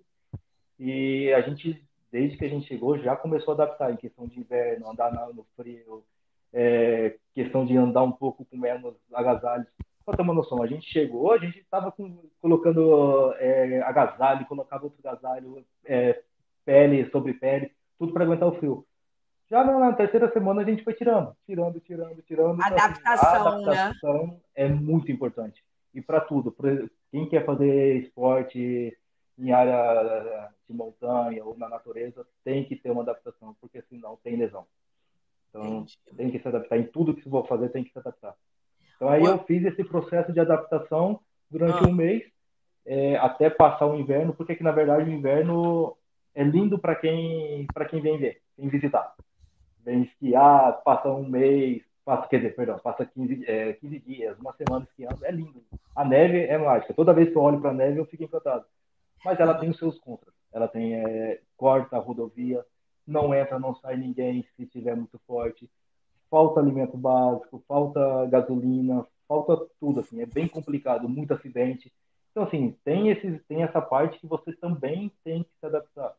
e 0.80 1.34
a 1.34 1.42
gente, 1.42 1.84
desde 2.10 2.38
que 2.38 2.46
a 2.46 2.50
gente 2.50 2.66
chegou, 2.66 2.98
já 2.98 3.14
começou 3.18 3.52
a 3.52 3.56
adaptar 3.56 3.92
em 3.92 3.98
questão 3.98 4.26
de 4.26 4.40
inverno, 4.40 4.90
andar 4.90 5.12
no 5.34 5.46
frio, 5.58 6.06
é, 6.54 7.16
questão 7.34 7.66
de 7.66 7.76
andar 7.78 8.04
um 8.04 8.12
pouco 8.12 8.46
com 8.46 8.58
menos 8.58 8.96
agasalhos. 9.14 9.68
Para 10.06 10.18
ter 10.18 10.24
uma 10.24 10.34
noção, 10.34 10.62
a 10.64 10.68
gente 10.68 10.90
chegou, 10.92 11.32
a 11.32 11.38
gente 11.38 11.60
estava 11.60 11.94
colocando 12.42 13.34
é, 13.38 13.82
agasalho, 13.82 14.46
colocava 14.48 14.86
outro 14.86 15.00
agasalho, 15.08 15.64
é, 15.86 16.22
pele 16.66 17.10
sobre 17.12 17.34
pele, 17.34 17.72
tudo 17.98 18.14
para 18.14 18.24
aguentar 18.24 18.48
o 18.48 18.56
frio. 18.56 18.86
Já 19.50 19.64
na 19.64 19.94
terceira 19.94 20.32
semana 20.32 20.62
a 20.62 20.66
gente 20.66 20.84
foi 20.84 20.94
tirando, 20.94 21.36
tirando, 21.46 21.80
tirando, 21.80 22.22
tirando. 22.22 22.62
Adaptação, 22.62 23.62
então, 23.62 23.72
a 23.72 23.74
adaptação 23.74 24.28
né? 24.28 24.38
é 24.56 24.68
muito 24.70 25.12
importante. 25.12 25.64
E 25.94 26.02
para 26.02 26.22
tudo, 26.22 26.52
pra 26.52 26.70
quem 27.12 27.28
quer 27.28 27.46
fazer 27.46 27.98
esporte 27.98 28.96
em 29.40 29.52
área 29.52 30.52
de 30.68 30.76
montanha 30.76 31.44
ou 31.44 31.58
na 31.58 31.68
natureza, 31.68 32.26
tem 32.44 32.64
que 32.64 32.76
ter 32.76 32.92
uma 32.92 33.02
adaptação, 33.02 33.56
porque 33.60 33.82
senão 33.84 34.20
tem 34.24 34.36
lesão. 34.36 34.68
Então, 35.50 35.64
Entendi. 35.66 35.98
tem 36.16 36.32
que 36.32 36.40
se 36.40 36.48
adaptar. 36.48 36.78
Em 36.78 36.84
tudo 36.84 37.14
que 37.14 37.24
você 37.24 37.30
for 37.30 37.48
fazer, 37.48 37.70
tem 37.70 37.84
que 37.84 37.92
se 37.92 38.00
adaptar. 38.00 38.36
Então, 38.96 39.10
aí 39.10 39.24
eu 39.24 39.40
fiz 39.46 39.64
esse 39.66 39.84
processo 39.84 40.32
de 40.32 40.40
adaptação 40.40 41.20
durante 41.50 41.84
ah. 41.84 41.88
um 41.88 41.94
mês, 41.94 42.24
é, 42.86 43.18
até 43.18 43.50
passar 43.50 43.86
o 43.88 44.00
inverno, 44.00 44.34
porque 44.34 44.56
que, 44.56 44.64
na 44.64 44.72
verdade, 44.72 45.10
o 45.10 45.14
inverno 45.14 45.98
é 46.36 46.44
lindo 46.44 46.78
para 46.78 46.96
quem, 46.96 47.66
quem 47.90 48.02
vem 48.02 48.18
ver, 48.18 48.42
vem 48.58 48.70
visitar 48.70 49.16
vem 49.84 50.04
esquiar, 50.04 50.82
passa 50.84 51.10
um 51.10 51.28
mês, 51.28 51.82
passa, 52.06 52.28
quer 52.28 52.38
dizer, 52.38 52.56
perdão, 52.56 52.80
passa 52.80 53.06
15, 53.06 53.44
é, 53.48 53.74
15 53.74 54.00
dias, 54.00 54.40
uma 54.40 54.54
semana 54.54 54.86
esquiando, 54.86 55.26
é 55.26 55.32
lindo. 55.32 55.64
A 55.96 56.06
neve 56.06 56.46
é 56.46 56.58
mágica. 56.58 56.94
Toda 56.94 57.14
vez 57.14 57.30
que 57.30 57.36
eu 57.36 57.42
olho 57.42 57.60
para 57.60 57.72
a 57.72 57.74
neve, 57.74 58.00
eu 58.00 58.06
fico 58.06 58.24
encantado. 58.24 58.66
Mas 59.26 59.40
ela 59.40 59.56
tem 59.56 59.70
os 59.70 59.78
seus 59.78 60.00
contras. 60.00 60.34
Ela 60.54 60.68
tem 60.68 60.96
é, 60.96 61.42
corta 61.58 61.98
a 61.98 62.00
rodovia, 62.00 62.64
não 63.10 63.34
entra, 63.34 63.60
não 63.60 63.76
sai 63.76 63.98
ninguém 63.98 64.46
se 64.56 64.64
estiver 64.64 64.96
muito 64.96 65.20
forte. 65.28 65.70
Falta 66.30 66.60
alimento 66.60 66.96
básico, 66.96 67.64
falta 67.68 68.26
gasolina, 68.28 69.06
falta 69.28 69.66
tudo 69.80 70.00
assim. 70.00 70.22
É 70.22 70.26
bem 70.26 70.48
complicado, 70.48 71.10
muito 71.10 71.34
acidente. 71.34 71.92
Então 72.32 72.44
assim, 72.44 72.76
tem 72.84 73.10
esses, 73.10 73.44
tem 73.48 73.64
essa 73.64 73.82
parte 73.82 74.20
que 74.20 74.28
você 74.28 74.54
também 74.54 75.12
tem 75.24 75.44
que 75.44 75.50
se 75.60 75.66
adaptar. 75.66 76.14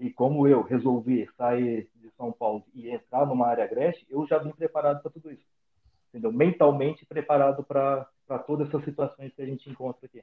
E 0.00 0.10
como 0.10 0.48
eu 0.48 0.62
resolvi 0.62 1.28
sair 1.36 1.88
de 1.94 2.10
São 2.16 2.32
Paulo 2.32 2.64
e 2.74 2.90
entrar 2.90 3.24
numa 3.24 3.46
área 3.46 3.64
agreste, 3.64 4.04
eu 4.10 4.26
já 4.26 4.38
vim 4.38 4.50
preparado 4.50 5.00
para 5.00 5.12
tudo 5.12 5.30
isso. 5.30 5.46
Entendeu? 6.08 6.32
Mentalmente 6.32 7.06
preparado 7.06 7.62
para 7.62 8.08
todas 8.46 8.68
essas 8.68 8.84
situações 8.84 9.32
que 9.32 9.40
a 9.40 9.46
gente 9.46 9.70
encontra 9.70 10.04
aqui. 10.04 10.22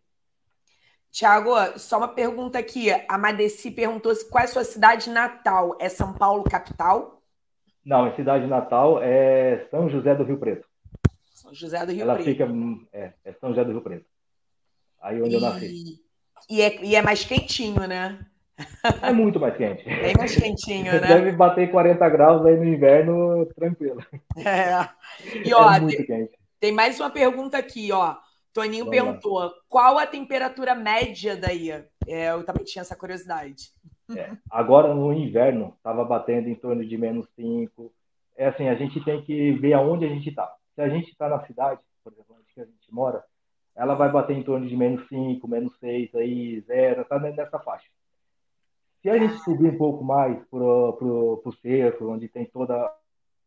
Tiago, 1.12 1.51
só 1.78 1.98
uma 1.98 2.08
pergunta 2.08 2.60
aqui. 2.60 2.89
A 3.08 3.18
Madeci 3.18 3.72
perguntou 3.72 4.13
se 4.13 4.30
qual 4.30 4.44
é 4.44 4.46
a 4.46 4.50
sua 4.50 4.63
cidade 4.63 5.10
natal? 5.10 5.75
É 5.80 5.89
São 5.89 6.13
Paulo, 6.13 6.44
capital? 6.44 7.22
Não, 7.84 8.06
a 8.06 8.16
cidade 8.16 8.46
natal 8.46 9.01
é 9.01 9.68
São 9.72 9.89
José 9.89 10.13
do 10.16 10.24
Rio 10.24 10.38
Preto. 10.38 10.68
São 11.34 11.54
José 11.54 11.86
do 11.86 11.92
Rio 11.92 12.04
Ela 12.04 12.16
Preto. 12.16 12.25
Fica, 12.25 12.48
é, 12.94 13.13
é 13.25 13.34
São 13.34 13.50
José 13.50 13.63
do 13.63 13.72
Rio 13.72 13.82
Preto. 13.82 14.06
Aí 15.01 15.22
onde 15.22 15.32
e... 15.32 15.34
eu 15.36 15.42
nasci. 15.42 16.00
E 16.50 16.62
é, 16.62 16.84
e 16.84 16.96
é 16.96 17.01
mais 17.01 17.24
quentinho, 17.24 17.88
né? 17.88 18.20
É 19.01 19.12
muito 19.12 19.39
mais 19.39 19.56
quente. 19.56 19.84
Bem 19.88 20.13
mais 20.18 20.36
quentinho, 20.36 20.92
né? 20.92 21.00
Deve 21.00 21.32
bater 21.32 21.72
40 21.72 22.10
graus 22.10 22.46
aí 22.46 22.58
no 22.58 22.66
inverno, 22.66 23.46
tranquilo. 23.56 24.04
É. 24.46 24.88
E 25.46 25.54
ó, 25.54 25.72
é 25.74 25.80
muito 25.80 25.98
tem, 25.98 26.06
quente. 26.06 26.32
tem 26.60 26.72
mais 26.72 27.00
uma 27.00 27.10
pergunta 27.10 27.58
aqui, 27.58 27.92
ó. 27.92 28.16
Toninho 28.53 28.86
Vamos 28.86 29.00
perguntou: 29.00 29.39
lá. 29.39 29.53
qual 29.68 29.98
a 29.98 30.08
temperatura 30.08 30.75
média 30.75 31.36
daí? 31.36 31.72
É, 32.08 32.32
eu 32.32 32.44
também 32.44 32.63
tinha 32.63 32.82
essa 32.82 32.96
curiosidade. 32.96 33.72
É, 34.18 34.32
agora 34.50 34.94
no 34.94 35.13
inverno 35.13 35.74
estava 35.77 36.03
batendo 36.03 36.50
em 36.50 36.56
torno 36.56 36.84
de 36.84 36.98
menos 36.98 37.27
5. 37.36 37.94
É 38.36 38.48
assim, 38.48 38.68
a 38.68 38.75
gente 38.75 39.03
tem 39.03 39.22
que 39.22 39.51
ver 39.53 39.74
aonde 39.74 40.06
a 40.06 40.10
gente 40.10 40.29
está. 40.29 40.51
Se 40.74 40.82
a 40.82 40.89
gente 40.89 41.12
está 41.12 41.29
na 41.29 41.46
cidade, 41.46 41.82
por 42.03 42.13
exemplo, 42.13 42.36
onde 42.39 42.53
que 42.53 42.62
a 42.62 42.65
gente 42.65 42.91
mora, 42.94 43.24
ela 43.75 43.96
vai 43.96 44.12
bater 44.12 44.36
em 44.36 44.44
torno 44.44 44.68
de 44.68 44.75
menos 44.75 45.08
5, 45.08 45.48
menos 45.48 45.77
6, 45.79 46.15
aí, 46.15 46.60
zero, 46.62 47.06
tá 47.06 47.20
nessa 47.20 47.60
faixa. 47.60 47.88
Se 49.01 49.10
a 49.10 49.18
gente 49.18 49.38
subir 49.44 49.70
um 49.70 49.77
pouco 49.77 50.03
mais 50.03 50.38
para 50.48 50.60
o 50.60 51.53
cerco, 51.62 52.09
onde 52.09 52.27
tem 52.27 52.46
toda 52.46 52.94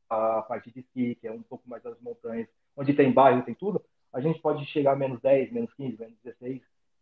a 0.09 0.43
parte 0.43 0.71
de 0.71 0.81
esqui, 0.81 1.15
que 1.17 1.27
é 1.27 1.33
um 1.33 1.43
pouco 1.43 1.69
mais 1.69 1.83
das 1.83 2.01
montanhas, 2.01 2.49
onde 2.77 2.95
tem 2.95 3.13
bairro, 3.13 3.43
tem 3.43 3.55
tudo, 3.55 3.83
a 4.13 4.21
gente 4.21 4.41
pode 4.41 4.65
chegar 4.67 4.93
a 4.93 4.97
menos 4.97 5.21
10, 5.21 5.53
menos 5.53 5.73
15, 5.75 5.99
menos 5.99 6.17
16. 6.23 6.61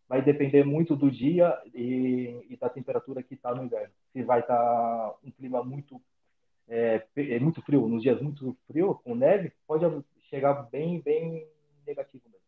Vai 0.08 0.22
depender 0.22 0.64
muito 0.64 0.96
do 0.96 1.10
dia 1.10 1.56
e, 1.74 2.46
e 2.48 2.56
da 2.56 2.68
temperatura 2.68 3.22
que 3.22 3.34
está 3.34 3.54
no 3.54 3.64
inverno. 3.64 3.92
Se 4.12 4.22
vai 4.22 4.40
estar 4.40 4.56
tá 4.56 5.14
um 5.24 5.30
clima 5.30 5.62
muito, 5.62 6.00
é, 6.68 7.02
é, 7.16 7.38
muito 7.38 7.62
frio, 7.62 7.88
nos 7.88 8.02
dias 8.02 8.20
muito 8.20 8.56
frio, 8.66 9.00
com 9.04 9.14
neve, 9.14 9.52
pode 9.66 9.84
chegar 10.28 10.54
bem, 10.70 11.00
bem 11.00 11.46
negativo 11.86 12.24
mesmo. 12.26 12.40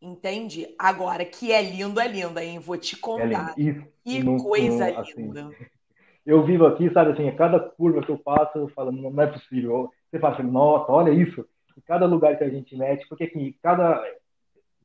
Entende? 0.00 0.74
Agora, 0.78 1.24
que 1.24 1.52
é 1.52 1.62
lindo, 1.62 1.98
é 1.98 2.06
lindo, 2.06 2.38
hein? 2.38 2.58
Vou 2.58 2.76
te 2.76 2.96
contar. 2.96 3.54
É 3.56 3.62
Isso, 3.62 3.86
que 4.04 4.22
não, 4.22 4.36
coisa 4.36 4.90
não, 4.90 5.00
assim, 5.00 5.22
linda. 5.22 5.50
Eu 6.24 6.44
vivo 6.44 6.66
aqui, 6.66 6.90
sabe 6.92 7.12
assim, 7.12 7.28
a 7.28 7.36
cada 7.36 7.60
curva 7.60 8.02
que 8.02 8.10
eu 8.10 8.18
passo, 8.18 8.58
eu 8.58 8.66
falo, 8.70 8.90
não, 8.90 9.22
é 9.22 9.28
possível. 9.28 9.92
Você 10.10 10.18
fala 10.18 10.34
assim, 10.34 10.42
nossa, 10.42 10.90
olha 10.90 11.12
isso. 11.12 11.46
Em 11.76 11.80
cada 11.80 12.06
lugar 12.06 12.36
que 12.38 12.44
a 12.44 12.48
gente 12.48 12.76
mete, 12.76 13.06
porque 13.08 13.24
assim, 13.24 13.54
cada, 13.62 14.02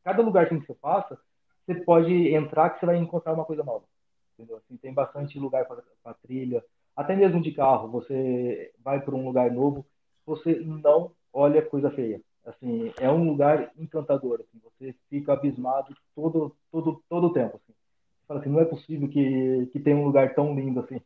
cada 0.04 0.21
lugar 0.21 0.47
que 0.47 0.56
você 0.56 0.73
passa, 0.73 1.17
você 1.65 1.75
pode 1.75 2.34
entrar 2.34 2.71
que 2.71 2.80
você 2.80 2.86
vai 2.86 2.97
encontrar 2.97 3.34
uma 3.34 3.45
coisa 3.45 3.63
nova. 3.63 3.86
Entendeu? 4.34 4.58
Assim, 4.58 4.77
tem 4.77 4.93
bastante 4.93 5.39
lugar 5.39 5.65
para 5.65 6.13
trilha, 6.15 6.63
até 6.95 7.15
mesmo 7.15 7.41
de 7.41 7.51
carro. 7.51 7.89
Você 7.89 8.73
vai 8.84 8.99
para 8.99 9.15
um 9.15 9.25
lugar 9.25 9.51
novo, 9.51 9.86
você 10.25 10.56
não 10.60 11.12
olha 11.34 11.62
coisa 11.62 11.89
feia 11.91 12.21
assim, 12.45 12.91
é 12.99 13.10
um 13.10 13.23
lugar 13.23 13.71
encantador, 13.77 14.41
assim, 14.41 14.60
você 14.63 14.95
fica 15.10 15.34
abismado 15.34 15.95
todo, 16.15 16.56
todo, 16.71 17.04
todo 17.08 17.27
o 17.27 17.34
tempo, 17.34 17.58
assim. 17.58 17.73
Você 17.73 18.27
fala 18.27 18.39
assim, 18.39 18.49
não 18.49 18.60
é 18.60 18.65
possível 18.65 19.08
que, 19.08 19.67
que 19.71 19.80
tenha 19.80 19.97
um 19.97 20.06
lugar 20.06 20.34
tão 20.34 20.56
lindo, 20.56 20.80
assim. 20.80 20.99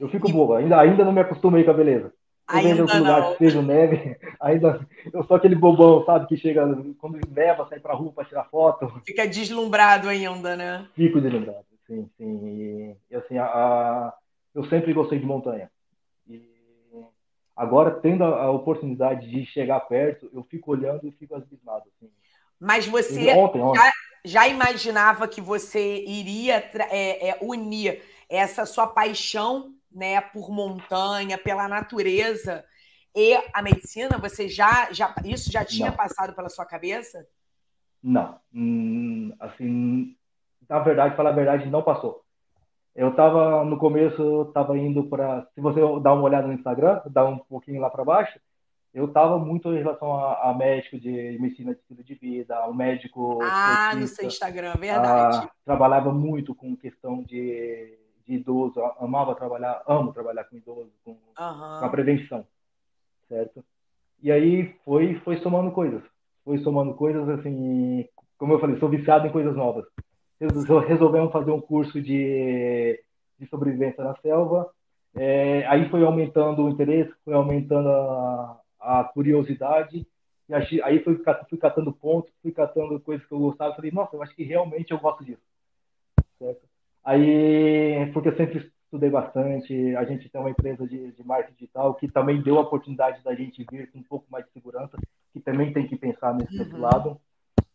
Eu 0.00 0.08
fico 0.08 0.30
bobo, 0.30 0.54
ainda, 0.54 0.80
ainda 0.80 1.04
não 1.04 1.12
me 1.12 1.20
acostumei 1.20 1.64
com 1.64 1.70
a 1.70 1.74
beleza. 1.74 2.12
Ainda 2.52 2.82
outro 2.82 2.98
lugar 2.98 3.32
que 3.32 3.38
seja 3.38 3.62
neve, 3.62 4.16
ainda, 4.40 4.86
eu 5.12 5.24
sou 5.24 5.36
aquele 5.36 5.54
bobão, 5.54 6.04
sabe, 6.04 6.26
que 6.26 6.36
chega, 6.36 6.66
quando 6.98 7.18
neva, 7.28 7.66
sai 7.68 7.80
pra 7.80 7.94
rua 7.94 8.12
para 8.12 8.24
tirar 8.24 8.44
foto. 8.44 9.00
Fica 9.06 9.26
deslumbrado 9.26 10.08
ainda, 10.08 10.56
né? 10.56 10.86
Fico 10.94 11.20
deslumbrado, 11.20 11.64
sim, 11.86 12.08
sim. 12.16 12.46
E, 12.46 12.96
e 13.10 13.16
assim, 13.16 13.38
a, 13.38 13.44
a, 13.44 14.14
eu 14.54 14.64
sempre 14.64 14.92
gostei 14.92 15.18
de 15.18 15.24
montanha. 15.24 15.70
Agora, 17.56 17.90
tendo 17.90 18.24
a, 18.24 18.44
a, 18.44 18.50
oportunidade 18.50 19.30
de 19.30 19.44
chegar 19.46 19.80
perto, 19.80 20.28
eu 20.32 20.42
fico 20.44 20.72
olhando 20.72 21.06
e 21.06 21.12
fico 21.12 21.34
abismado. 21.34 21.84
Assim. 21.96 22.10
Mas 22.58 22.86
você 22.86 23.32
ontem, 23.34 23.60
ontem. 23.60 23.78
Já, 23.78 23.92
já, 24.24 24.48
imaginava 24.48 25.28
que 25.28 25.40
você 25.40 26.02
iria 26.04 26.56
é, 26.90 27.28
é, 27.28 27.38
unir 27.42 28.02
essa 28.28 28.64
sua 28.64 28.86
paixão 28.86 29.74
né, 29.94 30.20
por 30.20 30.50
montanha, 30.50 31.38
pela 31.38 31.68
natureza 31.68 32.64
e 33.14 33.34
a 33.52 33.62
medicina? 33.62 34.18
Você 34.18 34.48
já, 34.48 34.92
já 34.92 35.14
isso 35.24 35.50
já 35.50 35.64
tinha 35.64 35.90
Não. 35.90 35.96
passado 35.96 36.34
pela 36.34 36.48
sua 36.48 36.64
cabeça? 36.64 37.26
Não, 38.02 38.38
hum, 38.52 39.32
assim, 39.38 40.16
na 40.68 40.80
verdade, 40.80 41.16
falar 41.16 41.30
a 41.30 41.34
verdade, 41.34 41.70
não 41.70 41.82
passou. 41.82 42.24
Eu 42.94 43.10
estava 43.10 43.64
no 43.64 43.78
começo, 43.78 44.42
estava 44.48 44.76
indo 44.76 45.04
para. 45.04 45.46
Se 45.54 45.60
você 45.60 45.80
dar 46.00 46.12
uma 46.12 46.24
olhada 46.24 46.46
no 46.46 46.52
Instagram, 46.52 47.00
dar 47.06 47.24
um 47.24 47.38
pouquinho 47.38 47.80
lá 47.80 47.88
para 47.88 48.04
baixo, 48.04 48.38
eu 48.92 49.06
estava 49.06 49.38
muito 49.38 49.72
em 49.72 49.78
relação 49.78 50.12
a, 50.14 50.50
a, 50.50 50.54
médico 50.54 51.00
de 51.00 51.38
medicina 51.40 51.74
de 51.74 51.80
estilo 51.80 52.04
de 52.04 52.14
vida, 52.14 52.68
um 52.68 52.74
médico. 52.74 53.38
Ah, 53.42 53.94
no 53.96 54.06
seu 54.06 54.26
Instagram, 54.26 54.74
verdade. 54.78 55.38
A, 55.38 55.50
trabalhava 55.64 56.12
muito 56.12 56.54
com 56.54 56.76
questão 56.76 57.22
de, 57.22 57.98
de 58.26 58.34
idoso, 58.34 58.80
amava 58.98 59.34
trabalhar, 59.34 59.82
amo 59.86 60.12
trabalhar 60.12 60.44
com 60.44 60.56
idoso, 60.56 60.90
com, 61.04 61.12
uhum. 61.12 61.18
com 61.36 61.84
a 61.84 61.88
prevenção, 61.88 62.46
certo? 63.28 63.64
E 64.22 64.30
aí 64.30 64.74
foi, 64.84 65.16
foi 65.20 65.38
somando 65.38 65.70
coisas, 65.72 66.02
foi 66.44 66.58
somando 66.58 66.94
coisas 66.94 67.28
assim, 67.28 68.08
como 68.38 68.52
eu 68.52 68.60
falei, 68.60 68.78
sou 68.78 68.88
viciado 68.88 69.26
em 69.26 69.32
coisas 69.32 69.56
novas 69.56 69.84
resolvemos 70.88 71.32
fazer 71.32 71.50
um 71.50 71.60
curso 71.60 72.00
de, 72.00 73.02
de 73.38 73.46
sobrevivência 73.48 74.02
na 74.02 74.16
selva. 74.16 74.70
É, 75.14 75.66
aí 75.66 75.88
foi 75.90 76.02
aumentando 76.04 76.64
o 76.64 76.68
interesse, 76.68 77.12
foi 77.24 77.34
aumentando 77.34 77.88
a, 77.88 78.60
a 78.80 79.04
curiosidade. 79.04 80.06
E 80.48 80.82
aí 80.82 81.02
fui, 81.02 81.22
fui 81.48 81.58
catando 81.58 81.92
pontos, 81.92 82.32
fui 82.42 82.52
catando 82.52 82.98
coisas 83.00 83.26
que 83.26 83.32
eu 83.32 83.38
gostava. 83.38 83.74
Falei, 83.74 83.90
nossa, 83.90 84.16
eu 84.16 84.22
acho 84.22 84.34
que 84.34 84.42
realmente 84.42 84.90
eu 84.90 84.98
gosto 84.98 85.24
disso. 85.24 85.42
Certo? 86.38 86.60
Aí, 87.04 88.10
porque 88.12 88.28
eu 88.28 88.36
sempre 88.36 88.70
estudei 88.84 89.10
bastante, 89.10 89.96
a 89.96 90.04
gente 90.04 90.28
tem 90.28 90.40
uma 90.40 90.50
empresa 90.50 90.86
de, 90.86 91.12
de 91.12 91.24
marketing 91.24 91.54
digital 91.54 91.94
que 91.94 92.08
também 92.08 92.42
deu 92.42 92.58
a 92.58 92.62
oportunidade 92.62 93.22
da 93.24 93.34
gente 93.34 93.66
vir 93.70 93.90
com 93.90 93.98
um 93.98 94.04
pouco 94.04 94.26
mais 94.30 94.44
de 94.46 94.52
segurança, 94.52 94.96
que 95.32 95.40
também 95.40 95.72
tem 95.72 95.86
que 95.86 95.96
pensar 95.96 96.34
nesse 96.34 96.54
uhum. 96.54 96.62
outro 96.62 96.78
lado. 96.78 97.20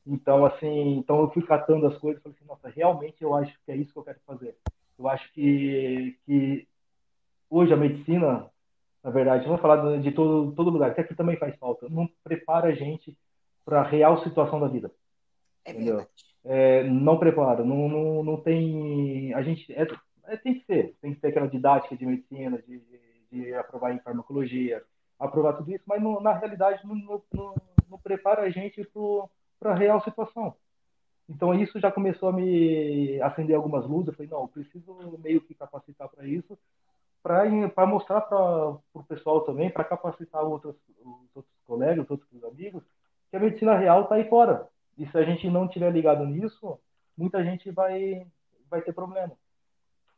Então, 0.06 0.46
assim, 0.46 0.98
então 0.98 1.20
eu 1.22 1.30
fui 1.32 1.44
catando 1.44 1.88
as 1.88 1.98
coisas 1.98 2.20
e 2.20 2.24
falei 2.24 2.38
assim, 2.38 2.48
nossa, 2.48 2.70
realmente 2.70 3.22
eu 3.22 3.34
acho 3.36 3.54
que 3.66 3.72
é 3.72 3.76
isso 3.76 3.92
que 3.92 4.00
eu 4.00 4.04
quero 4.04 4.20
fazer. 4.26 4.56
Eu 4.98 5.08
acho 5.10 5.32
que, 5.34 6.18
que 6.26 6.68
hoje 7.50 7.74
a 7.74 7.78
medicina 7.78 8.50
na 9.08 9.14
verdade, 9.14 9.46
vamos 9.46 9.62
falar 9.62 10.00
de 10.00 10.12
todo, 10.12 10.52
todo 10.52 10.70
lugar, 10.70 10.94
que 10.94 11.00
aqui 11.00 11.16
também 11.16 11.38
faz 11.38 11.56
falta, 11.56 11.88
não 11.90 12.10
prepara 12.26 12.68
a 12.68 12.74
gente 12.74 13.18
para 13.64 13.80
a 13.80 13.88
real 13.88 14.22
situação 14.22 14.60
da 14.60 14.68
vida. 14.68 14.92
É 15.64 15.72
entendeu? 15.72 16.06
É, 16.44 16.84
não 16.84 17.18
prepara, 17.18 17.64
não, 17.64 17.88
não, 17.88 18.22
não 18.22 18.38
tem. 18.38 19.17
A 19.34 19.42
gente. 19.42 19.72
É, 19.74 19.88
é, 20.26 20.38
tem 20.38 20.56
que 20.56 20.66
ser, 20.66 20.96
tem 21.02 21.14
que 21.14 21.22
ter 21.22 21.30
aquela 21.30 21.48
didática 21.48 21.96
de 21.96 22.06
medicina, 22.06 22.62
de, 22.62 22.80
de, 22.80 23.00
de 23.32 23.54
aprovar 23.54 23.94
em 23.94 24.00
farmacologia, 24.00 24.84
aprovar 25.20 25.54
tudo 25.54 25.72
isso, 25.72 25.84
mas 25.88 26.02
na 26.22 26.34
realidade 26.34 26.86
não, 26.86 27.24
não, 27.34 27.56
não, 27.90 28.00
prepara 28.00 28.42
a 28.42 28.50
gente 28.50 28.86
para 29.60 29.72
a 29.72 29.76
real 29.76 30.02
situação. 30.04 30.56
Então 31.30 31.54
isso 31.54 31.80
já 31.80 31.92
começou 31.92 32.30
a 32.30 32.34
me 32.34 33.20
acender 33.22 33.56
algumas 33.56 33.86
luzes. 33.86 34.08
Eu 34.08 34.14
falei, 34.14 34.32
não, 34.32 34.42
eu 34.42 34.48
preciso 34.48 35.18
meio 35.20 35.42
que 35.42 35.54
capacitar 35.54 36.08
para 36.10 36.26
isso, 36.28 36.58
para 37.22 37.86
mostrar 37.86 38.22
para 38.22 38.78
o 38.94 39.04
pessoal 39.08 39.42
também, 39.42 39.70
para 39.70 39.84
capacitar 39.84 40.44
outros, 40.44 40.76
os 41.04 41.36
outros 41.36 41.56
colegas, 41.66 42.06
os 42.06 42.12
outros 42.12 42.44
amigos, 42.44 42.84
que 43.30 43.36
a 43.36 43.40
medicina 43.40 43.78
real 43.78 44.04
está 44.04 44.16
aí 44.16 44.30
fora. 44.30 44.68
E 44.98 45.06
se 45.08 45.18
a 45.18 45.24
gente 45.24 45.50
não 45.50 45.68
tiver 45.68 45.92
ligado 45.92 46.26
nisso, 46.26 46.80
muita 47.18 47.44
gente 47.44 47.70
vai, 47.72 48.26
vai 48.70 48.82
ter 48.82 48.94
problema. 48.94 49.32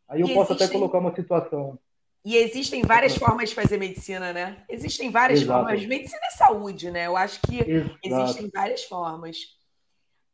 Aí 0.08 0.22
eu 0.22 0.28
e 0.28 0.34
posso 0.34 0.54
existem... 0.54 0.68
até 0.68 0.74
colocar 0.74 1.00
uma 1.00 1.14
situação. 1.16 1.78
E 2.26 2.36
existem 2.36 2.82
várias 2.82 3.16
formas 3.16 3.50
de 3.50 3.56
fazer 3.56 3.78
medicina, 3.78 4.34
né? 4.34 4.64
Existem 4.68 5.10
várias 5.10 5.42
Exato. 5.42 5.64
formas. 5.64 5.86
Medicina 5.86 6.22
é 6.26 6.32
saúde, 6.32 6.92
né? 6.92 7.08
Eu 7.08 7.16
acho 7.16 7.40
que 7.42 7.60
Exato. 7.60 8.00
existem 8.04 8.50
várias 8.54 8.84
formas. 8.84 9.38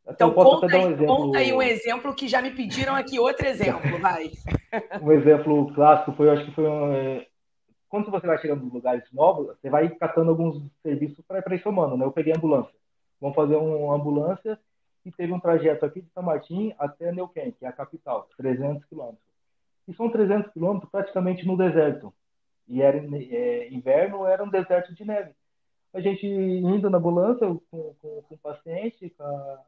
Então, 0.08 0.32
conta, 0.32 0.66
um 0.66 0.86
aí, 0.86 1.06
conta, 1.06 1.38
aí, 1.38 1.52
um 1.52 1.62
exemplo 1.62 2.14
que 2.14 2.28
já 2.28 2.40
me 2.40 2.52
pediram 2.52 2.94
aqui 2.94 3.18
outro 3.18 3.46
exemplo, 3.46 3.98
vai. 3.98 4.30
um 5.02 5.10
exemplo 5.10 5.72
clássico 5.74 6.12
foi, 6.12 6.28
eu 6.28 6.32
acho 6.32 6.44
que 6.44 6.52
foi 6.52 6.64
um, 6.64 6.92
é, 6.92 7.26
quando 7.88 8.10
você 8.10 8.26
vai 8.26 8.38
chegando 8.38 8.64
em 8.64 8.70
lugares 8.70 9.04
novos, 9.12 9.46
você 9.46 9.68
vai 9.68 9.88
catando 9.88 10.30
alguns 10.30 10.62
serviços 10.82 11.24
para 11.26 11.54
ir 11.54 11.62
somando, 11.62 11.96
né? 11.96 12.04
Eu 12.04 12.12
peguei 12.12 12.32
ambulância. 12.32 12.74
Vamos 13.20 13.34
fazer 13.34 13.56
uma 13.56 13.94
ambulância 13.94 14.58
e 15.06 15.12
teve 15.12 15.32
um 15.32 15.40
trajeto 15.40 15.86
aqui 15.86 16.02
de 16.02 16.10
São 16.10 16.22
Martim 16.22 16.74
até 16.78 17.12
Neuquén, 17.12 17.52
que 17.52 17.64
é 17.64 17.68
a 17.68 17.72
capital, 17.72 18.28
300 18.36 18.84
quilômetros. 18.84 19.22
E 19.86 19.94
são 19.94 20.10
300 20.10 20.52
quilômetros 20.52 20.90
praticamente 20.90 21.46
no 21.46 21.56
deserto. 21.56 22.12
E 22.66 22.82
era 22.82 22.98
é, 22.98 23.72
inverno, 23.72 24.26
era 24.26 24.42
um 24.42 24.50
deserto 24.50 24.92
de 24.92 25.04
neve. 25.04 25.30
A 25.94 26.00
gente 26.00 26.26
indo 26.26 26.90
na 26.90 26.98
ambulância 26.98 27.46
com, 27.46 27.94
com, 27.94 28.22
com 28.22 28.34
o 28.34 28.38
paciente, 28.38 29.08
com 29.10 29.22
a 29.22 29.60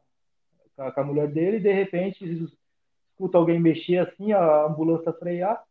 com 0.93 1.01
a 1.01 1.05
mulher 1.05 1.29
dele, 1.29 1.57
e 1.57 1.61
de 1.61 1.73
repente 1.73 2.25
escuta 3.13 3.37
alguém 3.37 3.59
mexer 3.59 3.99
assim, 3.99 4.33
a 4.33 4.67
ambulância 4.67 5.13
frear, 5.13 5.65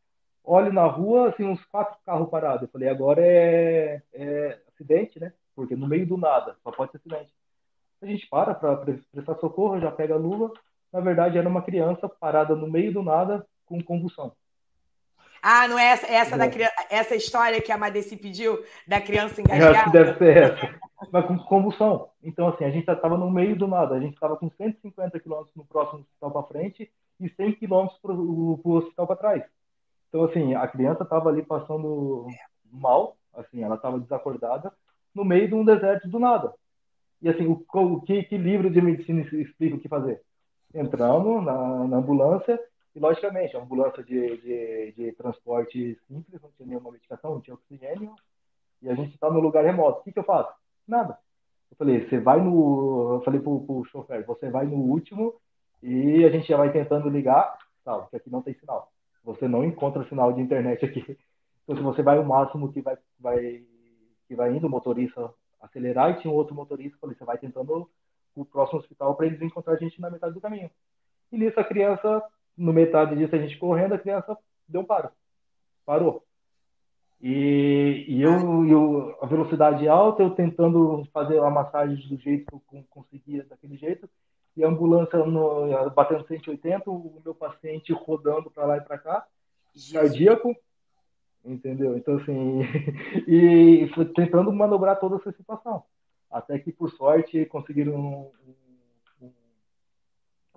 olha 0.44 0.72
na 0.72 0.86
rua, 0.86 1.30
assim, 1.30 1.46
uns 1.46 1.64
quatro 1.66 1.98
carros 2.06 2.30
parados. 2.30 2.64
Eu 2.64 2.68
falei, 2.68 2.90
agora 2.90 3.22
é, 3.24 4.02
é 4.14 4.60
acidente, 4.68 5.20
né? 5.20 5.32
Porque 5.56 5.76
no 5.76 5.88
meio 5.88 6.06
do 6.06 6.18
nada, 6.18 6.58
só 6.62 6.72
pode 6.72 6.92
ser 6.92 6.98
acidente. 6.98 7.32
A 8.02 8.06
gente 8.06 8.28
para 8.28 8.54
para 8.54 8.78
prestar 9.12 9.36
socorro, 9.36 9.80
já 9.80 9.92
pega 9.92 10.14
a 10.14 10.18
luva. 10.18 10.52
Na 10.92 11.00
verdade, 11.00 11.38
era 11.38 11.50
uma 11.50 11.62
criança 11.62 12.08
parada 12.08 12.56
no 12.56 12.70
meio 12.70 12.94
do 12.94 13.04
nada 13.04 13.46
com 13.66 13.84
convulsão. 13.84 14.34
Ah, 15.42 15.68
não 15.68 15.78
é 15.78 15.92
essa, 15.92 16.08
essa, 16.08 16.36
é. 16.36 16.38
Da, 16.38 16.72
essa 16.90 17.16
história 17.16 17.62
que 17.62 17.72
a 17.72 17.78
Madeci 17.78 18.18
pediu 18.18 18.64
da 18.88 19.00
criança 19.00 19.42
engasgada? 19.42 19.78
Acho 19.78 19.84
que 19.86 19.92
deve 19.92 20.18
ser 20.18 20.38
essa. 20.38 20.80
Mas 21.12 21.26
com 21.26 21.38
convulsão. 21.38 22.10
Então, 22.24 22.48
assim, 22.48 22.66
a 22.66 22.72
gente 22.72 22.90
estava 22.90 23.18
no 23.18 23.30
meio 23.30 23.56
do 23.56 23.68
nada. 23.68 23.96
A 23.96 24.00
gente 24.00 24.14
estava 24.14 24.36
com 24.36 24.50
150 24.50 25.20
quilômetros 25.20 25.56
no 25.56 25.66
próximo 25.66 26.00
hospital 26.00 26.32
para 26.32 26.44
frente 26.44 26.92
e 27.20 27.30
100 27.30 27.54
quilômetros 27.54 28.00
para 28.00 28.14
o 28.14 28.62
hospital 28.66 29.08
para 29.08 29.16
trás. 29.16 29.44
Então, 30.10 30.24
assim, 30.24 30.56
a 30.56 30.68
criança 30.68 31.04
estava 31.04 31.30
ali 31.30 31.44
passando 31.44 32.28
mal, 32.72 33.16
assim, 33.34 33.64
ela 33.64 33.76
estava 33.76 34.00
desacordada, 34.00 34.72
no 35.14 35.24
meio 35.24 35.48
de 35.48 35.54
um 35.54 35.66
deserto 35.66 36.08
do 36.08 36.20
nada. 36.20 36.54
E, 37.22 37.30
assim, 37.30 37.48
o, 37.48 37.66
o 37.74 38.02
que, 38.02 38.24
que 38.24 38.38
livro 38.38 38.70
de 38.70 38.82
medicina 38.82 39.22
explica 39.22 39.76
o 39.76 39.80
que 39.80 39.88
fazer? 39.88 40.22
Entramos 40.74 41.44
na, 41.44 41.88
na 41.88 41.98
ambulância 41.98 42.60
e, 42.96 43.00
logicamente, 43.00 43.56
a 43.56 43.62
ambulância 43.62 44.04
de, 44.04 44.38
de, 44.38 44.92
de, 44.94 45.12
transporte 45.14 45.98
simples, 46.08 46.42
não 46.42 46.52
tinha 46.52 46.68
nenhuma 46.68 46.92
medicação, 46.92 47.36
não 47.36 47.42
tinha 47.42 47.56
oxigênio, 47.56 48.14
e 48.82 48.90
a 48.90 48.96
gente 48.96 49.14
está 49.14 49.30
no 49.30 49.40
lugar 49.40 49.64
remoto. 49.64 50.02
O 50.02 50.04
que, 50.04 50.12
que 50.12 50.20
eu 50.20 50.24
faço? 50.24 50.54
Nada. 50.88 51.18
Eu 51.72 51.78
falei, 51.78 52.08
você 52.08 52.20
vai 52.20 52.42
no. 52.42 53.16
Eu 53.16 53.22
falei 53.22 53.40
pro, 53.40 53.62
pro 53.62 53.86
chofer, 53.86 54.26
você 54.26 54.50
vai 54.50 54.66
no 54.66 54.78
último 54.78 55.36
e 55.82 56.24
a 56.26 56.30
gente 56.30 56.48
já 56.48 56.58
vai 56.58 56.72
tentando 56.72 57.10
ligar, 57.10 57.58
tal, 57.84 58.04
porque 58.04 58.18
aqui 58.18 58.30
não 58.30 58.42
tem 58.42 58.54
sinal. 58.56 58.92
Você 59.24 59.48
não 59.48 59.64
encontra 59.64 60.08
sinal 60.08 60.34
de 60.34 60.42
internet 60.42 60.86
aqui. 60.86 61.18
Então, 61.70 61.76
se 61.76 61.84
você 61.84 62.02
vai 62.02 62.18
o 62.18 62.26
máximo 62.26 62.72
que 62.72 62.80
vai, 62.80 62.98
vai, 63.20 63.62
que 64.26 64.34
vai 64.34 64.56
indo 64.56 64.68
o 64.68 64.70
motorista 64.70 65.30
acelerar 65.62 66.12
e 66.12 66.22
tinha 66.22 66.32
um 66.32 66.36
outro 66.36 66.56
motorista, 66.56 66.98
falei, 67.00 67.16
você 67.16 67.26
vai 67.26 67.38
tentando 67.38 67.90
o 68.36 68.46
próximo 68.46 68.80
hospital 68.80 69.16
para 69.16 69.26
eles 69.26 69.42
encontrar 69.42 69.74
a 69.74 69.78
gente 69.78 70.00
na 70.00 70.10
metade 70.10 70.34
do 70.34 70.42
caminho. 70.42 70.70
E 71.32 71.38
nisso 71.38 71.60
a 71.60 71.64
criança 71.64 72.24
no 72.56 72.74
metade 72.74 73.16
disso 73.16 73.36
a 73.36 73.40
gente 73.40 73.58
correndo, 73.58 73.94
a 73.94 74.00
criança 74.00 74.38
deu 74.68 74.82
um 74.82 74.86
paro. 74.86 75.10
Parou. 75.86 76.24
E, 77.22 78.06
e 78.08 78.22
eu, 78.22 78.66
eu, 78.68 79.18
a 79.22 79.26
velocidade 79.26 79.88
alta, 79.88 80.22
eu 80.22 80.32
tentando 80.32 81.04
fazer 81.12 81.40
a 81.40 81.50
massagem 81.50 82.08
do 82.08 82.18
jeito 82.18 82.62
que 82.70 82.78
eu 82.78 82.86
conseguia, 82.90 83.44
daquele 83.44 83.76
jeito, 83.76 84.08
e 84.56 84.64
a 84.64 84.68
ambulância 84.68 85.18
no, 85.20 85.90
batendo 85.92 86.28
180, 86.28 86.90
o 86.90 87.22
meu 87.24 87.34
paciente 87.34 87.92
rodando 87.94 88.52
para 88.52 88.66
lá 88.66 88.78
e 88.78 88.82
para 88.82 88.98
cá, 88.98 89.26
Jesus. 89.74 89.94
cardíaco, 89.94 90.56
entendeu? 91.44 91.98
Então, 91.98 92.18
assim, 92.18 92.62
e 93.28 93.90
tentando 94.16 94.52
manobrar 94.52 95.00
toda 95.00 95.16
essa 95.18 95.32
situação. 95.32 95.84
Até 96.30 96.60
que, 96.60 96.72
por 96.72 96.92
sorte, 96.92 97.46
conseguiram 97.46 97.96
um, 97.96 98.32
um, 99.22 99.26
um, 99.26 99.32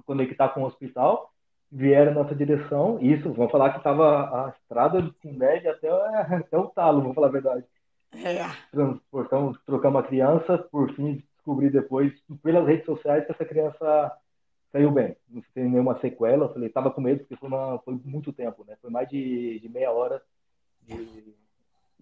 conectar 0.05 0.49
com 0.49 0.63
o 0.63 0.67
hospital 0.67 1.31
vieram 1.71 2.13
na 2.13 2.23
nossa 2.23 2.35
direção. 2.35 2.99
Isso, 3.01 3.33
vamos 3.33 3.53
falar 3.53 3.71
que 3.71 3.79
estava 3.79 4.47
a 4.47 4.51
estrada 4.51 5.09
com 5.23 5.33
neve 5.33 5.69
até, 5.69 5.89
até 5.89 6.59
o 6.59 6.67
talo, 6.67 7.01
vamos 7.01 7.15
falar 7.15 7.29
a 7.29 7.31
verdade. 7.31 7.65
É. 8.13 8.45
Transportamos, 8.73 9.59
trocamos 9.65 10.03
a 10.03 10.07
criança, 10.07 10.59
por 10.59 10.93
fim 10.95 11.23
descobri 11.37 11.71
depois, 11.71 12.13
pelas 12.43 12.67
redes 12.67 12.85
sociais, 12.85 13.25
que 13.25 13.33
essa 13.33 13.45
criança 13.45 14.13
saiu 14.73 14.91
bem. 14.91 15.17
Não 15.29 15.43
tem 15.55 15.69
nenhuma 15.69 15.99
sequela. 16.01 16.45
Eu 16.45 16.53
falei, 16.53 16.69
estava 16.69 16.91
com 16.91 17.01
medo, 17.01 17.21
porque 17.21 17.37
foi, 17.37 17.49
uma, 17.49 17.79
foi 17.81 17.99
muito 18.05 18.33
tempo, 18.33 18.65
né? 18.67 18.77
Foi 18.81 18.91
mais 18.91 19.09
de, 19.09 19.59
de 19.61 19.69
meia 19.69 19.91
hora 19.91 20.21
de, 20.83 21.35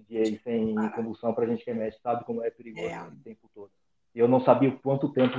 de 0.09 0.39
sem 0.39 0.75
condução 0.93 1.35
para 1.35 1.45
a 1.45 1.47
gente 1.47 1.65
que 1.65 1.71
é 1.71 1.75
médico, 1.75 2.03
sabe 2.03 2.25
como 2.25 2.43
é 2.43 2.51
perigoso 2.51 2.87
é. 2.87 3.03
o 3.03 3.17
tempo 3.17 3.51
todo. 3.55 3.71
Eu 4.15 4.27
não 4.27 4.41
sabia 4.41 4.71
quanto 4.83 5.13
tempo 5.13 5.35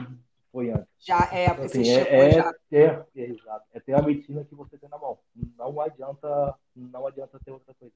foi 0.52 0.72
antes. 0.72 0.88
Já 1.00 1.30
é, 1.32 1.50
porque 1.50 1.66
assim, 1.66 1.90
é, 1.90 2.28
é, 2.28 2.32
já. 2.32 2.54
É, 2.72 2.84
é, 2.84 3.06
exato. 3.16 3.66
É 3.74 3.80
ter 3.80 3.94
a 3.94 4.02
medicina 4.02 4.44
que 4.44 4.56
você 4.56 4.78
tem 4.78 4.90
na 4.90 4.98
mão. 4.98 5.18
Não 5.58 5.80
adianta, 5.82 6.56
não 6.76 7.08
adianta 7.08 7.40
ter 7.44 7.52
outra 7.52 7.74
coisa. 7.74 7.94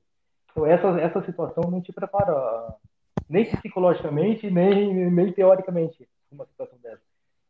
Então 0.52 0.66
essa, 0.66 0.88
essa 1.00 1.24
situação 1.26 1.70
não 1.70 1.82
te 1.82 1.92
prepara 1.92 2.76
nem 3.30 3.46
psicologicamente, 3.50 4.50
nem, 4.50 5.10
nem 5.10 5.32
teoricamente 5.32 6.08
uma 6.32 6.46
situação 6.46 6.78
dessa. 6.80 7.02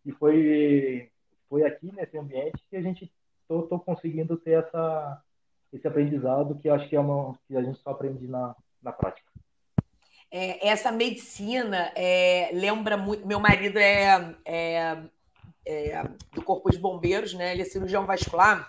E 0.06 0.12
foi, 0.12 1.10
foi 1.50 1.64
aqui 1.66 1.92
nesse 1.94 2.18
ambiente 2.18 2.64
que 2.70 2.76
a 2.76 2.82
gente 2.82 3.12
tô, 3.48 3.64
tô 3.64 3.80
conseguindo 3.80 4.38
ter 4.38 4.64
essa, 4.64 5.22
esse 5.74 5.88
aprendizado 5.88 6.56
que 6.60 6.70
acho 6.70 6.88
que 6.88 6.96
é 6.96 7.00
uma 7.00 7.38
que 7.48 7.58
a 7.58 7.62
gente 7.62 7.80
só 7.80 7.90
aprende 7.90 8.28
na, 8.28 8.56
na 8.82 8.92
prática. 8.92 9.28
É, 10.32 10.68
essa 10.68 10.92
medicina 10.92 11.92
é, 11.96 12.50
lembra 12.54 12.98
muito. 12.98 13.26
Meu 13.26 13.40
marido 13.40 13.78
é, 13.78 14.36
é, 14.46 14.98
é, 15.66 16.04
do 16.34 16.42
Corpo 16.42 16.72
de 16.72 16.78
Bombeiros, 16.78 17.34
né? 17.34 17.52
Ele 17.52 17.62
é 17.62 17.66
cirurgião 17.66 18.06
vascular, 18.06 18.68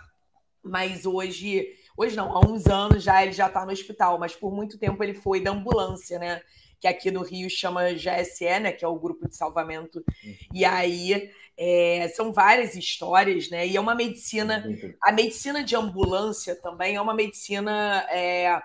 mas 0.63 1.07
hoje, 1.07 1.75
hoje 1.97 2.17
não, 2.17 2.37
há 2.37 2.41
uns 2.47 2.67
anos 2.67 3.03
já 3.03 3.23
ele 3.23 3.33
já 3.33 3.47
está 3.47 3.65
no 3.65 3.73
hospital, 3.73 4.19
mas 4.19 4.35
por 4.35 4.53
muito 4.53 4.79
tempo 4.79 5.03
ele 5.03 5.15
foi 5.15 5.41
da 5.41 5.53
ambulância, 5.53 6.19
né? 6.19 6.43
Que 6.79 6.87
aqui 6.87 7.11
no 7.11 7.23
Rio 7.23 7.49
chama 7.49 7.95
GSE, 7.95 8.61
né? 8.61 8.73
Que 8.73 8.85
é 8.85 8.89
o 8.89 8.99
grupo 8.99 9.27
de 9.27 9.35
salvamento. 9.35 10.05
E 10.53 10.67
aí 10.67 11.31
é, 11.57 12.09
são 12.15 12.33
várias 12.33 12.75
histórias, 12.75 13.51
né? 13.51 13.67
E 13.67 13.77
é 13.77 13.81
uma 13.81 13.95
medicina. 13.95 14.65
A 15.03 15.13
medicina 15.13 15.63
de 15.63 15.77
ambulância 15.77 16.55
também 16.57 16.97
é 16.97 17.01
uma 17.01 17.15
medicina. 17.15 18.07
É, 18.11 18.61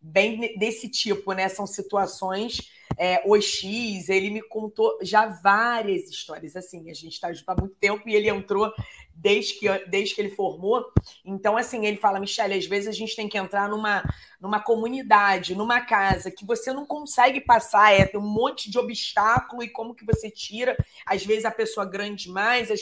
bem 0.00 0.58
desse 0.58 0.88
tipo, 0.88 1.32
né? 1.32 1.48
São 1.48 1.66
situações 1.66 2.60
é, 2.98 3.22
OX, 3.26 3.64
ele 4.08 4.30
me 4.30 4.42
contou 4.42 4.98
já 5.02 5.26
várias 5.26 6.08
histórias, 6.08 6.54
assim, 6.56 6.90
a 6.90 6.94
gente 6.94 7.14
está 7.14 7.32
junto 7.32 7.48
há 7.48 7.56
muito 7.56 7.74
tempo 7.76 8.08
e 8.08 8.14
ele 8.14 8.28
entrou 8.28 8.72
desde 9.14 9.54
que, 9.54 9.68
desde 9.86 10.14
que 10.14 10.20
ele 10.20 10.34
formou. 10.34 10.84
Então, 11.24 11.56
assim, 11.56 11.86
ele 11.86 11.96
fala, 11.96 12.20
Michelle, 12.20 12.54
às 12.54 12.66
vezes 12.66 12.88
a 12.88 12.92
gente 12.92 13.16
tem 13.16 13.28
que 13.28 13.38
entrar 13.38 13.68
numa, 13.68 14.02
numa 14.40 14.60
comunidade, 14.60 15.54
numa 15.54 15.80
casa, 15.80 16.30
que 16.30 16.44
você 16.44 16.72
não 16.72 16.84
consegue 16.84 17.40
passar, 17.40 17.92
é 17.92 18.04
tem 18.04 18.20
um 18.20 18.28
monte 18.28 18.70
de 18.70 18.78
obstáculo 18.78 19.62
e 19.62 19.68
como 19.68 19.94
que 19.94 20.04
você 20.04 20.30
tira, 20.30 20.76
às 21.06 21.24
vezes 21.24 21.44
a 21.44 21.50
pessoa 21.50 21.86
grande 21.86 22.24
demais. 22.24 22.70
As... 22.70 22.80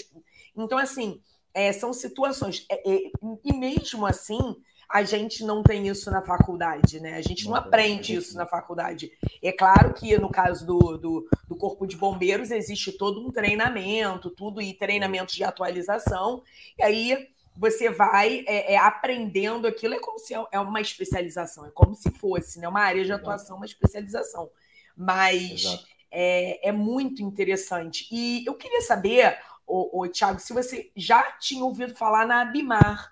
Então, 0.57 0.79
assim, 0.79 1.21
é, 1.55 1.73
são 1.73 1.92
situações. 1.92 2.66
É, 2.71 2.90
é, 2.90 3.11
e 3.45 3.53
mesmo 3.53 4.07
assim, 4.07 4.57
a 4.92 5.02
gente 5.05 5.42
não 5.42 5.62
tem 5.62 5.88
isso 5.88 6.11
na 6.11 6.20
faculdade, 6.20 7.00
né? 7.00 7.14
A 7.14 7.22
gente 7.22 7.46
não, 7.46 7.55
aprende 7.55 8.14
isso 8.14 8.37
na 8.37 8.44
faculdade. 8.44 9.11
É 9.42 9.50
claro 9.50 9.94
que 9.94 10.18
no 10.18 10.28
caso 10.28 10.66
do, 10.66 10.98
do, 10.98 11.28
do, 11.48 11.57
Corpo 11.57 11.87
de 11.87 11.96
Bombeiros 11.96 12.50
existe 12.50 12.92
todo 12.92 13.26
um 13.26 13.31
treinamento, 13.31 14.28
tudo 14.28 14.61
e 14.61 14.74
treinamentos 14.74 15.35
de 15.35 15.44
atualização, 15.44 16.42
e 16.78 16.83
aí 16.83 17.28
você 17.57 17.88
vai 17.88 18.44
é, 18.46 18.74
é, 18.74 18.76
aprendendo 18.76 19.66
aquilo, 19.66 19.94
é 19.94 19.98
como 19.98 20.18
se 20.18 20.35
é, 20.35 20.44
é 20.52 20.61
uma 20.61 20.81
especialização, 20.81 21.64
é 21.64 21.70
como 21.70 21.94
se 21.94 22.11
fosse 22.11 22.61
né, 22.61 22.68
uma 22.68 22.81
área 22.81 23.02
de 23.02 23.12
atuação, 23.12 23.57
uma 23.57 23.66
especialização. 23.66 24.50
Mas 24.94 25.87
é, 26.11 26.68
é, 26.68 26.70
muito 26.70 27.22
interessante. 27.22 28.07
E 28.12 28.44
eu 28.46 28.55
queria 28.55 28.83
saber, 28.83 29.38
o, 29.66 30.02
o 30.02 30.09
Tiago, 30.09 30.38
se 30.38 30.52
você 30.52 30.90
já 30.94 31.22
tinha 31.33 31.64
ouvido 31.64 31.94
falar 31.94 32.26
na 32.26 32.42
Abimar, 32.42 33.12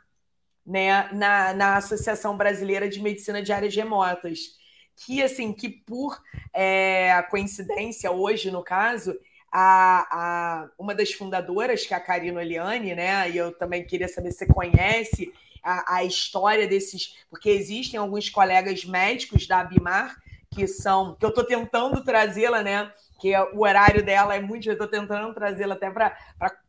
né, 0.71 1.09
na, 1.13 1.53
na 1.53 1.77
Associação 1.79 2.37
Brasileira 2.37 2.89
de 2.89 3.03
Medicina 3.03 3.43
de 3.43 3.53
Áreas 3.53 3.75
Remotas, 3.75 4.57
que 5.05 5.21
assim, 5.21 5.53
que 5.53 5.69
por 5.69 6.23
é, 6.55 7.21
coincidência 7.29 8.09
hoje, 8.13 8.53
no 8.53 8.63
caso, 8.63 9.19
a, 9.51 10.07
a, 10.13 10.69
uma 10.79 10.95
das 10.95 11.13
fundadoras, 11.13 11.85
que 11.85 11.93
é 11.93 11.97
a 11.97 12.01
Karina 12.01 12.39
Oliane, 12.39 12.95
né? 12.95 13.29
E 13.29 13.37
eu 13.37 13.51
também 13.53 13.85
queria 13.85 14.07
saber 14.07 14.31
se 14.31 14.39
você 14.39 14.47
conhece 14.47 15.33
a, 15.61 15.97
a 15.97 16.05
história 16.05 16.69
desses, 16.69 17.17
porque 17.29 17.51
existem 17.51 17.99
alguns 17.99 18.31
colegas 18.31 18.85
médicos 18.85 19.49
da 19.49 19.59
Abimar 19.59 20.17
que 20.51 20.69
são, 20.69 21.17
que 21.17 21.25
eu 21.25 21.31
estou 21.31 21.45
tentando 21.45 22.05
trazê-la, 22.05 22.63
né? 22.63 22.93
Que 23.19 23.35
é, 23.35 23.43
o 23.43 23.63
horário 23.63 24.05
dela 24.05 24.37
é 24.37 24.41
muito, 24.41 24.69
eu 24.69 24.75
estou 24.75 24.87
tentando 24.87 25.35
trazê-la 25.35 25.75
até 25.75 25.91
para 25.91 26.17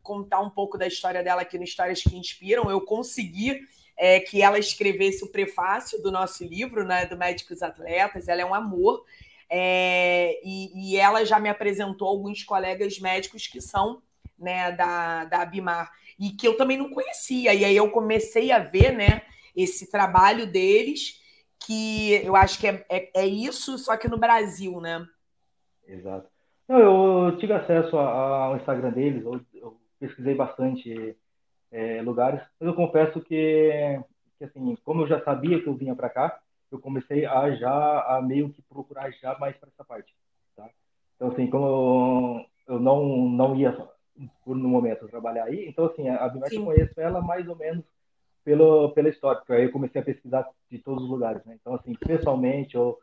contar 0.02 0.40
um 0.40 0.50
pouco 0.50 0.76
da 0.76 0.88
história 0.88 1.24
dela 1.24 1.44
aqui 1.44 1.60
no 1.60 1.64
Histórias 1.64 2.02
que 2.02 2.18
Inspiram. 2.18 2.68
Eu 2.68 2.82
consegui 2.82 3.62
é, 4.02 4.20
que 4.20 4.42
ela 4.42 4.58
escrevesse 4.58 5.24
o 5.24 5.28
prefácio 5.28 6.02
do 6.02 6.12
nosso 6.12 6.44
livro, 6.44 6.84
né, 6.84 7.06
do 7.06 7.16
Médicos 7.16 7.62
Atletas. 7.62 8.28
Ela 8.28 8.42
é 8.42 8.46
um 8.46 8.56
amor. 8.56 9.06
É, 9.48 10.42
e, 10.44 10.94
e, 10.94 10.98
ela 10.98 11.24
já 11.24 11.40
me 11.40 11.48
apresentou 11.48 12.08
alguns 12.08 12.44
colegas 12.44 12.98
médicos 13.00 13.46
que 13.46 13.62
são 13.62 14.02
né, 14.40 14.72
da, 14.72 15.26
da 15.26 15.42
Abimar 15.44 15.92
e 16.20 16.32
que 16.32 16.48
eu 16.48 16.58
também 16.58 16.80
não 16.80 16.90
conhecia. 16.90 17.54
E 17.54 17.64
aí 17.64 17.78
eu 17.78 17.92
comecei 17.92 18.52
a 18.52 18.58
ver 18.58 18.92
né, 18.92 19.22
esse 19.56 19.92
trabalho 19.92 20.48
deles, 20.48 21.22
que 21.60 22.14
eu 22.24 22.36
acho 22.36 22.60
que 22.60 22.66
é, 22.66 22.84
é, 22.90 23.22
é 23.22 23.28
isso, 23.28 23.78
só 23.78 23.96
que 23.98 24.08
no 24.08 24.18
Brasil, 24.18 24.82
né? 24.82 25.06
Exato. 25.88 26.28
Eu 26.68 27.38
tive 27.38 27.54
acesso 27.54 27.96
ao 27.96 28.58
Instagram 28.58 28.90
deles, 28.94 29.24
eu, 29.24 29.40
eu 29.54 29.78
pesquisei 30.00 30.34
bastante 30.34 31.16
é, 31.72 32.02
lugares. 32.02 32.42
Mas 32.60 32.68
eu 32.68 32.76
confesso 32.76 33.22
que, 33.22 34.00
que, 34.38 34.46
assim, 34.46 34.76
como 34.84 35.04
eu 35.04 35.08
já 35.08 35.22
sabia 35.24 35.62
que 35.62 35.68
eu 35.68 35.76
vinha 35.76 35.96
para 35.96 36.10
cá, 36.10 36.40
eu 36.72 36.80
comecei 36.80 37.26
a 37.26 37.52
já 37.52 38.02
a 38.02 38.22
meio 38.22 38.50
que 38.50 38.62
procurar 38.62 39.12
já 39.12 39.38
mais 39.38 39.56
para 39.58 39.70
essa 39.70 39.84
parte, 39.84 40.14
tá? 40.56 40.70
Então 41.16 41.30
assim, 41.30 41.48
como 41.48 41.66
eu, 42.68 42.76
eu 42.76 42.80
não 42.80 43.30
não 43.30 43.56
ia 43.56 43.78
por 44.44 44.56
no 44.56 44.70
momento 44.70 45.08
trabalhar 45.08 45.46
aí, 45.46 45.68
então 45.68 45.86
assim, 45.86 46.08
a 46.08 46.28
Bimet 46.30 46.54
eu 46.56 46.64
conheço 46.64 47.00
ela 47.00 47.22
mais 47.22 47.48
ou 47.48 47.56
menos 47.56 47.84
pelo 48.44 48.92
pela 48.92 49.10
história, 49.10 49.40
porque 49.40 49.54
aí 49.54 49.64
eu 49.66 49.72
comecei 49.72 50.02
a 50.02 50.06
pesquisar 50.06 50.50
de 50.70 50.80
todos 50.80 51.04
os 51.04 51.10
lugares, 51.10 51.44
né? 51.46 51.58
Então 51.60 51.76
assim, 51.76 51.94
pessoalmente 51.94 52.78
ou, 52.78 53.00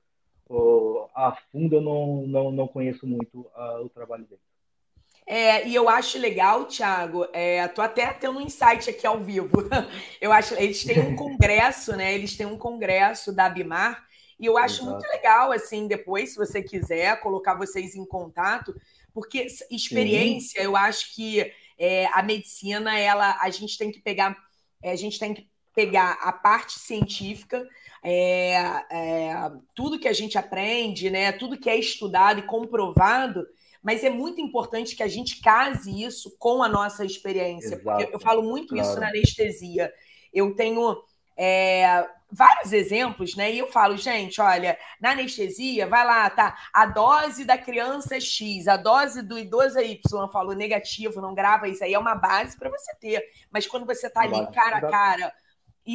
ou 0.49 1.11
a 1.15 1.37
fundo 1.53 1.77
eu 1.77 1.81
não 1.81 2.27
não, 2.27 2.51
não 2.51 2.69
conheço 2.69 3.07
muito 3.07 3.41
uh, 3.41 3.85
o 3.85 3.91
trabalho 3.91 4.25
dele. 4.25 4.41
É, 5.31 5.69
e 5.69 5.75
eu 5.75 5.91
acho 5.91 6.19
legal, 6.19 6.65
Thiago, 6.65 7.27
é, 7.35 7.69
tô 7.69 7.83
até 7.83 8.15
tendo 8.15 8.39
um 8.39 8.41
insight 8.41 8.89
aqui 8.89 9.07
ao 9.07 9.21
vivo. 9.21 9.51
Eu 10.23 10.33
acho, 10.33 10.55
eles 10.55 10.83
têm 10.83 11.01
um 11.01 11.15
congresso, 11.15 11.95
né? 11.95 12.15
Eles 12.15 12.35
têm 12.35 12.47
um 12.47 12.57
congresso 12.57 13.31
da 13.31 13.47
Bimar, 13.47 14.09
e 14.41 14.47
eu 14.47 14.57
acho 14.57 14.83
Exato. 14.83 14.91
muito 14.91 15.07
legal, 15.09 15.53
assim, 15.53 15.87
depois, 15.87 16.31
se 16.31 16.37
você 16.37 16.63
quiser, 16.63 17.21
colocar 17.21 17.55
vocês 17.55 17.95
em 17.95 18.07
contato, 18.07 18.75
porque 19.13 19.47
experiência, 19.71 20.61
Sim. 20.61 20.67
eu 20.67 20.77
acho 20.77 21.15
que 21.15 21.53
é, 21.77 22.07
a 22.13 22.23
medicina, 22.23 22.99
ela, 22.99 23.37
a 23.41 23.51
gente 23.51 23.77
tem 23.77 23.91
que 23.91 24.01
pegar, 24.01 24.37
é, 24.83 24.93
a 24.93 24.97
gente 24.97 25.19
tem 25.19 25.35
que 25.35 25.49
pegar 25.75 26.19
a 26.23 26.33
parte 26.33 26.79
científica, 26.79 27.69
é, 28.03 28.55
é, 28.91 29.53
tudo 29.75 29.99
que 29.99 30.09
a 30.09 30.13
gente 30.13 30.39
aprende, 30.39 31.11
né? 31.11 31.33
Tudo 31.33 31.59
que 31.59 31.69
é 31.69 31.77
estudado 31.77 32.39
e 32.39 32.47
comprovado 32.47 33.45
mas 33.83 34.05
é 34.05 34.11
muito 34.11 34.41
importante 34.41 34.97
que 34.97 35.03
a 35.03 35.09
gente 35.09 35.41
case 35.41 36.03
isso 36.03 36.37
com 36.39 36.63
a 36.63 36.69
nossa 36.69 37.05
experiência, 37.05 37.75
Exato. 37.75 37.85
porque 37.85 38.15
eu 38.15 38.21
falo 38.21 38.43
muito 38.43 38.75
claro. 38.75 38.89
isso 38.89 39.01
na 39.01 39.09
anestesia. 39.09 39.93
Eu 40.33 40.55
tenho 40.55 40.97
é, 41.37 42.07
vários 42.31 42.73
exemplos, 42.73 43.35
né? 43.37 43.53
E 43.53 43.59
eu 43.59 43.69
falo, 43.69 43.97
gente, 43.97 44.41
olha, 44.41 44.77
na 45.01 45.13
anestesia, 45.13 45.87
vai 45.87 46.05
lá, 46.05 46.29
tá? 46.29 46.57
A 46.73 46.85
dose 46.85 47.45
da 47.45 47.57
criança 47.57 48.17
é 48.17 48.21
X, 48.21 48.69
a 48.69 48.77
dose 48.77 49.23
do 49.23 49.39
idoso 49.39 49.79
é 49.79 49.85
Y. 49.87 50.23
Eu 50.23 50.29
falo 50.29 50.53
negativo, 50.53 51.21
não 51.21 51.35
grava 51.35 51.69
isso 51.69 51.83
aí, 51.83 51.95
é 51.95 51.99
uma 51.99 52.15
base 52.15 52.59
para 52.59 52.69
você 52.69 52.95
ter. 52.97 53.23
Mas 53.51 53.67
quando 53.67 53.87
você 53.87 54.11
tá 54.11 54.23
ali 54.23 54.47
cara 54.53 54.79
a 54.79 54.91
cara, 54.91 55.33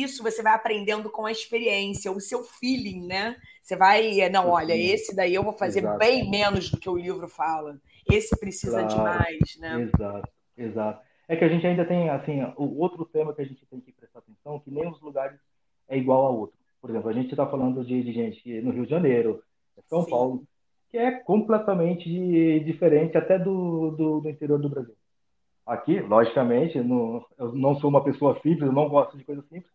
isso 0.01 0.23
você 0.23 0.41
vai 0.41 0.53
aprendendo 0.53 1.09
com 1.09 1.25
a 1.25 1.31
experiência, 1.31 2.11
o 2.11 2.19
seu 2.19 2.43
feeling, 2.43 3.05
né? 3.05 3.35
Você 3.61 3.75
vai, 3.75 4.29
não, 4.29 4.49
olha, 4.49 4.75
esse 4.75 5.15
daí 5.15 5.35
eu 5.35 5.43
vou 5.43 5.53
fazer 5.53 5.79
exato. 5.79 5.99
bem 5.99 6.29
menos 6.29 6.69
do 6.69 6.79
que 6.79 6.89
o 6.89 6.97
livro 6.97 7.27
fala. 7.29 7.79
Esse 8.11 8.37
precisa 8.37 8.83
claro. 8.83 8.87
de 8.89 8.97
mais, 8.97 9.57
né? 9.59 9.81
Exato, 9.81 10.29
exato. 10.57 11.01
É 11.27 11.35
que 11.35 11.45
a 11.45 11.49
gente 11.49 11.65
ainda 11.65 11.85
tem, 11.85 12.09
assim, 12.09 12.41
o 12.57 12.79
outro 12.79 13.05
tema 13.05 13.33
que 13.33 13.41
a 13.41 13.45
gente 13.45 13.65
tem 13.67 13.79
que 13.79 13.91
prestar 13.91 14.19
atenção, 14.19 14.59
que 14.59 14.69
nem 14.69 14.87
os 14.89 14.99
lugares 15.01 15.39
é 15.87 15.97
igual 15.97 16.25
a 16.25 16.29
outro. 16.29 16.57
Por 16.81 16.89
exemplo, 16.89 17.09
a 17.09 17.13
gente 17.13 17.31
está 17.31 17.47
falando 17.47 17.85
de, 17.85 18.03
de, 18.03 18.11
gente 18.11 18.61
no 18.61 18.71
Rio 18.71 18.83
de 18.83 18.91
Janeiro, 18.91 19.41
São 19.87 20.03
Sim. 20.03 20.11
Paulo, 20.11 20.43
que 20.91 20.97
é 20.97 21.11
completamente 21.11 22.09
diferente 22.59 23.17
até 23.17 23.39
do, 23.39 23.91
do, 23.91 24.19
do, 24.19 24.29
interior 24.29 24.59
do 24.59 24.69
Brasil. 24.69 24.95
Aqui, 25.65 26.01
logicamente, 26.01 26.77
no, 26.81 27.25
eu 27.37 27.53
não 27.53 27.79
sou 27.79 27.89
uma 27.89 28.03
pessoa 28.03 28.35
simples, 28.41 28.63
eu 28.63 28.73
não 28.73 28.89
gosto 28.89 29.17
de 29.17 29.23
coisas 29.23 29.45
simples, 29.45 29.71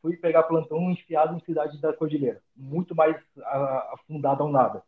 fui 0.00 0.16
pegar 0.16 0.44
plantão 0.44 0.90
enfiado 0.90 1.36
em 1.36 1.40
cidade 1.40 1.80
da 1.80 1.92
Cordilheira, 1.92 2.40
muito 2.56 2.94
mais 2.94 3.16
afundado 3.92 4.42
ao 4.42 4.50
nada. 4.50 4.82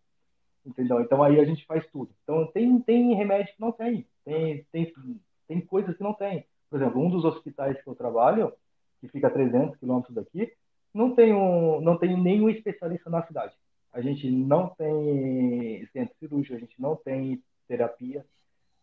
Entendeu? 0.64 1.00
Então 1.00 1.22
aí 1.22 1.40
a 1.40 1.44
gente 1.44 1.64
faz 1.66 1.86
tudo. 1.86 2.10
Então 2.22 2.46
tem, 2.46 2.78
tem 2.80 3.14
remédio 3.14 3.54
que 3.54 3.60
não 3.60 3.72
tem, 3.72 4.06
tem, 4.24 4.64
tem, 4.70 4.92
tem 5.48 5.60
coisas 5.60 5.96
que 5.96 6.02
não 6.02 6.12
tem. 6.12 6.44
Por 6.68 6.76
exemplo, 6.76 7.00
um 7.00 7.10
dos 7.10 7.24
hospitais 7.24 7.80
que 7.82 7.88
eu 7.88 7.94
trabalho, 7.94 8.52
que 9.00 9.08
fica 9.08 9.26
a 9.26 9.30
300 9.30 9.76
quilômetros 9.76 10.14
daqui, 10.14 10.52
não 10.92 11.14
tem, 11.14 11.32
um, 11.32 11.80
não 11.80 11.96
tem 11.96 12.20
nenhum 12.20 12.48
especialista 12.48 13.08
na 13.08 13.22
cidade. 13.22 13.54
A 13.92 14.00
gente 14.00 14.30
não 14.30 14.68
tem 14.68 15.86
centro 15.92 16.14
cirúrgico, 16.18 16.54
a 16.54 16.60
gente 16.60 16.80
não 16.80 16.94
tem 16.94 17.42
terapia 17.66 18.24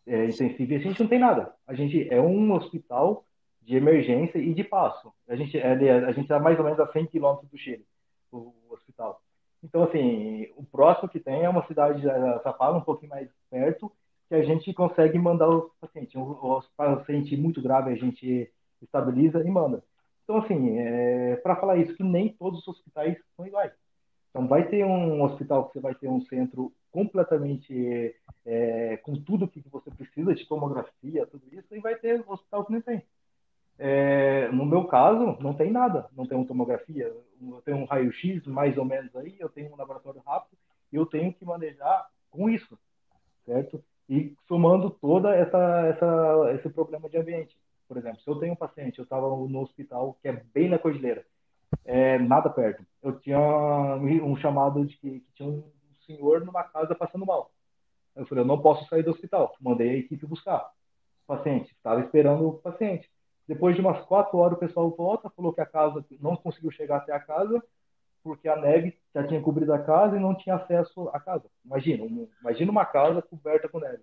é, 0.06 0.24
intensiva, 0.26 0.74
a 0.74 0.78
gente 0.78 1.00
não 1.00 1.08
tem 1.08 1.18
nada. 1.18 1.54
A 1.66 1.74
gente 1.74 2.08
é 2.12 2.20
um 2.20 2.52
hospital 2.52 3.24
de 3.68 3.76
emergência 3.76 4.38
e 4.38 4.54
de 4.54 4.64
passo. 4.64 5.12
A 5.28 5.36
gente 5.36 5.58
é, 5.58 5.72
a 5.72 6.12
gente 6.12 6.22
está 6.22 6.40
mais 6.40 6.58
ou 6.58 6.64
menos 6.64 6.80
a 6.80 6.90
100 6.90 7.06
quilômetros 7.06 7.50
do 7.50 7.58
Chile, 7.58 7.84
o, 8.32 8.54
hospital. 8.70 9.20
Então, 9.62 9.82
assim, 9.82 10.48
o 10.56 10.64
próximo 10.64 11.08
que 11.08 11.20
tem 11.20 11.44
é 11.44 11.48
uma 11.48 11.66
cidade 11.66 12.00
de 12.00 12.06
Zapala, 12.42 12.78
um 12.78 12.82
pouquinho 12.82 13.10
mais 13.10 13.28
perto, 13.50 13.92
que 14.26 14.34
a 14.34 14.42
gente 14.42 14.72
consegue 14.72 15.18
mandar 15.18 15.50
o 15.50 15.70
paciente. 15.78 16.16
O, 16.16 16.62
paciente 16.74 17.36
muito 17.36 17.60
grave 17.60 17.92
a 17.92 17.96
gente 17.96 18.50
estabiliza 18.80 19.46
e 19.46 19.50
manda. 19.50 19.84
Então, 20.24 20.38
assim, 20.38 20.78
é, 20.78 21.36
para 21.36 21.56
falar 21.56 21.76
isso, 21.76 21.94
que 21.94 22.02
nem 22.02 22.30
todos 22.30 22.60
os 22.60 22.68
hospitais 22.68 23.18
são 23.36 23.46
iguais. 23.46 23.72
Então, 24.30 24.48
vai 24.48 24.66
ter 24.66 24.82
um 24.82 25.22
hospital 25.22 25.66
que 25.66 25.74
você 25.74 25.80
vai 25.80 25.94
ter 25.94 26.08
um 26.08 26.22
centro 26.22 26.72
completamente 26.90 28.16
é, 28.46 28.96
com 28.98 29.14
tudo 29.14 29.46
que 29.48 29.62
você 29.70 29.90
precisa 29.90 30.34
de 30.34 30.46
tomografia, 30.46 31.26
tudo 31.26 31.44
isso, 31.52 31.74
e 31.74 31.80
vai 31.80 31.96
ter 31.96 32.24
um 32.26 32.32
hospital 32.32 32.64
que 32.64 32.72
não 32.72 32.80
tem. 32.80 33.02
Meu 34.68 34.84
caso, 34.84 35.36
não 35.40 35.54
tem 35.54 35.70
nada. 35.70 36.08
Não 36.16 36.26
tem 36.26 36.36
uma 36.36 36.46
tomografia. 36.46 37.12
Eu 37.40 37.62
tenho 37.64 37.78
um 37.78 37.84
raio-x, 37.84 38.46
mais 38.46 38.76
ou 38.76 38.84
menos 38.84 39.14
aí, 39.16 39.36
eu 39.38 39.48
tenho 39.48 39.72
um 39.72 39.76
laboratório 39.76 40.20
rápido, 40.26 40.58
eu 40.92 41.06
tenho 41.06 41.32
que 41.32 41.44
manejar 41.44 42.08
com 42.30 42.48
isso, 42.48 42.78
certo? 43.44 43.82
E 44.08 44.34
somando 44.46 44.90
toda 44.90 45.34
essa, 45.34 45.86
essa 45.86 46.52
esse 46.54 46.68
problema 46.70 47.08
de 47.08 47.18
ambiente. 47.18 47.56
Por 47.86 47.96
exemplo, 47.96 48.20
se 48.20 48.28
eu 48.28 48.38
tenho 48.38 48.52
um 48.52 48.56
paciente, 48.56 48.98
eu 48.98 49.04
estava 49.04 49.28
no 49.28 49.60
hospital 49.60 50.16
que 50.20 50.28
é 50.28 50.32
bem 50.52 50.68
na 50.68 50.78
cordilheira, 50.78 51.24
é, 51.84 52.18
nada 52.18 52.50
perto. 52.50 52.84
Eu 53.02 53.18
tinha 53.18 53.38
um 53.38 54.36
chamado 54.36 54.84
de 54.84 54.96
que, 54.96 55.20
que 55.20 55.32
tinha 55.34 55.48
um 55.48 55.64
senhor 56.06 56.44
numa 56.44 56.64
casa 56.64 56.94
passando 56.94 57.26
mal. 57.26 57.50
Eu 58.16 58.26
falei, 58.26 58.42
eu 58.42 58.48
não 58.48 58.60
posso 58.60 58.86
sair 58.88 59.02
do 59.02 59.10
hospital. 59.10 59.54
Mandei 59.60 59.90
a 59.90 59.96
equipe 59.96 60.26
buscar 60.26 60.70
o 61.24 61.36
paciente. 61.36 61.72
Estava 61.72 62.00
esperando 62.00 62.48
o 62.48 62.52
paciente. 62.54 63.08
Depois 63.48 63.74
de 63.74 63.80
umas 63.80 64.04
quatro 64.04 64.36
horas, 64.36 64.58
o 64.58 64.60
pessoal 64.60 64.90
volta, 64.90 65.30
falou 65.30 65.54
que 65.54 65.60
a 65.60 65.66
casa 65.66 66.04
não 66.20 66.36
conseguiu 66.36 66.70
chegar 66.70 66.98
até 66.98 67.12
a 67.12 67.18
casa 67.18 67.62
porque 68.22 68.46
a 68.46 68.56
neve 68.56 68.94
já 69.14 69.26
tinha 69.26 69.40
cobrido 69.40 69.72
a 69.72 69.78
casa 69.78 70.16
e 70.16 70.20
não 70.20 70.34
tinha 70.34 70.56
acesso 70.56 71.08
à 71.14 71.18
casa. 71.18 71.44
Imagina, 71.64 72.04
imagina 72.40 72.70
uma 72.70 72.84
casa 72.84 73.22
coberta 73.22 73.68
com 73.68 73.80
neve. 73.80 74.02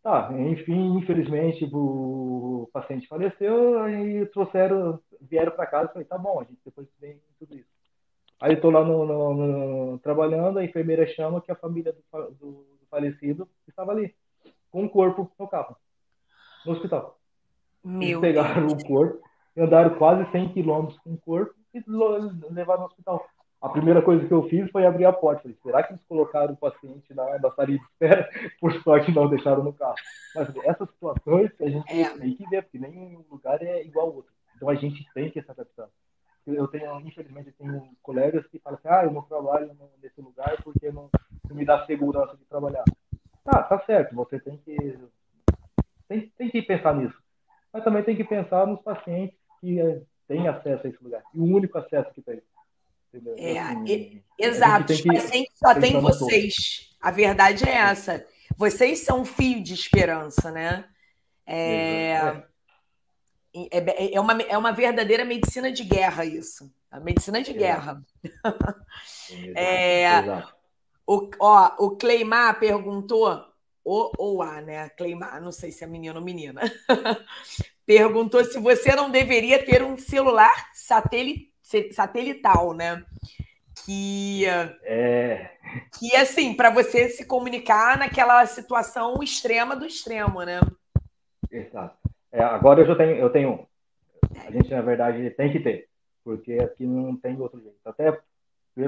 Tá, 0.00 0.30
enfim, 0.32 0.96
infelizmente 0.96 1.68
o 1.72 2.70
paciente 2.72 3.08
faleceu 3.08 3.88
e 3.88 4.24
trouxeram, 4.26 5.00
vieram 5.20 5.50
para 5.50 5.66
casa 5.66 5.90
e 5.90 5.92
falei, 5.92 6.06
tá 6.06 6.16
bom, 6.16 6.40
a 6.40 6.44
gente 6.44 6.60
depois 6.64 6.86
vem 7.00 7.20
tudo 7.40 7.56
isso. 7.56 7.68
Aí 8.40 8.54
tô 8.56 8.70
lá 8.70 8.84
no, 8.84 9.04
no, 9.04 9.34
no, 9.34 9.98
trabalhando, 9.98 10.60
a 10.60 10.64
enfermeira 10.64 11.04
chama 11.08 11.40
que 11.40 11.50
a 11.50 11.56
família 11.56 11.92
do, 11.92 12.30
do, 12.34 12.46
do 12.78 12.86
falecido 12.88 13.48
estava 13.66 13.90
ali, 13.90 14.14
com 14.70 14.84
o 14.84 14.90
corpo 14.90 15.28
no 15.36 15.48
carro, 15.48 15.76
no 16.64 16.72
hospital. 16.72 17.18
Meu 17.86 18.20
pegaram 18.20 18.66
Deus. 18.66 18.82
o 18.82 18.86
corpo, 18.86 19.22
andaram 19.56 19.96
quase 19.96 20.28
100 20.32 20.48
quilômetros 20.48 20.98
com 20.98 21.12
o 21.12 21.18
corpo 21.18 21.54
e 21.72 21.82
levaram 22.50 22.80
no 22.80 22.86
hospital. 22.86 23.24
A 23.62 23.68
primeira 23.68 24.02
coisa 24.02 24.26
que 24.26 24.34
eu 24.34 24.42
fiz 24.48 24.70
foi 24.70 24.84
abrir 24.84 25.04
a 25.04 25.12
porta. 25.12 25.42
Falei, 25.42 25.56
será 25.62 25.82
que 25.82 25.92
eles 25.92 26.04
colocaram 26.04 26.54
o 26.54 26.56
paciente 26.56 27.14
na, 27.14 27.38
na 27.38 27.64
de 27.64 27.76
espera? 27.76 28.28
Por 28.60 28.72
sorte, 28.82 29.12
não 29.12 29.28
deixaram 29.28 29.62
no 29.62 29.72
carro. 29.72 29.94
Mas 30.34 30.48
essas 30.64 30.90
situações 30.90 31.50
a 31.60 31.68
gente 31.68 31.92
é. 31.92 32.10
tem 32.18 32.36
que 32.36 32.48
ver, 32.48 32.62
porque 32.62 32.78
nenhum 32.78 33.24
lugar 33.30 33.62
é 33.62 33.82
igual 33.84 34.08
ao 34.08 34.14
outro. 34.16 34.32
Então 34.56 34.68
a 34.68 34.74
gente 34.74 35.04
tem 35.14 35.30
que 35.30 35.40
se 35.40 35.50
adaptar. 35.50 35.88
Eu 36.46 36.68
tenho, 36.68 37.00
infelizmente, 37.00 37.48
eu 37.48 37.54
tenho 37.54 37.90
colegas 38.02 38.46
que 38.46 38.58
falam 38.58 38.78
assim, 38.78 38.88
ah, 38.88 39.04
eu 39.04 39.12
não 39.12 39.22
trabalho 39.22 39.76
nesse 40.00 40.20
lugar 40.20 40.56
porque 40.62 40.92
não, 40.92 41.08
não 41.48 41.56
me 41.56 41.64
dá 41.64 41.84
segurança 41.86 42.36
de 42.36 42.44
trabalhar. 42.44 42.84
Tá, 43.44 43.62
tá 43.62 43.80
certo, 43.80 44.14
você 44.14 44.38
tem 44.38 44.56
que, 44.58 44.98
tem, 46.08 46.32
tem 46.36 46.50
que 46.50 46.62
pensar 46.62 46.94
nisso. 46.94 47.16
Mas 47.76 47.84
também 47.84 48.02
tem 48.02 48.16
que 48.16 48.24
pensar 48.24 48.66
nos 48.66 48.80
pacientes 48.80 49.36
que 49.60 49.78
é, 49.78 50.00
têm 50.26 50.48
acesso 50.48 50.86
a 50.86 50.88
esse 50.88 51.04
lugar. 51.04 51.22
E 51.34 51.38
o 51.38 51.44
único 51.44 51.76
acesso 51.76 52.10
que 52.14 52.22
tem. 52.22 52.40
É, 53.36 53.58
assim, 53.58 54.22
exato, 54.38 54.92
os 54.94 55.02
pacientes 55.02 55.52
só 55.56 55.74
tem 55.74 56.00
vocês. 56.00 56.96
A 56.98 57.10
verdade 57.10 57.68
é 57.68 57.74
essa. 57.74 58.26
Vocês 58.56 59.00
são 59.00 59.20
um 59.20 59.24
fio 59.26 59.62
de 59.62 59.74
esperança, 59.74 60.50
né? 60.50 60.86
É, 61.46 62.42
é, 63.54 63.78
é, 63.78 64.14
é, 64.14 64.20
uma, 64.20 64.40
é 64.40 64.56
uma 64.56 64.72
verdadeira 64.72 65.24
medicina 65.26 65.70
de 65.70 65.84
guerra, 65.84 66.24
isso. 66.24 66.72
A 66.90 66.98
medicina 66.98 67.42
de 67.42 67.52
guerra. 67.52 68.02
É, 69.56 70.06
o, 71.04 71.28
ó, 71.40 71.72
o 71.78 71.96
Cleimar 71.96 72.60
perguntou, 72.60 73.44
ou, 73.86 74.10
ou 74.18 74.42
a, 74.42 74.60
né? 74.60 74.88
Cleimar, 74.90 75.40
não 75.40 75.52
sei 75.52 75.70
se 75.70 75.84
é 75.84 75.86
menino 75.86 76.18
ou 76.18 76.24
menina. 76.24 76.60
perguntou 77.86 78.44
se 78.44 78.58
você 78.58 78.96
não 78.96 79.08
deveria 79.08 79.64
ter 79.64 79.80
um 79.82 79.96
celular 79.96 80.70
satélite 80.74 81.54
satelital, 81.92 82.74
né? 82.74 83.04
Que, 83.84 84.44
é... 84.82 85.50
que 85.98 86.14
assim, 86.16 86.54
para 86.54 86.70
você 86.70 87.08
se 87.08 87.24
comunicar 87.24 87.98
naquela 87.98 88.44
situação 88.46 89.22
extrema 89.22 89.76
do 89.76 89.86
extremo, 89.86 90.42
né? 90.42 90.60
Exato. 91.50 91.96
É, 92.32 92.42
agora 92.42 92.80
eu 92.80 92.86
já 92.86 92.96
tenho, 92.96 93.16
eu 93.16 93.30
tenho. 93.30 93.66
A 94.46 94.50
gente, 94.50 94.70
na 94.70 94.82
verdade, 94.82 95.30
tem 95.30 95.52
que 95.52 95.60
ter, 95.60 95.88
porque 96.24 96.54
aqui 96.54 96.84
não 96.84 97.16
tem 97.16 97.40
outro 97.40 97.60
jeito. 97.60 97.78
Até 97.84 98.20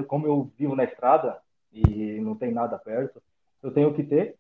como 0.07 0.27
eu 0.27 0.51
vivo 0.57 0.75
na 0.75 0.85
estrada 0.85 1.41
e 1.73 2.21
não 2.21 2.37
tem 2.37 2.53
nada 2.53 2.79
perto, 2.79 3.23
eu 3.63 3.73
tenho 3.73 3.93
que 3.95 4.03
ter, 4.03 4.38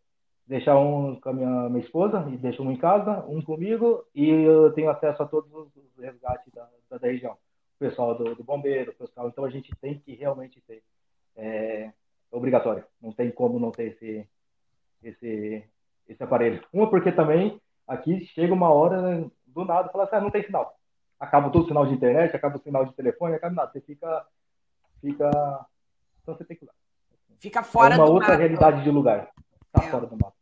deixar 0.48 0.78
um 0.78 1.20
com 1.20 1.28
a 1.28 1.32
minha, 1.32 1.68
minha 1.68 1.84
esposa, 1.84 2.26
e 2.32 2.36
deixo 2.36 2.62
um 2.62 2.72
em 2.72 2.76
casa, 2.76 3.24
um 3.28 3.42
comigo, 3.42 4.04
e 4.14 4.28
eu 4.28 4.72
tenho 4.72 4.90
acesso 4.90 5.22
a 5.22 5.26
todos 5.26 5.52
os 5.52 5.70
resgates 5.98 6.52
da, 6.52 6.66
da, 6.90 6.98
da 6.98 7.06
região 7.06 7.36
pessoal 7.78 8.14
do, 8.16 8.34
do 8.34 8.42
bombeiro, 8.42 8.92
pessoal. 8.94 9.28
Então 9.28 9.44
a 9.44 9.50
gente 9.50 9.70
tem 9.80 9.98
que 9.98 10.14
realmente 10.14 10.60
ter. 10.62 10.82
É, 11.36 11.92
obrigatório. 12.30 12.84
Não 13.00 13.12
tem 13.12 13.30
como 13.30 13.58
não 13.58 13.70
ter 13.70 13.92
esse, 13.92 14.28
esse, 15.02 15.64
esse 16.08 16.22
aparelho. 16.22 16.62
Uma, 16.72 16.88
porque 16.88 17.12
também 17.12 17.60
aqui 17.86 18.26
chega 18.26 18.52
uma 18.52 18.70
hora 18.70 19.30
do 19.46 19.64
nada 19.64 19.88
fala 19.90 20.04
assim, 20.04 20.16
ah, 20.16 20.20
não 20.20 20.30
tem 20.30 20.44
sinal. 20.44 20.76
Acaba 21.18 21.50
todo 21.50 21.64
o 21.64 21.68
sinal 21.68 21.86
de 21.86 21.94
internet, 21.94 22.34
acaba 22.34 22.56
o 22.56 22.62
sinal 22.62 22.84
de 22.84 22.94
telefone, 22.94 23.34
acaba 23.34 23.54
nada. 23.54 23.72
Você 23.72 23.80
fica. 23.80 24.26
fica... 25.00 25.28
Então 26.22 26.36
você 26.36 26.44
tem 26.44 26.56
que 26.56 26.64
ir 26.64 26.68
lá. 26.68 26.74
Fica 27.38 27.62
fora 27.62 27.94
é 27.94 27.98
uma 27.98 28.08
outra 28.08 28.30
mapa. 28.30 28.40
realidade 28.40 28.82
de 28.82 28.90
lugar. 28.90 29.30
Tá 29.72 29.84
é. 29.84 29.90
fora 29.90 30.06
do 30.06 30.16
mapa. 30.16 30.37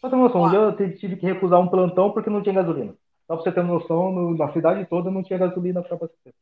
Só 0.00 0.08
tem 0.08 0.18
noção, 0.18 0.42
um 0.42 0.50
dia 0.50 0.58
eu 0.58 0.96
tive 0.96 1.16
que 1.16 1.26
recusar 1.26 1.60
um 1.60 1.68
plantão 1.68 2.12
porque 2.12 2.30
não 2.30 2.42
tinha 2.42 2.54
gasolina. 2.54 2.94
Só 3.26 3.34
para 3.34 3.44
você 3.44 3.52
ter 3.52 3.64
noção, 3.64 4.12
no, 4.12 4.36
na 4.36 4.52
cidade 4.52 4.86
toda 4.86 5.10
não 5.10 5.22
tinha 5.22 5.38
gasolina 5.38 5.82
para 5.82 5.96
abastecer. 5.96 6.34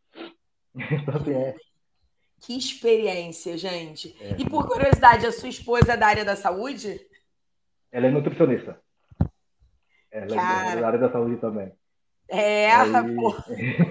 Então, 0.79 1.17
assim, 1.17 1.33
é. 1.33 1.57
Que 2.41 2.57
experiência, 2.57 3.57
gente. 3.57 4.15
É. 4.21 4.37
E 4.39 4.49
por 4.49 4.69
curiosidade, 4.69 5.25
a 5.25 5.33
sua 5.33 5.49
esposa 5.49 5.95
é 5.95 5.97
da 5.97 6.07
área 6.07 6.25
da 6.25 6.37
saúde? 6.37 7.01
Ela 7.91 8.09
é 8.09 8.11
nutricionista. 8.11 8.79
Ela 10.11 10.35
Cara... 10.35 10.71
é 10.71 10.81
da 10.81 10.87
área 10.87 10.99
da 10.99 11.11
saúde 11.11 11.37
também. 11.39 11.73
É, 12.29 12.71
Aí... 12.71 13.17
pô. 13.17 13.35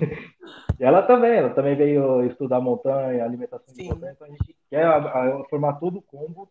ela 0.79 1.01
também, 1.01 1.31
ela 1.31 1.49
também 1.49 1.75
veio 1.75 2.23
estudar 2.25 2.61
montanha, 2.61 3.23
alimentação 3.23 3.73
Sim. 3.73 3.83
de 3.83 3.89
montanha, 3.89 4.13
então 4.13 4.27
a 4.27 4.29
gente 4.29 4.55
quer 4.69 4.85
a, 4.85 4.97
a, 4.97 5.43
formar 5.49 5.73
todo 5.73 5.97
o 5.97 6.01
combo 6.01 6.49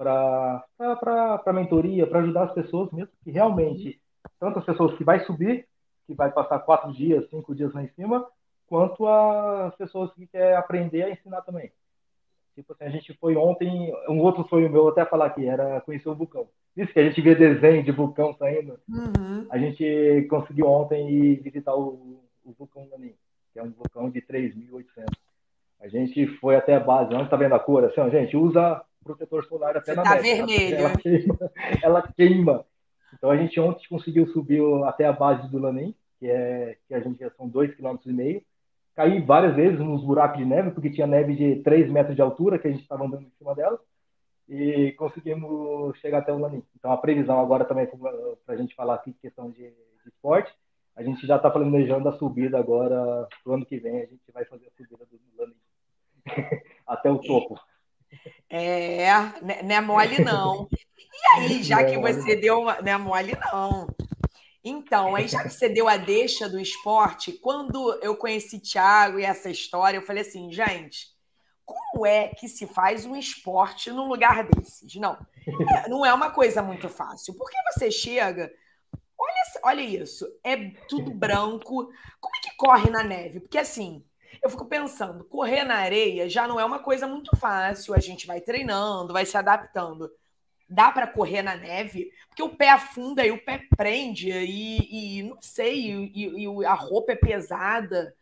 para 0.00 1.44
a 1.46 1.52
mentoria, 1.52 2.06
para 2.06 2.20
ajudar 2.20 2.44
as 2.44 2.54
pessoas 2.54 2.90
mesmo, 2.90 3.12
que 3.22 3.30
realmente, 3.30 4.00
tanto 4.38 4.58
as 4.58 4.64
pessoas 4.64 4.96
que 4.96 5.04
vai 5.04 5.20
subir 5.26 5.66
que 6.10 6.14
vai 6.14 6.32
passar 6.32 6.58
quatro 6.58 6.92
dias, 6.92 7.28
cinco 7.30 7.54
dias 7.54 7.72
lá 7.72 7.84
em 7.84 7.88
cima, 7.90 8.26
quanto 8.66 9.06
as 9.06 9.74
pessoas 9.76 10.12
que 10.12 10.26
querem 10.26 10.56
aprender 10.56 11.04
a 11.04 11.10
ensinar 11.10 11.40
também. 11.42 11.70
Tipo 12.56 12.72
assim, 12.72 12.84
a 12.84 12.90
gente 12.90 13.14
foi 13.14 13.36
ontem, 13.36 13.94
um 14.08 14.18
outro 14.18 14.44
sonho 14.48 14.68
meu, 14.68 14.88
até 14.88 15.04
falar 15.04 15.26
aqui, 15.26 15.46
era 15.46 15.80
conhecer 15.82 16.08
o 16.08 16.14
vulcão. 16.16 16.48
Isso 16.76 16.92
que 16.92 16.98
a 16.98 17.04
gente 17.04 17.20
vê 17.20 17.36
desenho 17.36 17.84
de 17.84 17.92
vulcão 17.92 18.34
saindo. 18.34 18.76
Uhum. 18.88 19.46
A 19.50 19.56
gente 19.56 20.26
conseguiu 20.28 20.66
ontem 20.66 21.08
ir 21.08 21.40
visitar 21.42 21.76
o, 21.76 22.20
o 22.44 22.52
vulcão 22.58 22.88
Lanin, 22.90 23.14
que 23.52 23.60
é 23.60 23.62
um 23.62 23.70
vulcão 23.70 24.10
de 24.10 24.20
3.800. 24.20 25.06
A 25.80 25.86
gente 25.86 26.26
foi 26.38 26.56
até 26.56 26.74
a 26.74 26.80
base, 26.80 27.14
onde 27.14 27.24
está 27.24 27.36
vendo 27.36 27.54
a 27.54 27.60
cor? 27.60 27.84
Assim, 27.84 28.00
ó, 28.00 28.10
gente, 28.10 28.36
usa 28.36 28.82
protetor 29.04 29.44
solar 29.46 29.76
até 29.76 29.92
Você 29.92 29.96
na 29.96 30.02
tá 30.02 30.14
neve. 30.16 30.36
vermelho. 30.36 30.76
Ela, 30.76 30.96
queima, 30.96 31.38
ela 31.82 32.02
queima. 32.02 32.66
Então 33.14 33.30
a 33.30 33.36
gente 33.36 33.58
ontem 33.58 33.88
conseguiu 33.88 34.26
subir 34.28 34.62
até 34.84 35.06
a 35.06 35.12
base 35.12 35.48
do 35.50 35.58
Lanin, 35.58 35.94
que 36.18 36.28
é 36.28 36.76
que 36.86 36.94
a 36.94 37.00
gente 37.00 37.18
já 37.18 37.30
são 37.30 37.48
dois 37.48 37.74
quilômetros 37.74 38.10
e 38.10 38.14
meio. 38.14 38.42
Caí 38.94 39.20
várias 39.20 39.54
vezes 39.54 39.78
nos 39.78 40.04
buracos 40.04 40.38
de 40.38 40.44
neve, 40.44 40.72
porque 40.72 40.90
tinha 40.90 41.06
neve 41.06 41.34
de 41.34 41.62
3 41.62 41.90
metros 41.90 42.14
de 42.14 42.22
altura, 42.22 42.58
que 42.58 42.68
a 42.68 42.70
gente 42.70 42.82
estava 42.82 43.04
andando 43.04 43.22
em 43.22 43.32
cima 43.38 43.54
dela, 43.54 43.78
e 44.48 44.92
conseguimos 44.92 45.96
chegar 45.98 46.18
até 46.18 46.32
o 46.32 46.38
Lanin. 46.38 46.62
Então 46.76 46.92
a 46.92 46.96
previsão 46.96 47.40
agora 47.40 47.64
também 47.64 47.86
para 47.86 48.54
a 48.54 48.56
gente 48.56 48.74
falar 48.74 48.94
aqui 48.94 49.12
questão 49.14 49.50
de, 49.50 49.62
de 49.62 50.08
esporte, 50.08 50.52
a 50.96 51.02
gente 51.02 51.26
já 51.26 51.36
está 51.36 51.48
planejando 51.48 52.08
a 52.08 52.18
subida 52.18 52.58
agora, 52.58 53.26
pro 53.42 53.54
ano 53.54 53.64
que 53.64 53.78
vem 53.78 54.02
a 54.02 54.06
gente 54.06 54.20
vai 54.34 54.44
fazer 54.44 54.66
a 54.66 54.70
subida 54.76 55.06
do 55.06 55.18
Lanin 55.38 55.54
até 56.86 57.10
o 57.10 57.18
topo. 57.18 57.58
É, 58.48 59.06
né, 59.42 59.62
não 59.62 59.74
é 59.74 59.80
mole 59.80 60.24
não. 60.24 60.68
E 60.72 61.38
aí, 61.38 61.62
já 61.62 61.84
que 61.84 61.98
você 61.98 62.36
deu 62.36 62.60
uma. 62.60 62.80
Não 62.80 62.92
é 62.92 62.98
mole 62.98 63.36
não. 63.52 63.86
Então, 64.62 65.16
aí 65.16 65.26
já 65.26 65.42
que 65.42 65.50
você 65.50 65.68
deu 65.68 65.88
a 65.88 65.96
deixa 65.96 66.48
do 66.48 66.60
esporte, 66.60 67.32
quando 67.32 67.98
eu 68.02 68.14
conheci 68.16 68.60
Thiago 68.60 69.18
e 69.18 69.24
essa 69.24 69.48
história, 69.48 69.96
eu 69.96 70.02
falei 70.02 70.22
assim, 70.22 70.52
gente, 70.52 71.08
como 71.64 72.04
é 72.04 72.28
que 72.28 72.46
se 72.46 72.66
faz 72.66 73.06
um 73.06 73.16
esporte 73.16 73.90
num 73.90 74.08
lugar 74.08 74.46
desses? 74.48 74.94
Não, 74.96 75.16
é, 75.46 75.88
não 75.88 76.04
é 76.04 76.12
uma 76.12 76.30
coisa 76.30 76.62
muito 76.62 76.88
fácil. 76.88 77.34
Porque 77.34 77.56
você 77.72 77.90
chega, 77.90 78.52
olha, 79.18 79.42
olha 79.62 79.80
isso, 79.80 80.26
é 80.44 80.56
tudo 80.88 81.10
branco. 81.14 81.90
Como 82.20 82.36
é 82.36 82.40
que 82.42 82.56
corre 82.56 82.90
na 82.90 83.02
neve? 83.02 83.40
Porque 83.40 83.58
assim, 83.58 84.04
eu 84.42 84.50
fico 84.50 84.64
pensando, 84.64 85.24
correr 85.24 85.64
na 85.64 85.76
areia 85.76 86.28
já 86.28 86.48
não 86.48 86.58
é 86.58 86.64
uma 86.64 86.78
coisa 86.78 87.06
muito 87.06 87.36
fácil. 87.36 87.94
A 87.94 87.98
gente 87.98 88.26
vai 88.26 88.40
treinando, 88.40 89.12
vai 89.12 89.26
se 89.26 89.36
adaptando 89.36 90.10
dá 90.70 90.92
para 90.92 91.08
correr 91.08 91.42
na 91.42 91.56
neve, 91.56 92.12
porque 92.28 92.44
o 92.44 92.56
pé 92.56 92.70
afunda 92.70 93.26
e 93.26 93.32
o 93.32 93.44
pé 93.44 93.66
prende, 93.76 94.30
e, 94.30 95.18
e 95.18 95.22
não 95.24 95.42
sei, 95.42 95.90
e, 96.14 96.44
e, 96.44 96.64
a 96.64 96.74
roupa 96.74 97.10
é 97.10 97.16
pesada, 97.16 98.14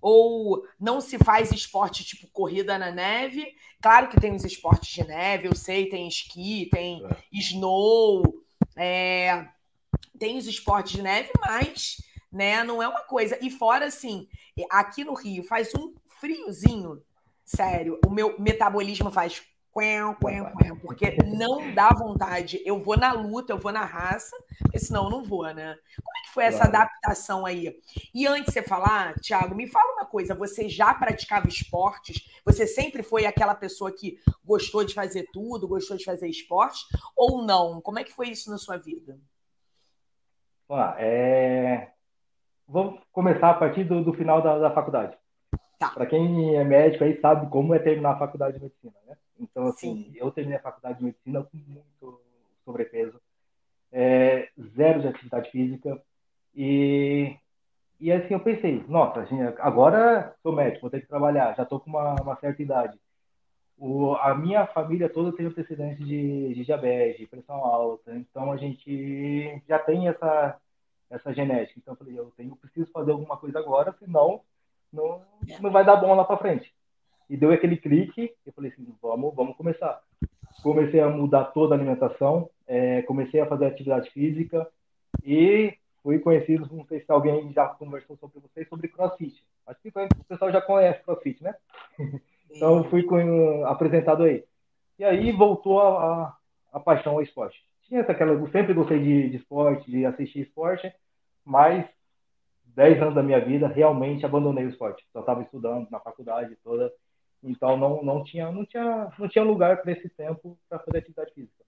ou 0.00 0.66
não 0.80 1.02
se 1.02 1.18
faz 1.18 1.52
esporte 1.52 2.02
tipo 2.02 2.26
corrida 2.32 2.78
na 2.78 2.90
neve. 2.90 3.46
Claro 3.80 4.08
que 4.08 4.18
tem 4.18 4.34
os 4.34 4.44
esportes 4.44 4.88
de 4.88 5.06
neve, 5.06 5.46
eu 5.46 5.54
sei, 5.54 5.88
tem 5.88 6.08
esqui, 6.08 6.68
tem 6.72 7.04
é. 7.04 7.16
snow, 7.30 8.42
é, 8.74 9.46
tem 10.18 10.38
os 10.38 10.46
esportes 10.46 10.92
de 10.92 11.02
neve, 11.02 11.30
mas 11.46 11.98
né, 12.32 12.64
não 12.64 12.82
é 12.82 12.88
uma 12.88 13.02
coisa. 13.02 13.38
E 13.42 13.50
fora, 13.50 13.86
assim, 13.86 14.26
aqui 14.70 15.04
no 15.04 15.14
Rio 15.14 15.44
faz 15.44 15.74
um 15.74 15.94
friozinho, 16.20 17.02
sério, 17.44 17.98
o 18.06 18.10
meu 18.10 18.40
metabolismo 18.40 19.10
faz 19.10 19.42
Quen, 19.74 20.14
quen, 20.20 20.44
quen, 20.58 20.76
porque 20.80 21.16
não 21.24 21.74
dá 21.74 21.88
vontade. 21.88 22.60
Eu 22.62 22.78
vou 22.78 22.94
na 22.94 23.12
luta, 23.12 23.54
eu 23.54 23.58
vou 23.58 23.72
na 23.72 23.86
raça, 23.86 24.36
porque 24.58 24.78
senão 24.78 25.04
eu 25.04 25.10
não 25.10 25.24
vou, 25.24 25.46
né? 25.46 25.74
Como 25.96 26.18
é 26.18 26.22
que 26.26 26.34
foi 26.34 26.44
essa 26.44 26.64
adaptação 26.64 27.46
aí? 27.46 27.80
E 28.12 28.26
antes 28.26 28.44
de 28.44 28.52
você 28.52 28.62
falar, 28.62 29.14
Thiago, 29.20 29.54
me 29.54 29.66
fala 29.66 29.94
uma 29.94 30.04
coisa: 30.04 30.34
você 30.34 30.68
já 30.68 30.92
praticava 30.92 31.48
esportes? 31.48 32.28
Você 32.44 32.66
sempre 32.66 33.02
foi 33.02 33.24
aquela 33.24 33.54
pessoa 33.54 33.90
que 33.90 34.18
gostou 34.44 34.84
de 34.84 34.92
fazer 34.92 35.26
tudo, 35.32 35.66
gostou 35.66 35.96
de 35.96 36.04
fazer 36.04 36.28
esporte? 36.28 36.84
Ou 37.16 37.42
não? 37.42 37.80
Como 37.80 37.98
é 37.98 38.04
que 38.04 38.12
foi 38.12 38.28
isso 38.28 38.50
na 38.50 38.58
sua 38.58 38.76
vida? 38.76 39.18
Ah, 40.68 40.96
é... 40.98 41.91
vamos 42.68 43.00
começar 43.12 43.50
a 43.50 43.54
partir 43.54 43.84
do, 43.84 44.02
do 44.02 44.12
final 44.12 44.42
da, 44.42 44.58
da 44.58 44.70
faculdade. 44.70 45.16
Tá. 45.78 45.90
Para 45.90 46.06
quem 46.06 46.56
é 46.56 46.64
médico 46.64 47.04
aí 47.04 47.20
sabe 47.20 47.50
como 47.50 47.74
é 47.74 47.78
terminar 47.78 48.12
a 48.12 48.18
faculdade 48.18 48.56
de 48.56 48.62
medicina, 48.62 48.94
né? 49.06 49.16
Então, 49.38 49.66
assim, 49.66 50.04
Sim. 50.04 50.12
eu 50.14 50.30
terminei 50.30 50.58
a 50.58 50.62
faculdade 50.62 50.98
de 50.98 51.04
medicina 51.04 51.42
com 51.42 51.56
muito 51.56 52.20
sobrepeso, 52.64 53.20
é, 53.90 54.48
zero 54.76 55.00
de 55.00 55.08
atividade 55.08 55.50
física 55.50 56.00
e 56.54 57.36
e 58.02 58.10
assim 58.10 58.34
eu 58.34 58.40
pensei, 58.40 58.84
nossa, 58.88 59.20
assim, 59.20 59.40
agora 59.60 60.34
sou 60.42 60.52
médico, 60.52 60.80
vou 60.80 60.90
ter 60.90 61.02
que 61.02 61.06
trabalhar, 61.06 61.54
já 61.54 61.62
estou 61.62 61.78
com 61.78 61.88
uma, 61.88 62.14
uma, 62.20 62.36
certa 62.36 62.60
idade. 62.60 62.98
O, 63.78 64.14
a 64.16 64.34
minha 64.34 64.66
família 64.66 65.08
toda 65.08 65.36
tem 65.36 65.46
antecedentes 65.46 66.04
de, 66.04 66.52
de 66.52 66.64
diabetes, 66.64 67.20
de 67.20 67.28
pressão 67.28 67.64
alta, 67.64 68.12
então 68.16 68.50
a 68.50 68.56
gente 68.56 69.62
já 69.68 69.78
tem 69.78 70.08
essa, 70.08 70.60
essa 71.12 71.32
genética. 71.32 71.78
Então 71.78 71.94
eu 71.94 71.98
falei, 71.98 72.18
eu 72.18 72.32
tenho, 72.36 72.56
preciso 72.56 72.90
fazer 72.90 73.12
alguma 73.12 73.36
coisa 73.36 73.58
agora, 73.58 73.94
senão 73.98 74.40
não, 74.92 75.22
não 75.60 75.70
vai 75.70 75.84
dar 75.84 75.96
bom 75.96 76.14
lá 76.14 76.24
para 76.24 76.38
frente. 76.38 76.72
E 77.28 77.36
deu 77.36 77.52
aquele 77.52 77.76
clique, 77.76 78.34
eu 78.44 78.52
falei 78.52 78.70
assim, 78.70 78.86
vamos, 79.00 79.34
vamos 79.34 79.56
começar. 79.56 80.02
Comecei 80.62 81.00
a 81.00 81.08
mudar 81.08 81.46
toda 81.46 81.74
a 81.74 81.78
alimentação, 81.78 82.50
é, 82.66 83.02
comecei 83.02 83.40
a 83.40 83.46
fazer 83.46 83.66
atividade 83.66 84.10
física 84.10 84.68
e 85.24 85.76
fui 86.02 86.18
conhecido, 86.18 86.68
não 86.70 86.84
sei 86.86 87.00
se 87.00 87.10
alguém 87.10 87.52
já 87.52 87.66
conversou 87.68 88.16
sobre 88.16 88.40
vocês, 88.40 88.68
sobre 88.68 88.88
CrossFit. 88.88 89.42
Acho 89.66 89.80
que 89.80 89.88
o 89.88 90.24
pessoal 90.24 90.50
já 90.50 90.60
conhece 90.60 91.02
CrossFit, 91.04 91.42
né? 91.42 91.54
então 92.50 92.84
fui 92.84 93.02
com, 93.04 93.64
apresentado 93.66 94.24
aí. 94.24 94.44
E 94.98 95.04
aí 95.04 95.32
voltou 95.32 95.80
a, 95.80 95.88
a, 95.98 96.36
a, 96.74 96.80
paixão 96.80 97.14
ao 97.14 97.22
esporte. 97.22 97.64
Tinha 97.92 98.00
aquela, 98.00 98.50
sempre 98.50 98.72
gostei 98.72 98.98
de, 99.00 99.28
de 99.28 99.36
esporte, 99.36 99.90
de 99.90 100.06
assistir 100.06 100.40
esporte, 100.40 100.90
mas 101.44 101.86
10 102.74 103.02
anos 103.02 103.14
da 103.14 103.22
minha 103.22 103.38
vida 103.38 103.68
realmente 103.68 104.24
abandonei 104.24 104.64
o 104.64 104.70
esporte. 104.70 105.04
Só 105.12 105.20
estava 105.20 105.42
estudando 105.42 105.90
na 105.90 106.00
faculdade 106.00 106.56
toda, 106.64 106.90
então 107.44 107.76
não, 107.76 108.02
não 108.02 108.24
tinha 108.24 108.50
não 108.50 108.64
tinha 108.64 109.12
não 109.18 109.28
tinha 109.28 109.44
lugar 109.44 109.82
para 109.82 109.92
esse 109.92 110.08
tempo 110.08 110.56
para 110.70 110.78
fazer 110.78 111.00
atividade 111.00 111.34
física. 111.34 111.62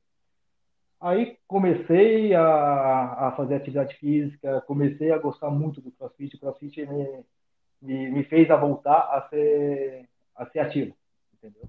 Aí 0.99 1.37
comecei 1.47 2.35
a, 2.35 3.29
a 3.29 3.33
fazer 3.37 3.57
atividade 3.57 3.95
física, 3.97 4.62
comecei 4.62 5.12
a 5.12 5.18
gostar 5.18 5.51
muito 5.51 5.83
do 5.83 5.93
CrossFit. 5.93 6.37
O 6.37 6.41
CrossFit 6.41 6.87
me, 6.87 7.25
me, 7.83 8.11
me 8.11 8.25
fez 8.25 8.51
a 8.51 8.57
voltar 8.57 9.11
a 9.14 9.29
ser, 9.29 10.09
a 10.35 10.47
ser 10.47 10.61
ativo, 10.61 10.97
entendeu? 11.35 11.68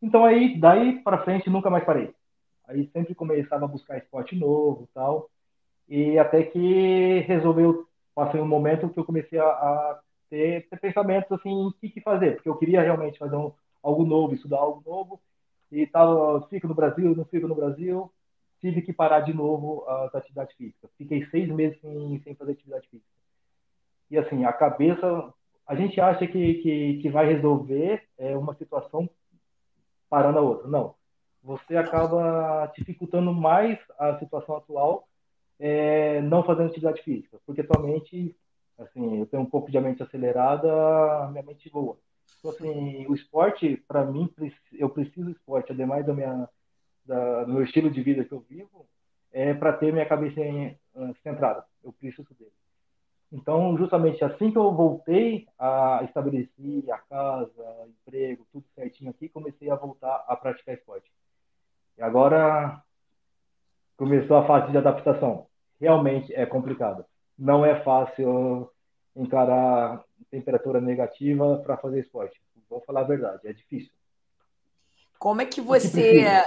Então 0.00 0.24
aí, 0.24 0.56
daí 0.56 1.02
para 1.02 1.24
frente, 1.24 1.50
nunca 1.50 1.68
mais 1.68 1.84
parei. 1.84 2.14
Aí 2.66 2.88
sempre 2.92 3.14
começava 3.14 3.64
a 3.64 3.68
buscar 3.68 3.98
esporte 3.98 4.36
novo 4.36 4.88
tal. 4.94 5.30
E 5.88 6.18
até 6.18 6.42
que 6.42 7.20
resolveu, 7.20 7.86
passei 8.14 8.40
um 8.40 8.46
momento 8.46 8.88
que 8.88 8.98
eu 8.98 9.04
comecei 9.04 9.38
a, 9.38 9.44
a 9.44 10.00
ter, 10.30 10.68
ter, 10.68 10.80
pensamentos 10.80 11.30
assim, 11.32 11.66
o 11.66 11.72
que, 11.72 11.88
que, 11.90 12.00
fazer, 12.00 12.36
porque 12.36 12.48
eu 12.48 12.56
queria 12.56 12.82
realmente 12.82 13.18
fazer 13.18 13.36
um, 13.36 13.52
algo 13.82 14.04
novo, 14.04 14.34
estudar 14.34 14.58
algo 14.58 14.82
novo. 14.88 15.20
E 15.70 15.86
tava, 15.86 16.46
fico 16.48 16.68
no 16.68 16.74
Brasil, 16.74 17.14
não 17.16 17.24
fico 17.24 17.48
no 17.48 17.54
Brasil 17.54 18.10
tive 18.62 18.80
que 18.80 18.92
parar 18.92 19.20
de 19.20 19.34
novo 19.34 19.84
a 19.88 20.04
atividade 20.14 20.54
física. 20.54 20.88
Fiquei 20.96 21.26
seis 21.26 21.48
meses 21.48 21.78
sem, 21.80 22.20
sem 22.22 22.34
fazer 22.36 22.52
atividade 22.52 22.88
física. 22.88 23.10
E 24.08 24.16
assim, 24.16 24.44
a 24.44 24.52
cabeça, 24.52 25.34
a 25.66 25.74
gente 25.74 26.00
acha 26.00 26.26
que, 26.28 26.54
que, 26.54 26.98
que 27.02 27.10
vai 27.10 27.26
resolver 27.26 28.06
é, 28.16 28.36
uma 28.36 28.54
situação 28.54 29.10
parando 30.08 30.38
a 30.38 30.42
outra. 30.42 30.68
Não. 30.68 30.94
Você 31.42 31.76
acaba 31.76 32.72
dificultando 32.76 33.32
mais 33.32 33.78
a 33.98 34.18
situação 34.18 34.56
atual 34.56 35.08
é, 35.58 36.20
não 36.22 36.44
fazendo 36.44 36.66
atividade 36.66 37.02
física, 37.02 37.38
porque 37.46 37.62
tua 37.62 37.82
mente, 37.82 38.34
assim, 38.78 39.18
eu 39.18 39.26
tenho 39.26 39.42
um 39.42 39.50
pouco 39.50 39.70
de 39.70 39.80
mente 39.80 40.02
acelerada, 40.02 41.28
minha 41.30 41.42
mente 41.42 41.68
voa. 41.68 41.96
Então, 42.38 42.50
assim, 42.50 43.06
o 43.06 43.14
esporte, 43.14 43.76
para 43.86 44.04
mim, 44.04 44.32
eu 44.72 44.88
preciso 44.90 45.26
do 45.26 45.30
esporte, 45.30 45.72
ademais 45.72 46.04
da 46.04 46.12
minha 46.12 46.48
da, 47.04 47.44
do 47.44 47.52
meu 47.52 47.62
estilo 47.62 47.90
de 47.90 48.02
vida 48.02 48.24
que 48.24 48.32
eu 48.32 48.40
vivo, 48.48 48.86
é 49.32 49.54
para 49.54 49.72
ter 49.72 49.92
minha 49.92 50.06
cabeça 50.06 50.40
uh, 50.40 51.14
centrada. 51.22 51.64
Eu 51.82 51.92
preciso 51.92 52.26
dele. 52.34 52.52
Então, 53.32 53.76
justamente 53.78 54.22
assim 54.24 54.50
que 54.50 54.58
eu 54.58 54.72
voltei 54.72 55.46
a 55.58 56.00
estabelecer 56.04 56.84
a 56.90 56.98
casa, 56.98 57.88
emprego, 57.88 58.46
tudo 58.52 58.64
certinho 58.74 59.10
aqui, 59.10 59.28
comecei 59.28 59.70
a 59.70 59.74
voltar 59.74 60.24
a 60.28 60.36
praticar 60.36 60.74
esporte. 60.74 61.10
E 61.98 62.02
agora 62.02 62.82
começou 63.96 64.36
a 64.36 64.46
fase 64.46 64.70
de 64.70 64.78
adaptação. 64.78 65.46
Realmente 65.80 66.34
é 66.34 66.46
complicado. 66.46 67.04
Não 67.38 67.64
é 67.64 67.82
fácil 67.82 68.70
encarar 69.14 70.02
temperatura 70.30 70.80
negativa 70.80 71.58
para 71.58 71.76
fazer 71.76 72.00
esporte. 72.00 72.40
Vou 72.68 72.80
falar 72.80 73.00
a 73.00 73.04
verdade, 73.04 73.46
é 73.46 73.52
difícil. 73.52 73.92
Como 75.18 75.42
é 75.42 75.46
que 75.46 75.60
você 75.60 76.44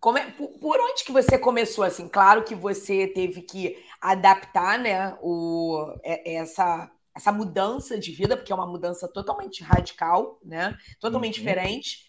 como 0.00 0.18
é, 0.18 0.30
por, 0.32 0.48
por, 0.58 0.78
onde 0.78 1.02
que 1.02 1.12
você 1.12 1.38
começou 1.38 1.82
assim? 1.82 2.06
Claro 2.08 2.44
que 2.44 2.54
você 2.54 3.06
teve 3.06 3.40
que 3.40 3.82
adaptar, 3.98 4.78
né, 4.78 5.16
o, 5.22 5.94
é, 6.02 6.34
essa 6.34 6.90
essa 7.14 7.30
mudança 7.30 7.98
de 7.98 8.10
vida, 8.10 8.36
porque 8.36 8.52
é 8.52 8.54
uma 8.54 8.66
mudança 8.66 9.06
totalmente 9.06 9.62
radical, 9.62 10.38
né? 10.44 10.76
Totalmente 10.98 11.38
uhum. 11.38 11.46
diferente. 11.46 12.00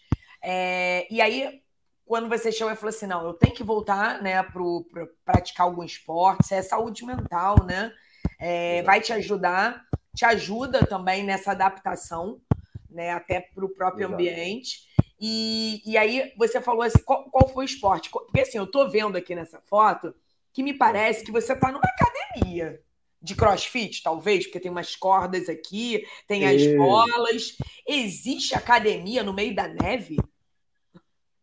É, 0.42 1.06
e 1.12 1.20
aí, 1.20 1.62
quando 2.06 2.28
você 2.28 2.52
chegou 2.52 2.72
e 2.72 2.76
falou 2.76 2.90
assim, 2.90 3.06
não, 3.06 3.26
eu 3.26 3.34
tenho 3.34 3.54
que 3.54 3.64
voltar, 3.64 4.22
né, 4.22 4.40
para 4.42 5.06
praticar 5.24 5.66
algum 5.66 5.82
esporte, 5.82 6.44
isso 6.44 6.54
é 6.54 6.62
saúde 6.62 7.04
mental, 7.04 7.64
né? 7.64 7.92
É, 8.38 8.82
vai 8.82 9.00
te 9.00 9.12
ajudar, 9.12 9.84
te 10.14 10.24
ajuda 10.24 10.86
também 10.86 11.24
nessa 11.24 11.50
adaptação, 11.50 12.40
né, 12.88 13.10
até 13.10 13.40
para 13.40 13.64
o 13.64 13.68
próprio 13.68 14.06
Exato. 14.06 14.14
ambiente. 14.14 14.86
E, 15.20 15.82
e 15.84 15.96
aí 15.96 16.32
você 16.36 16.60
falou 16.60 16.82
assim, 16.82 17.02
qual, 17.02 17.24
qual 17.24 17.48
foi 17.48 17.64
o 17.64 17.66
esporte? 17.66 18.08
Porque 18.08 18.40
assim, 18.40 18.58
eu 18.58 18.66
tô 18.66 18.88
vendo 18.88 19.16
aqui 19.16 19.34
nessa 19.34 19.60
foto 19.62 20.14
que 20.52 20.62
me 20.62 20.72
parece 20.72 21.24
que 21.24 21.32
você 21.32 21.56
tá 21.56 21.72
numa 21.72 21.82
academia 21.84 22.80
de 23.20 23.34
crossfit, 23.34 24.02
talvez, 24.02 24.46
porque 24.46 24.60
tem 24.60 24.70
umas 24.70 24.94
cordas 24.94 25.48
aqui, 25.48 26.06
tem 26.28 26.46
as 26.46 26.62
é. 26.62 26.76
bolas. 26.76 27.56
Existe 27.86 28.54
academia 28.54 29.22
no 29.22 29.32
meio 29.32 29.54
da 29.54 29.66
neve? 29.66 30.16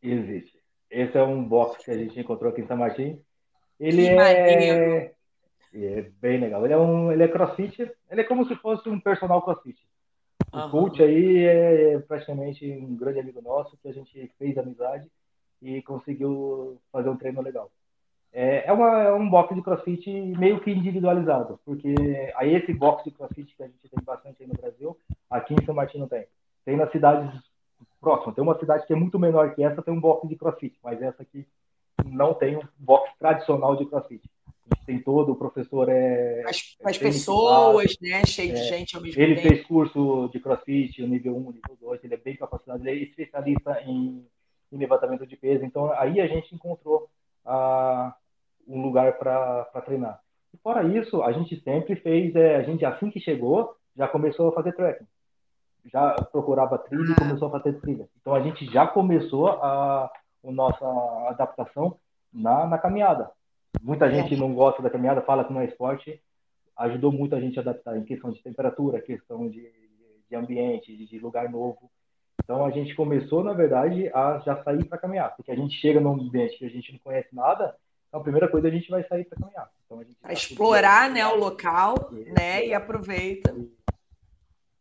Existe. 0.02 0.53
Esse 0.94 1.18
é 1.18 1.24
um 1.24 1.44
box 1.44 1.84
que 1.84 1.90
a 1.90 1.98
gente 1.98 2.20
encontrou 2.20 2.52
aqui 2.52 2.62
em 2.62 2.68
São 2.68 2.78
Martin. 2.78 3.20
Ele 3.80 4.08
é... 4.08 5.12
é 5.74 6.02
bem 6.22 6.40
legal. 6.40 6.64
Ele 6.64 6.74
é 6.74 6.78
um, 6.78 7.12
ele 7.12 7.24
é 7.24 7.28
crossfit. 7.28 7.92
Ele 8.12 8.22
é 8.22 8.24
como 8.24 8.46
se 8.46 8.56
fosse 8.58 8.88
um 8.88 9.00
personal 9.00 9.42
crossfit. 9.42 9.80
O 10.52 10.58
uhum. 10.60 10.70
Coach 10.70 11.02
aí 11.02 11.46
é 11.46 12.00
praticamente 12.00 12.72
um 12.72 12.96
grande 12.96 13.20
amigo 13.20 13.42
nosso 13.42 13.76
que 13.78 13.88
a 13.88 13.92
gente 13.92 14.32
fez 14.38 14.56
amizade 14.56 15.10
e 15.64 15.82
conseguiu 15.82 16.80
fazer 16.92 17.10
um 17.10 17.18
treino 17.18 17.42
legal. 17.42 17.72
É, 18.32 18.68
é, 18.68 18.72
uma, 18.72 19.02
é 19.02 19.14
um 19.14 19.28
box 19.28 19.56
de 19.56 19.64
crossfit 19.64 20.12
meio 20.38 20.60
que 20.60 20.72
individualizado, 20.72 21.60
porque 21.66 21.96
aí 22.36 22.54
esse 22.56 22.74
box 22.74 23.04
de 23.04 23.12
crossfit 23.12 23.56
que 23.56 23.64
a 23.64 23.68
gente 23.68 23.90
tem 23.90 24.04
bastante 24.04 24.42
aí 24.42 24.48
no 24.48 24.56
Brasil, 24.56 24.98
aqui 25.30 25.56
em 25.56 25.66
São 25.66 25.74
Martin 25.74 26.00
não 26.00 26.08
tem. 26.08 26.28
Tem 26.66 26.76
nas 26.78 26.92
cidades 26.92 27.32
próximas, 28.04 28.36
tem 28.36 28.44
uma 28.44 28.60
cidade 28.60 28.86
que 28.86 28.94
é 28.94 28.96
muito 28.96 29.18
menor 29.18 29.56
que 29.56 29.64
essa, 29.64 29.82
tem 29.82 29.94
um 29.94 30.00
box 30.00 30.28
de 30.28 30.36
crossfit, 30.36 30.78
mas 30.84 31.02
essa 31.02 31.24
aqui 31.24 31.48
não 32.06 32.34
tem 32.34 32.58
um 32.58 32.64
box 32.78 33.10
tradicional 33.18 33.76
de 33.78 33.86
crossfit 33.86 34.22
tem 34.86 35.00
todo, 35.00 35.32
o 35.32 35.36
professor 35.36 35.90
é. 35.90 36.44
As, 36.46 36.78
é 36.80 36.90
as 36.90 36.98
pessoas, 36.98 37.98
né? 38.02 38.26
Cheio 38.26 38.52
é, 38.52 38.56
de 38.56 38.64
gente 38.64 38.96
ao 38.96 39.02
mesmo 39.02 39.22
ele 39.22 39.36
tempo. 39.36 39.48
Ele 39.48 39.56
fez 39.56 39.68
curso 39.68 40.30
de 40.32 40.40
crossfit, 40.40 41.02
nível 41.06 41.36
1, 41.36 41.40
nível 41.40 41.78
2, 41.80 42.04
ele 42.04 42.14
é 42.14 42.18
bem 42.18 42.36
capacitado, 42.36 42.88
ele 42.88 43.00
é 43.00 43.04
especialista 43.04 43.82
em, 43.86 44.26
em 44.72 44.78
levantamento 44.78 45.26
de 45.26 45.36
peso. 45.36 45.66
Então, 45.66 45.92
aí 45.94 46.20
a 46.20 46.28
gente 46.28 46.54
encontrou 46.54 47.10
ah, 47.46 48.16
um 48.68 48.82
lugar 48.82 49.18
para 49.18 49.82
treinar. 49.86 50.20
E 50.54 50.58
fora 50.58 50.84
isso, 50.84 51.22
a 51.22 51.32
gente 51.32 51.60
sempre 51.62 51.96
fez, 51.96 52.36
é, 52.36 52.58
a 52.58 52.64
gente 52.64 52.86
assim 52.86 53.10
que 53.10 53.20
chegou, 53.20 53.76
já 53.96 54.08
começou 54.08 54.50
a 54.50 54.54
fazer 54.54 54.74
trekking. 54.74 55.06
Já 55.92 56.14
procurava 56.32 56.78
trilha 56.78 57.12
e 57.12 57.16
começou 57.16 57.48
a 57.48 57.52
fazer 57.52 57.74
trilha. 57.80 58.08
Então 58.20 58.34
a 58.34 58.42
gente 58.42 58.66
já 58.66 58.88
começou 58.88 59.48
a, 59.50 60.12
a 60.46 60.52
nossa 60.52 60.86
adaptação 61.30 61.98
na, 62.32 62.66
na 62.66 62.78
caminhada. 62.78 63.30
Muita 63.82 64.10
gente 64.10 64.36
não 64.36 64.54
gosta 64.54 64.82
da 64.82 64.90
caminhada, 64.90 65.22
fala 65.22 65.44
que 65.44 65.54
não 65.54 65.62
é 65.62 65.66
esporte. 65.66 66.22
Ajudou 66.78 67.12
muito 67.12 67.36
a 67.36 67.40
gente 67.40 67.60
a 67.60 67.62
adaptar 67.62 67.98
em 67.98 68.04
questão 68.04 68.32
de 68.32 68.42
temperatura, 68.42 69.02
questão 69.02 69.50
de, 69.50 69.70
de 70.30 70.36
ambiente, 70.36 70.96
de, 70.96 71.06
de 71.06 71.20
lugar 71.20 71.50
novo. 71.50 71.92
Então 72.44 72.66
a 72.66 72.72
gente 72.72 72.96
começou, 72.96 73.44
na 73.44 73.54
verdade, 73.54 74.10
a 74.14 74.40
já 74.40 74.62
sair 74.64 74.84
para 74.86 74.98
caminhar, 74.98 75.36
porque 75.36 75.52
a 75.52 75.56
gente 75.56 75.76
chega 75.80 76.00
num 76.00 76.14
ambiente 76.14 76.58
que 76.58 76.66
a 76.66 76.70
gente 76.70 76.92
não 76.92 77.00
conhece 77.00 77.34
nada, 77.34 77.76
então 78.08 78.20
a 78.20 78.24
primeira 78.24 78.48
coisa 78.48 78.68
a 78.68 78.72
gente 78.72 78.90
vai 78.90 79.04
sair 79.04 79.24
para 79.26 79.40
caminhar. 79.40 79.70
Então, 79.86 80.00
a 80.00 80.04
gente 80.04 80.16
tá 80.16 80.34
explorar, 80.34 81.10
né, 81.10 81.26
o 81.26 81.36
local, 81.36 82.12
né, 82.12 82.66
e 82.66 82.74
aproveita. 82.74 83.56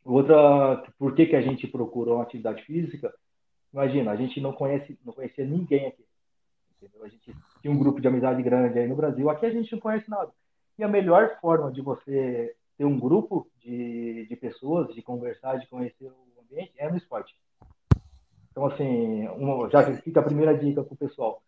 Outra, 0.05 0.83
por 0.99 1.15
que 1.15 1.27
que 1.27 1.37
a 1.37 1.43
gente 1.43 1.67
procurou 1.67 2.17
uma 2.17 2.25
atividade 2.25 2.63
física? 2.65 3.13
Imagina, 3.73 4.11
a 4.11 4.17
gente 4.17 4.41
não 4.41 4.53
conhece, 4.53 4.99
não 5.05 5.13
conhecia 5.13 5.45
ninguém 5.45 5.87
aqui. 5.87 6.05
Entendeu? 6.77 7.05
A 7.05 7.09
gente 7.09 7.35
tinha 7.61 7.73
um 7.73 7.79
grupo 7.79 8.01
de 8.01 8.09
amizade 8.09 8.43
grande 8.43 8.79
aí 8.79 8.89
no 8.89 8.97
Brasil, 8.97 9.31
aqui 9.31 9.47
a 9.47 9.51
gente 9.51 9.73
não 9.73 9.81
conhece 9.81 10.11
nada. 10.11 10.31
E 10.79 10.83
a 10.83 10.89
melhor 10.89 11.39
forma 11.41 11.71
de 11.71 11.81
você 11.81 12.55
ter 12.77 12.85
um 12.85 12.99
grupo 12.99 13.47
de, 13.61 14.27
de 14.27 14.37
pessoas, 14.37 14.93
de 14.95 15.03
conversar, 15.03 15.59
de 15.59 15.69
conhecer 15.69 16.11
o 16.11 16.41
ambiente, 16.41 16.73
é 16.77 16.91
no 16.91 16.97
esporte. 16.97 17.35
Então, 18.51 18.67
assim, 18.67 19.27
uma, 19.29 19.71
já 19.71 19.85
fica 19.97 20.21
a 20.21 20.25
primeira 20.25 20.57
dica 20.57 20.83
para 20.83 20.93
o 20.93 20.97
pessoal. 20.97 21.43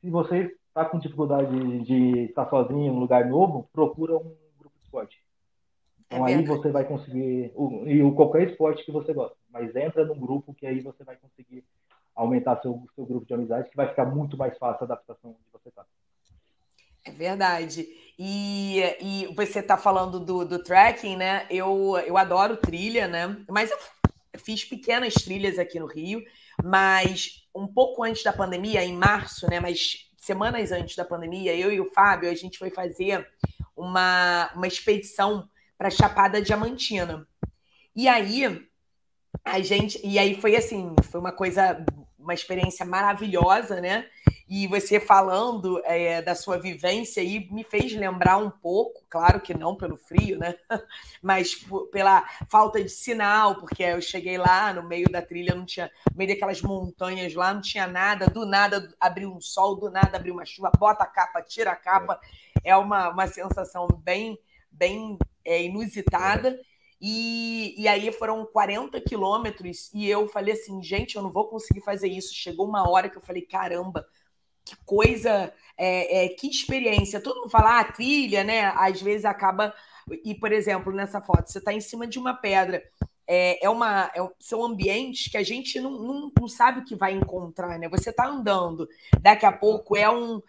Se 0.00 0.10
você 0.10 0.56
está 0.68 0.84
com 0.84 0.98
dificuldade 0.98 1.84
de 1.84 2.24
estar 2.24 2.44
tá 2.44 2.50
sozinho 2.50 2.86
em 2.86 2.90
um 2.90 2.98
lugar 2.98 3.26
novo, 3.26 3.68
procura 3.72 4.16
um 4.16 4.34
grupo 4.58 4.76
de 4.78 4.84
esporte. 4.84 5.22
É 6.10 6.16
então, 6.16 6.28
é 6.28 6.34
aí 6.34 6.44
você 6.44 6.70
vai 6.70 6.84
conseguir, 6.84 7.52
o, 7.54 7.86
e 7.86 8.02
o, 8.02 8.12
qualquer 8.12 8.48
esporte 8.50 8.84
que 8.84 8.90
você 8.90 9.14
gosta, 9.14 9.36
mas 9.48 9.74
entra 9.76 10.04
num 10.04 10.18
grupo 10.18 10.52
que 10.52 10.66
aí 10.66 10.80
você 10.80 11.04
vai 11.04 11.16
conseguir 11.16 11.64
aumentar 12.16 12.60
seu, 12.60 12.84
seu 12.96 13.06
grupo 13.06 13.24
de 13.24 13.32
amizade, 13.32 13.70
que 13.70 13.76
vai 13.76 13.88
ficar 13.88 14.04
muito 14.04 14.36
mais 14.36 14.58
fácil 14.58 14.82
a 14.82 14.84
adaptação 14.86 15.30
onde 15.30 15.38
você 15.52 15.68
está. 15.68 15.84
É 17.04 17.12
verdade. 17.12 17.86
E, 18.18 18.82
e 19.00 19.34
você 19.34 19.60
está 19.60 19.76
falando 19.76 20.20
do, 20.20 20.44
do 20.44 20.62
trekking, 20.62 21.16
né? 21.16 21.46
Eu, 21.48 21.96
eu 22.04 22.18
adoro 22.18 22.56
trilha, 22.56 23.08
né? 23.08 23.42
Mas 23.48 23.70
eu 23.70 23.78
fiz 24.38 24.64
pequenas 24.64 25.14
trilhas 25.14 25.58
aqui 25.58 25.78
no 25.78 25.86
Rio, 25.86 26.22
mas 26.62 27.48
um 27.54 27.66
pouco 27.66 28.02
antes 28.02 28.22
da 28.22 28.32
pandemia, 28.32 28.84
em 28.84 28.96
março, 28.96 29.48
né? 29.48 29.60
Mas 29.60 30.10
semanas 30.18 30.72
antes 30.72 30.96
da 30.96 31.04
pandemia, 31.04 31.56
eu 31.56 31.72
e 31.72 31.80
o 31.80 31.90
Fábio, 31.90 32.28
a 32.28 32.34
gente 32.34 32.58
foi 32.58 32.70
fazer 32.70 33.26
uma, 33.74 34.50
uma 34.54 34.66
expedição 34.66 35.48
para 35.80 35.88
Chapada 35.88 36.42
Diamantina. 36.42 37.26
E 37.96 38.06
aí, 38.06 38.68
a 39.42 39.62
gente. 39.62 39.98
E 40.06 40.18
aí 40.18 40.38
foi 40.38 40.54
assim, 40.54 40.94
foi 41.04 41.18
uma 41.18 41.32
coisa, 41.32 41.82
uma 42.18 42.34
experiência 42.34 42.84
maravilhosa, 42.84 43.80
né? 43.80 44.04
E 44.46 44.66
você 44.66 45.00
falando 45.00 45.80
é, 45.86 46.20
da 46.20 46.34
sua 46.34 46.58
vivência 46.58 47.22
aí 47.22 47.48
me 47.50 47.64
fez 47.64 47.94
lembrar 47.94 48.36
um 48.36 48.50
pouco, 48.50 49.06
claro 49.08 49.40
que 49.40 49.54
não 49.54 49.74
pelo 49.74 49.96
frio, 49.96 50.38
né? 50.38 50.54
Mas 51.22 51.54
pela 51.90 52.28
falta 52.50 52.82
de 52.82 52.90
sinal, 52.90 53.54
porque 53.54 53.82
eu 53.82 54.02
cheguei 54.02 54.36
lá 54.36 54.74
no 54.74 54.86
meio 54.86 55.08
da 55.08 55.22
trilha, 55.22 55.54
não 55.54 55.64
tinha, 55.64 55.90
no 56.10 56.18
meio 56.18 56.28
daquelas 56.28 56.60
montanhas 56.60 57.32
lá, 57.32 57.54
não 57.54 57.62
tinha 57.62 57.86
nada, 57.86 58.26
do 58.26 58.44
nada 58.44 58.86
abriu 59.00 59.32
um 59.32 59.40
sol, 59.40 59.76
do 59.76 59.90
nada 59.90 60.18
abriu 60.18 60.34
uma 60.34 60.44
chuva, 60.44 60.70
bota 60.78 61.04
a 61.04 61.06
capa, 61.06 61.40
tira 61.40 61.70
a 61.70 61.76
capa. 61.76 62.20
É 62.62 62.76
uma, 62.76 63.08
uma 63.08 63.26
sensação 63.26 63.88
bem, 63.88 64.38
bem 64.70 65.18
é, 65.44 65.62
inusitada. 65.62 66.58
E, 67.00 67.74
e 67.78 67.88
aí 67.88 68.12
foram 68.12 68.44
40 68.44 69.00
quilômetros 69.00 69.90
e 69.94 70.08
eu 70.08 70.28
falei 70.28 70.52
assim, 70.52 70.82
gente, 70.82 71.16
eu 71.16 71.22
não 71.22 71.30
vou 71.30 71.48
conseguir 71.48 71.80
fazer 71.80 72.08
isso. 72.08 72.34
Chegou 72.34 72.68
uma 72.68 72.88
hora 72.88 73.08
que 73.08 73.16
eu 73.16 73.22
falei, 73.22 73.42
caramba, 73.42 74.06
que 74.64 74.76
coisa, 74.84 75.52
é, 75.76 76.24
é, 76.24 76.28
que 76.28 76.48
experiência. 76.48 77.20
Todo 77.20 77.40
mundo 77.40 77.50
fala, 77.50 77.80
ah, 77.80 77.84
trilha, 77.84 78.44
né? 78.44 78.66
Às 78.76 79.00
vezes 79.00 79.24
acaba. 79.24 79.74
E, 80.24 80.34
por 80.34 80.52
exemplo, 80.52 80.92
nessa 80.92 81.20
foto, 81.20 81.50
você 81.50 81.58
está 81.58 81.72
em 81.72 81.80
cima 81.80 82.06
de 82.06 82.18
uma 82.18 82.34
pedra. 82.34 82.82
É, 83.32 83.64
é 83.64 83.70
uma, 83.70 84.10
é, 84.12 84.28
são 84.40 84.64
ambientes 84.64 85.30
que 85.30 85.36
a 85.36 85.42
gente 85.44 85.80
não, 85.80 85.92
não, 85.92 86.32
não, 86.36 86.48
sabe 86.48 86.80
o 86.80 86.84
que 86.84 86.96
vai 86.96 87.12
encontrar, 87.12 87.78
né? 87.78 87.88
Você 87.88 88.10
está 88.10 88.26
andando, 88.26 88.88
daqui 89.20 89.46
a 89.46 89.52
pouco 89.52 89.96
é 89.96 90.10
um. 90.10 90.42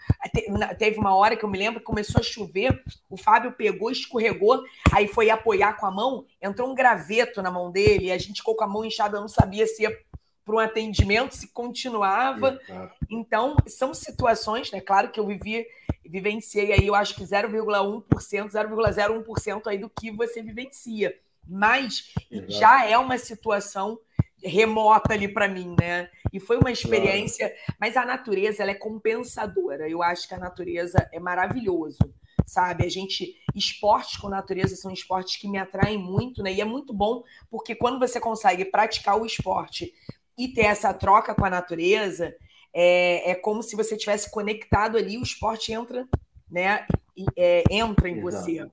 Teve 0.79 0.97
uma 0.97 1.15
hora 1.15 1.37
que 1.37 1.45
eu 1.45 1.49
me 1.49 1.59
lembro 1.59 1.79
que 1.79 1.85
começou 1.85 2.19
a 2.19 2.23
chover, 2.23 2.83
o 3.07 3.15
Fábio 3.15 3.51
pegou, 3.51 3.91
escorregou, 3.91 4.63
aí 4.91 5.07
foi 5.07 5.29
apoiar 5.29 5.73
com 5.73 5.85
a 5.85 5.91
mão, 5.91 6.25
entrou 6.41 6.71
um 6.71 6.73
graveto 6.73 7.39
na 7.43 7.51
mão 7.51 7.69
dele, 7.69 8.05
e 8.05 8.11
a 8.11 8.17
gente 8.17 8.37
ficou 8.37 8.55
com 8.55 8.63
a 8.63 8.67
mão 8.67 8.83
inchada, 8.83 9.21
não 9.21 9.27
sabia 9.27 9.67
se 9.67 9.83
ia 9.83 9.95
para 10.43 10.55
um 10.55 10.59
atendimento, 10.59 11.35
se 11.35 11.49
continuava. 11.49 12.59
Exato. 12.67 12.95
Então, 13.11 13.57
são 13.67 13.93
situações, 13.93 14.71
né? 14.71 14.81
Claro 14.81 15.11
que 15.11 15.19
eu 15.19 15.27
vivi, 15.27 15.67
vivenciei 16.03 16.73
aí, 16.73 16.87
eu 16.87 16.95
acho 16.95 17.13
que 17.13 17.23
0,1%, 17.23 18.05
0,01% 18.49 19.67
aí 19.67 19.77
do 19.77 19.87
que 19.87 20.09
você 20.09 20.41
vivencia. 20.41 21.15
Mas 21.51 22.13
Exato. 22.31 22.51
já 22.51 22.85
é 22.85 22.97
uma 22.97 23.17
situação 23.17 23.99
remota 24.43 25.13
ali 25.13 25.27
para 25.27 25.47
mim, 25.47 25.75
né? 25.79 26.09
E 26.31 26.39
foi 26.39 26.57
uma 26.57 26.71
experiência, 26.71 27.49
claro. 27.49 27.75
mas 27.79 27.97
a 27.97 28.05
natureza 28.05 28.63
ela 28.63 28.71
é 28.71 28.75
compensadora. 28.75 29.89
Eu 29.89 30.01
acho 30.01 30.27
que 30.27 30.33
a 30.33 30.39
natureza 30.39 31.09
é 31.11 31.19
maravilhoso, 31.19 31.99
sabe? 32.45 32.85
A 32.85 32.89
gente 32.89 33.35
esportes 33.53 34.17
com 34.17 34.29
natureza 34.29 34.75
são 34.75 34.91
esportes 34.91 35.35
que 35.35 35.47
me 35.47 35.57
atraem 35.57 35.97
muito, 35.97 36.41
né? 36.41 36.53
E 36.53 36.61
é 36.61 36.65
muito 36.65 36.93
bom 36.93 37.23
porque 37.49 37.75
quando 37.75 37.99
você 37.99 38.19
consegue 38.19 38.65
praticar 38.65 39.19
o 39.19 39.25
esporte 39.25 39.93
e 40.37 40.47
ter 40.47 40.65
essa 40.65 40.93
troca 40.93 41.35
com 41.35 41.45
a 41.45 41.49
natureza, 41.49 42.33
é, 42.73 43.31
é 43.31 43.35
como 43.35 43.61
se 43.61 43.75
você 43.75 43.97
tivesse 43.97 44.31
conectado 44.31 44.97
ali, 44.97 45.17
o 45.17 45.23
esporte 45.23 45.73
entra, 45.73 46.07
né? 46.49 46.87
E, 47.15 47.25
é, 47.35 47.63
entra 47.69 48.09
em 48.09 48.17
exato. 48.17 48.45
você. 48.45 48.71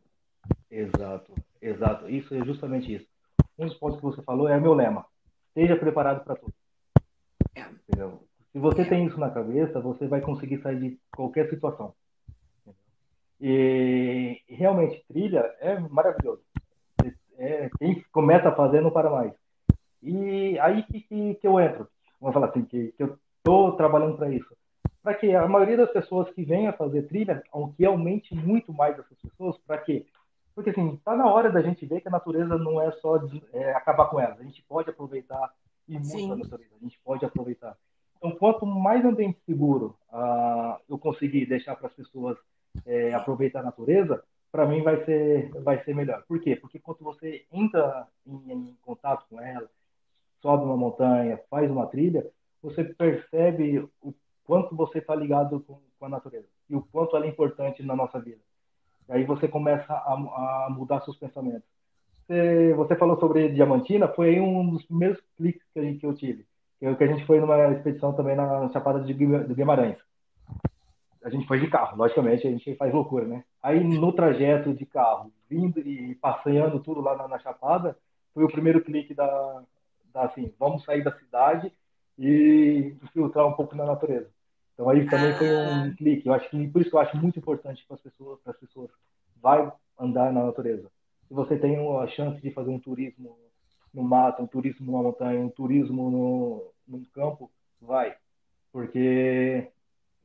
Exato, 0.71 1.35
exato. 1.61 2.09
Isso 2.09 2.35
é 2.35 2.45
justamente 2.45 2.95
isso. 2.95 3.07
Um 3.59 3.67
dos 3.67 3.77
pontos 3.77 3.99
que 3.99 4.05
você 4.05 4.23
falou 4.23 4.49
é 4.49 4.59
meu 4.59 4.75
lema. 4.75 5.05
Esteja 5.49 5.77
preparado 5.77 6.25
para 6.25 6.37
tudo. 6.37 6.55
É. 7.55 7.65
Se 8.53 8.59
você 8.59 8.83
é. 8.83 8.85
tem 8.85 9.07
isso 9.07 9.19
na 9.19 9.31
cabeça, 9.31 9.81
você 9.81 10.07
vai 10.07 10.21
conseguir 10.21 10.61
sair 10.63 10.79
de 10.79 10.99
qualquer 11.15 11.49
situação. 11.51 11.95
E 13.41 14.43
realmente, 14.49 15.05
trilha 15.07 15.41
é 15.61 15.79
maravilhoso. 15.79 16.43
É, 17.37 17.71
quem 17.79 18.03
começa 18.11 18.49
a 18.49 18.55
fazer 18.55 18.81
não 18.81 18.91
para 18.91 19.11
mais. 19.11 19.33
E 20.03 20.59
aí 20.59 20.83
que, 20.85 21.01
que, 21.03 21.35
que 21.37 21.47
eu 21.47 21.61
entro, 21.61 21.89
vamos 22.21 22.35
falar 22.35 22.49
assim, 22.49 22.65
que, 22.65 22.93
que 22.93 23.03
eu 23.03 23.17
estou 23.39 23.73
trabalhando 23.77 24.17
para 24.17 24.31
isso. 24.31 24.57
Para 25.03 25.15
que 25.15 25.35
a 25.35 25.47
maioria 25.47 25.77
das 25.77 25.93
pessoas 25.93 26.29
que 26.33 26.45
vêm 26.45 26.67
a 26.67 26.73
fazer 26.73 27.03
trilha, 27.03 27.43
que 27.77 27.85
aumente 27.85 28.35
muito 28.35 28.73
mais 28.73 28.99
essas 28.99 29.19
pessoas, 29.21 29.57
para 29.59 29.79
quê? 29.79 30.07
Porque 30.59 30.71
assim, 30.71 30.95
está 30.95 31.15
na 31.15 31.33
hora 31.33 31.53
da 31.53 31.63
gente 31.63 31.87
ver 31.87 32.01
que 32.01 32.09
a 32.09 32.11
natureza 32.11 32.59
não 32.59 32.83
é 32.83 32.91
só 32.91 33.17
de, 33.17 33.41
é, 33.53 33.71
acabar 33.75 34.07
com 34.07 34.19
ela, 34.19 34.35
a 34.35 34.43
gente 34.43 34.61
pode 34.69 34.91
aproveitar 34.91 35.55
e 35.87 35.97
muito 35.97 36.33
a 36.33 36.37
natureza, 36.37 36.75
a 36.75 36.83
gente 36.83 36.99
pode 37.05 37.25
aproveitar. 37.25 37.79
Então, 38.17 38.33
quanto 38.33 38.67
mais 38.67 39.05
ambiente 39.05 39.39
seguro 39.47 39.97
uh, 40.13 40.77
eu 40.89 40.99
conseguir 40.99 41.47
deixar 41.47 41.77
para 41.77 41.87
as 41.87 41.93
pessoas 41.93 42.37
é, 42.85 43.15
aproveitar 43.15 43.61
a 43.61 43.63
natureza, 43.63 44.21
para 44.51 44.67
mim 44.67 44.83
vai 44.83 45.05
ser 45.05 45.49
vai 45.63 45.81
ser 45.85 45.95
melhor. 45.95 46.25
Por 46.27 46.41
quê? 46.41 46.57
Porque 46.57 46.81
quando 46.81 47.05
você 47.05 47.47
entra 47.53 48.09
em, 48.27 48.53
em 48.53 48.77
contato 48.83 49.27
com 49.31 49.41
ela, 49.41 49.71
sobe 50.43 50.65
uma 50.65 50.77
montanha, 50.77 51.41
faz 51.49 51.71
uma 51.71 51.87
trilha, 51.87 52.29
você 52.61 52.83
percebe 52.83 53.89
o 54.03 54.13
quanto 54.43 54.75
você 54.75 54.99
está 54.99 55.15
ligado 55.15 55.61
com, 55.61 55.79
com, 56.01 56.05
a 56.05 56.09
natureza 56.09 56.49
e 56.69 56.75
o 56.75 56.83
quanto 56.83 57.15
ela 57.15 57.27
é 57.27 57.29
importante 57.29 57.81
na 57.81 57.95
nossa 57.95 58.19
vida. 58.19 58.41
E 59.09 59.13
aí 59.13 59.25
você 59.25 59.49
começa 59.49 59.93
a, 59.93 60.13
a 60.13 60.69
mudar 60.71 61.01
seus 61.03 61.17
pensamentos. 61.17 61.69
Você, 62.27 62.75
você, 62.75 62.97
falou 62.97 63.19
sobre 63.19 63.49
Diamantina, 63.49 64.07
foi 64.09 64.39
um 64.39 64.69
dos 64.71 64.85
primeiros 64.85 65.19
cliques 65.37 65.63
que, 65.73 65.79
a 65.79 65.83
gente, 65.83 65.99
que 66.01 66.07
eu 66.07 66.15
tive. 66.15 66.47
Que, 66.79 66.95
que 66.95 67.05
a 67.05 67.07
gente 67.07 67.25
foi 67.27 67.41
numa 67.41 67.73
expedição 67.73 68.13
também 68.13 68.37
na 68.37 68.69
Chapada 68.71 69.01
de, 69.01 69.15
Guimarães. 69.15 69.97
A 71.25 71.31
gente 71.31 71.47
foi 71.47 71.59
de 71.59 71.69
carro, 71.69 71.97
logicamente, 71.97 72.47
a 72.47 72.51
gente 72.51 72.75
faz 72.77 72.93
loucura, 72.93 73.27
né? 73.27 73.45
Aí 73.63 73.83
no 73.83 74.13
trajeto 74.13 74.73
de 74.73 74.87
carro, 74.87 75.33
vindo 75.49 75.81
e 75.81 76.15
passeando 76.17 76.81
tudo 76.81 77.01
lá 77.01 77.17
na, 77.17 77.27
na 77.27 77.39
Chapada, 77.39 77.97
foi 78.33 78.45
o 78.45 78.51
primeiro 78.51 78.83
clique 78.83 79.15
da, 79.15 79.63
Tá, 80.13 80.25
assim, 80.25 80.53
vamos 80.59 80.85
sair 80.85 81.03
da 81.05 81.13
cidade 81.13 81.73
e 82.19 82.95
filtrar 83.13 83.47
um 83.47 83.53
pouco 83.53 83.77
na 83.77 83.85
natureza. 83.85 84.29
Então 84.79 84.89
aí 84.89 85.05
também 85.11 85.35
foi 85.35 85.51
um 85.51 85.91
ah. 85.91 85.95
clique. 85.99 86.29
Eu 86.29 86.33
acho 86.33 86.49
que 86.49 86.69
por 86.69 86.81
isso 86.81 86.91
que 86.91 86.95
eu 86.95 87.01
acho 87.01 87.17
muito 87.17 87.37
importante 87.37 87.85
para 87.85 87.97
as 87.97 88.01
pessoas, 88.01 88.39
para 88.41 88.53
as 88.53 88.59
pessoas, 88.61 88.91
vai 89.43 89.73
andar 89.99 90.33
na 90.33 90.45
natureza. 90.45 90.89
Se 91.27 91.35
você 91.35 91.59
tem 91.59 91.77
a 91.77 92.07
chance 92.07 92.41
de 92.41 92.53
fazer 92.53 92.71
um 92.71 92.79
turismo 92.79 93.37
no 93.93 94.05
mato, 94.05 94.41
um 94.41 94.47
turismo 94.47 94.87
numa 94.87 95.03
montanha, 95.03 95.41
um 95.41 95.49
turismo 95.49 96.09
no, 96.09 96.73
no 96.87 97.05
campo, 97.07 97.51
vai, 97.83 98.15
porque 98.73 99.67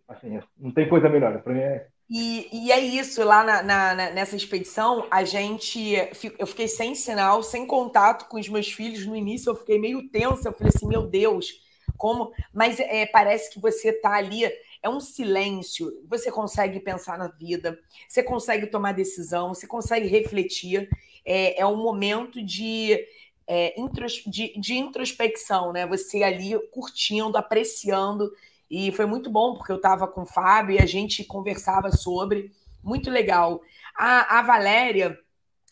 assim, 0.08 0.40
não 0.56 0.70
tem 0.70 0.88
coisa 0.88 1.10
melhor. 1.10 1.42
Para 1.42 1.54
mim 1.54 1.60
é 1.60 1.88
e, 2.08 2.48
e, 2.52 2.72
é 2.72 2.80
isso, 2.80 3.24
lá 3.24 3.44
na, 3.44 3.64
na, 3.64 3.96
nessa 4.12 4.36
expedição, 4.36 5.08
a 5.10 5.24
gente. 5.24 5.96
Eu 6.38 6.46
fiquei 6.46 6.68
sem 6.68 6.94
sinal, 6.94 7.42
sem 7.42 7.66
contato 7.66 8.28
com 8.28 8.38
os 8.38 8.48
meus 8.48 8.72
filhos. 8.72 9.06
No 9.08 9.16
início 9.16 9.50
eu 9.50 9.56
fiquei 9.56 9.80
meio 9.80 10.10
tensa, 10.10 10.50
eu 10.50 10.54
falei 10.54 10.72
assim, 10.76 10.88
meu 10.88 11.08
Deus, 11.08 11.63
como. 11.98 12.32
Mas 12.54 12.80
é, 12.80 13.06
parece 13.06 13.52
que 13.52 13.60
você 13.60 13.90
está 13.90 14.14
ali, 14.14 14.44
é 14.82 14.90
um 14.90 15.00
silêncio. 15.00 15.92
Você 16.10 16.32
consegue 16.32 16.80
pensar 16.80 17.18
na 17.18 17.28
vida, 17.28 17.80
você 18.08 18.22
consegue 18.22 18.68
tomar 18.68 18.94
decisão, 18.94 19.54
você 19.54 19.68
consegue 19.68 20.08
refletir. 20.08 20.90
É, 21.26 21.62
é 21.62 21.66
um 21.66 21.78
momento 21.78 22.44
de, 22.44 23.00
é, 23.48 23.80
intros, 23.80 24.24
de, 24.26 24.60
de 24.60 24.76
introspecção, 24.76 25.72
né? 25.72 25.88
Você 25.88 26.24
ali 26.24 26.58
curtindo, 26.72 27.38
apreciando 27.38 28.32
e 28.70 28.92
foi 28.92 29.06
muito 29.06 29.30
bom, 29.30 29.56
porque 29.56 29.72
eu 29.72 29.76
estava 29.76 30.08
com 30.08 30.24
o 30.24 30.26
Fábio 30.26 30.76
e 30.76 30.80
a 30.80 30.86
gente 30.86 31.24
conversava 31.24 31.92
sobre. 31.92 32.52
Muito 32.84 33.10
legal. 33.10 33.62
A, 33.96 34.40
a 34.40 34.42
Valéria 34.42 35.18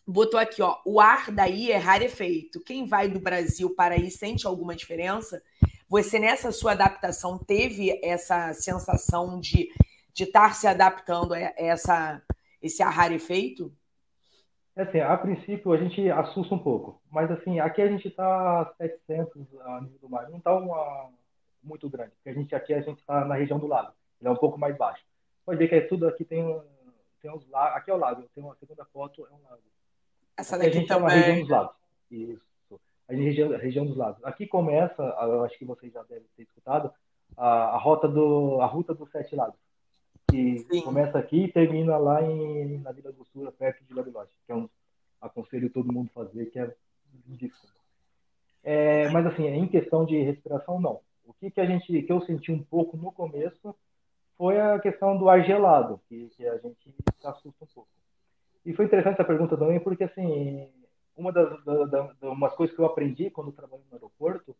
botou 0.06 0.40
aqui, 0.40 0.62
ó, 0.62 0.78
o 0.86 1.00
ar 1.00 1.32
daí 1.32 1.72
é 1.72 1.78
rarefeito. 1.78 2.62
Quem 2.64 2.86
vai 2.86 3.08
do 3.08 3.20
Brasil 3.20 3.74
para 3.76 3.96
aí 3.96 4.12
sente 4.12 4.46
alguma 4.46 4.76
diferença? 4.76 5.42
Você, 5.92 6.20
nessa 6.20 6.54
sua 6.54 6.72
adaptação, 6.72 7.38
teve 7.38 8.00
essa 8.02 8.54
sensação 8.54 9.38
de 9.42 9.68
estar 10.18 10.56
se 10.56 10.66
adaptando 10.66 11.34
a 11.34 11.38
essa, 11.58 12.22
esse 12.62 12.82
ar 12.82 12.94
rarefeito? 12.94 13.70
É 14.74 14.84
assim, 14.84 15.02
a 15.02 15.18
princípio 15.18 15.74
a 15.74 15.78
gente 15.78 16.10
assusta 16.10 16.56
um 16.56 16.60
pouco, 16.60 17.02
mas 17.12 17.30
assim, 17.30 17.60
aqui 17.60 17.82
a 17.82 17.90
gente 17.90 18.08
está 18.08 18.62
a 18.62 18.74
700 18.78 19.46
a 19.60 19.82
nível 19.82 20.00
do 20.00 20.10
mar, 20.10 20.30
não 20.30 20.38
está 20.38 20.58
muito 21.62 21.90
grande, 21.90 22.12
porque 22.12 22.30
a 22.30 22.34
gente 22.42 22.56
aqui 22.56 22.74
a 22.74 22.80
gente 22.80 23.00
está 23.00 23.26
na 23.26 23.36
região 23.36 23.60
do 23.60 23.68
lago, 23.68 23.92
ele 24.22 24.30
é 24.30 24.32
um 24.32 24.38
pouco 24.38 24.58
mais 24.58 24.78
baixo. 24.78 25.04
Pode 25.46 25.60
ver 25.60 25.68
que 25.68 25.76
é 25.76 25.82
tudo 25.82 26.08
aqui 26.08 26.24
tem, 26.24 26.58
tem 27.22 27.30
uns 27.30 27.46
lagos, 27.50 27.76
aqui 27.76 27.92
é 27.92 27.94
o 27.94 27.98
lago, 27.98 28.24
tem 28.34 28.42
uma 28.42 28.56
segunda 28.56 28.86
foto, 28.86 29.28
é 29.30 29.34
um 29.34 29.44
lago. 29.44 29.62
Essa 30.38 30.58
daqui 30.58 30.70
a 30.70 30.74
gente 30.74 30.88
também. 30.88 31.04
é 31.04 31.06
uma 31.06 31.10
região 31.10 31.40
dos 31.42 31.50
lagos. 31.50 31.76
Isso. 32.10 32.51
A 33.12 33.16
região, 33.16 33.54
a 33.54 33.58
região 33.58 33.86
dos 33.86 33.98
lagos. 33.98 34.24
Aqui 34.24 34.48
começa, 34.48 35.04
eu 35.04 35.44
acho 35.44 35.58
que 35.58 35.66
vocês 35.66 35.92
já 35.92 36.02
devem 36.04 36.26
ter 36.36 36.44
escutado, 36.44 36.92
a, 37.38 37.76
a 37.76 37.78
rota 37.78 38.08
do 38.08 38.60
a 38.62 38.66
ruta 38.66 38.94
dos 38.94 39.10
sete 39.12 39.36
lagos 39.36 39.60
que 40.32 40.60
Sim. 40.60 40.82
começa 40.82 41.20
aqui 41.20 41.44
e 41.44 41.52
termina 41.52 41.98
lá 41.98 42.24
em, 42.24 42.78
na 42.80 42.92
Vila 42.94 43.12
Gostura, 43.12 43.52
perto 43.52 43.84
de 43.84 43.94
Bariloche, 43.94 44.32
que 44.46 44.52
é 44.52 44.56
um 44.56 44.70
aconselho 45.20 45.70
todo 45.70 45.92
mundo 45.92 46.10
fazer, 46.14 46.46
que 46.48 46.58
é 46.58 46.74
lindíssimo. 47.28 47.70
É, 48.64 49.10
mas 49.10 49.26
assim, 49.26 49.46
em 49.46 49.68
questão 49.68 50.06
de 50.06 50.22
respiração, 50.22 50.80
não. 50.80 51.02
O 51.26 51.34
que, 51.34 51.52
que 51.52 51.60
a 51.60 51.66
gente, 51.66 52.02
que 52.02 52.12
eu 52.12 52.22
senti 52.22 52.52
um 52.52 52.64
pouco 52.64 52.96
no 52.96 53.12
começo 53.12 53.76
foi 54.38 54.60
a 54.60 54.80
questão 54.80 55.18
do 55.18 55.30
ar 55.30 55.44
gelado, 55.44 56.00
que, 56.08 56.30
que 56.30 56.48
a 56.48 56.58
gente 56.58 56.96
se 57.20 57.28
assusta 57.28 57.64
um 57.64 57.68
pouco. 57.68 57.90
E 58.66 58.74
foi 58.74 58.86
interessante 58.86 59.16
essa 59.16 59.24
pergunta 59.26 59.58
também, 59.58 59.80
porque 59.80 60.06
assim, 60.06 60.70
uma 61.16 61.32
das, 61.32 61.64
das, 61.64 61.90
das 61.90 62.22
umas 62.22 62.54
coisas 62.54 62.76
que 62.76 62.82
eu 62.82 62.86
aprendi 62.86 63.30
quando 63.30 63.52
trabalhei 63.52 63.86
no 63.90 63.96
aeroporto, 63.96 64.56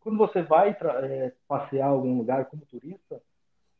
quando 0.00 0.18
você 0.18 0.42
vai 0.42 0.70
é, 0.70 1.32
passear 1.48 1.88
algum 1.88 2.16
lugar 2.16 2.46
como 2.46 2.64
turista, 2.66 3.20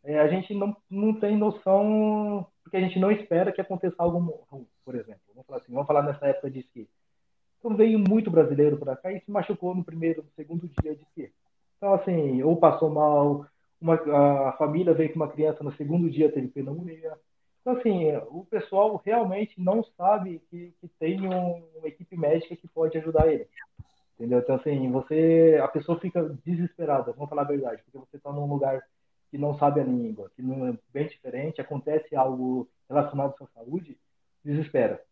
é, 0.03 0.19
a 0.19 0.29
gente 0.29 0.55
não, 0.55 0.77
não 0.91 1.14
tem 1.14 1.37
noção, 1.37 2.47
porque 2.62 2.77
a 2.77 2.81
gente 2.81 2.99
não 2.99 3.11
espera 3.11 3.53
que 3.53 3.61
aconteça 3.61 3.97
algo 3.99 4.19
ruim, 4.51 4.67
por 4.85 4.95
exemplo. 4.95 5.21
Vamos 5.35 5.47
falar 5.47 5.59
assim, 5.59 5.73
vamos 5.73 5.87
falar 5.87 6.03
nessa 6.03 6.27
época 6.27 6.51
de 6.51 6.61
esqui. 6.61 6.89
Então 7.59 7.77
veio 7.77 7.99
muito 7.99 8.31
brasileiro 8.31 8.77
para 8.77 8.97
cá 8.97 9.12
e 9.12 9.21
se 9.21 9.31
machucou 9.31 9.75
no 9.75 9.85
primeiro, 9.85 10.23
no 10.23 10.31
segundo 10.37 10.69
dia 10.81 10.95
de 10.95 11.03
esqui. 11.03 11.33
Então, 11.77 11.95
assim, 11.95 12.43
ou 12.43 12.57
passou 12.57 12.91
mal, 12.91 13.47
uma, 13.81 13.95
a 14.49 14.53
família 14.53 14.95
veio 14.95 15.11
com 15.11 15.17
uma 15.17 15.31
criança 15.31 15.62
no 15.62 15.73
segundo 15.73 16.09
dia 16.09 16.33
teve 16.33 16.49
pneumonia. 16.49 17.12
Então, 17.67 17.79
assim, 17.79 18.14
o 18.29 18.47
pessoal 18.49 19.03
realmente 19.05 19.61
não 19.61 19.83
sabe 19.83 20.41
que, 20.49 20.73
que 20.81 20.87
tem 21.01 21.27
um, 21.27 21.64
uma 21.77 21.89
equipe 21.89 22.17
médica 22.17 22.55
que 22.55 22.69
pode 22.69 22.97
ajudar 22.97 23.27
ele. 23.27 23.49
Entendeu? 24.14 24.39
Então, 24.39 24.55
assim, 24.55 24.89
você, 24.93 25.59
a 25.61 25.67
pessoa 25.67 25.99
fica 25.99 26.23
desesperada, 26.45 27.11
vamos 27.12 27.29
falar 27.29 27.43
a 27.43 27.47
verdade, 27.47 27.83
porque 27.83 27.99
você 27.99 28.19
está 28.19 28.31
num 28.31 28.47
lugar 28.47 28.81
que 29.33 29.37
não 29.37 29.59
sabe 29.59 29.81
a 29.81 29.85
língua, 29.85 30.31
que 30.37 30.43
não 30.43 30.69
é 30.69 30.79
bem 30.93 31.09
diferente, 31.09 31.61
acontece 31.61 32.14
algo 32.14 32.69
relacionado 32.89 33.33
à 33.33 33.37
sua 33.37 33.49
saúde, 33.53 33.99
desespera. 34.45 35.03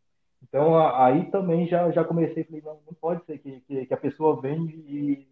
Então 0.40 0.78
aí 0.78 1.28
também 1.32 1.66
já 1.66 1.90
já 1.90 2.04
comecei, 2.04 2.44
falei, 2.44 2.62
não, 2.62 2.78
não 2.86 2.94
pode 2.94 3.24
ser 3.24 3.38
que, 3.38 3.62
que, 3.62 3.86
que 3.86 3.94
a 3.94 3.96
pessoa 3.96 4.40
vem 4.40 4.66
e 4.86 5.26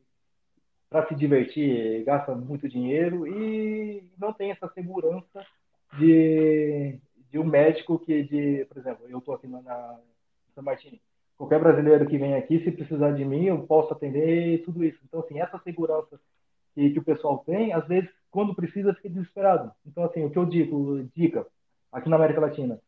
para 0.91 1.07
se 1.07 1.15
divertir 1.15 2.03
gasta 2.05 2.35
muito 2.35 2.69
dinheiro 2.69 3.29
e 3.29 4.11
não 4.19 4.33
tem 4.33 4.51
essa 4.51 4.69
segurança 4.75 5.47
de, 5.99 6.99
de 7.33 7.39
um 7.39 7.45
médico 7.45 7.99
que 7.99 8.23
de, 8.23 8.65
por 8.67 8.77
exemplo, 8.77 9.09
eu 9.09 9.19
estou 9.19 9.35
aqui 9.35 9.49
na, 9.49 9.61
na 9.63 9.99
São 10.55 10.63
Martin, 10.63 11.01
qualquer 11.37 11.59
brasileiro 11.59 12.07
que 12.07 12.19
vem 12.19 12.35
aqui, 12.35 12.63
se 12.63 12.71
precisar 12.71 13.13
de 13.13 13.25
mim, 13.25 13.47
eu 13.47 13.67
posso 13.67 13.93
atender 13.93 14.63
tudo 14.65 14.85
isso. 14.85 15.01
Então 15.05 15.21
assim, 15.21 15.41
essa 15.41 15.59
segurança 15.65 16.21
que, 16.75 16.91
que 16.91 16.99
o 16.99 17.05
pessoal 17.05 17.39
tem, 17.39 17.73
às 17.73 17.87
vezes 17.89 18.11
quando 18.33 18.55
precisa, 18.55 18.95
fica 18.95 19.11
desesperado. 19.11 19.71
Então, 19.87 20.05
assim, 20.05 20.25
o 20.25 20.31
que 20.31 20.39
eu 20.39 20.47
digo, 20.47 21.05
dica, 21.15 21.47
aqui 21.93 22.09
na 22.09 22.17
América 22.17 22.41
Latina, 22.41 22.81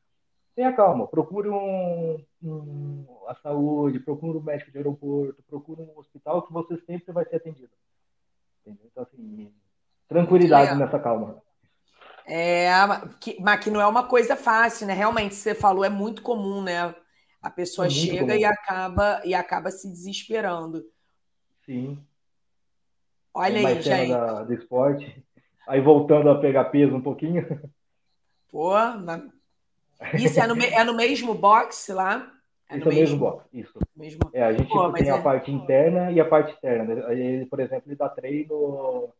tenha 0.56 0.72
calma, 0.72 1.06
procure 1.06 1.50
um, 1.50 2.18
um, 2.42 3.04
a 3.28 3.34
saúde, 3.34 4.00
procure 4.00 4.38
um 4.38 4.42
médico 4.42 4.70
de 4.70 4.78
aeroporto, 4.78 5.42
procure 5.42 5.82
um 5.82 5.98
hospital 5.98 6.42
que 6.42 6.52
você 6.52 6.78
sempre 6.86 7.12
vai 7.12 7.26
ser 7.26 7.36
atendido. 7.36 7.70
Entendeu? 8.62 8.86
Então, 8.90 9.02
assim, 9.02 9.52
tranquilidade 10.08 10.78
nessa 10.78 10.98
calma. 10.98 11.42
É, 12.26 12.70
que, 13.20 13.36
mas 13.40 13.62
que 13.62 13.70
não 13.70 13.80
é 13.80 13.86
uma 13.86 14.04
coisa 14.04 14.34
fácil, 14.34 14.86
né? 14.86 14.94
Realmente, 14.94 15.34
você 15.34 15.54
falou, 15.54 15.84
é 15.84 15.90
muito 15.90 16.22
comum, 16.22 16.62
né? 16.62 16.94
A 17.42 17.50
pessoa 17.50 17.86
é 17.86 17.90
chega 17.90 18.20
comum. 18.20 18.34
e 18.34 18.44
acaba, 18.44 19.20
e 19.24 19.34
acaba 19.34 19.70
se 19.70 19.88
desesperando. 19.88 20.82
Sim. 21.66 21.98
Olha 23.34 23.68
aí, 23.68 23.82
gente. 23.82 24.10
Da, 24.10 24.42
do 24.42 24.54
esporte. 24.54 25.22
Aí 25.66 25.80
voltando 25.80 26.30
a 26.30 26.38
pegar 26.38 26.64
peso 26.64 26.94
um 26.94 27.00
pouquinho. 27.00 27.60
Pô, 28.50 28.72
isso 30.14 30.40
é 30.40 30.46
no, 30.46 30.62
é 30.62 30.84
no 30.84 30.94
mesmo 30.94 31.34
box 31.34 31.88
lá? 31.88 32.30
É 32.70 32.76
isso 32.76 32.84
no 32.86 32.92
é 32.92 32.94
mesmo 32.94 33.18
box, 33.18 33.46
isso. 33.52 33.78
Mesmo... 33.96 34.20
É, 34.32 34.42
a 34.42 34.52
gente 34.52 34.68
Pô, 34.68 34.92
tem 34.92 35.10
a 35.10 35.16
é... 35.16 35.22
parte 35.22 35.50
interna 35.50 36.10
e 36.12 36.20
a 36.20 36.24
parte 36.24 36.52
externa. 36.52 37.12
Ele, 37.12 37.46
por 37.46 37.60
exemplo, 37.60 37.84
ele 37.86 37.96
dá 37.96 38.08
treino 38.08 39.12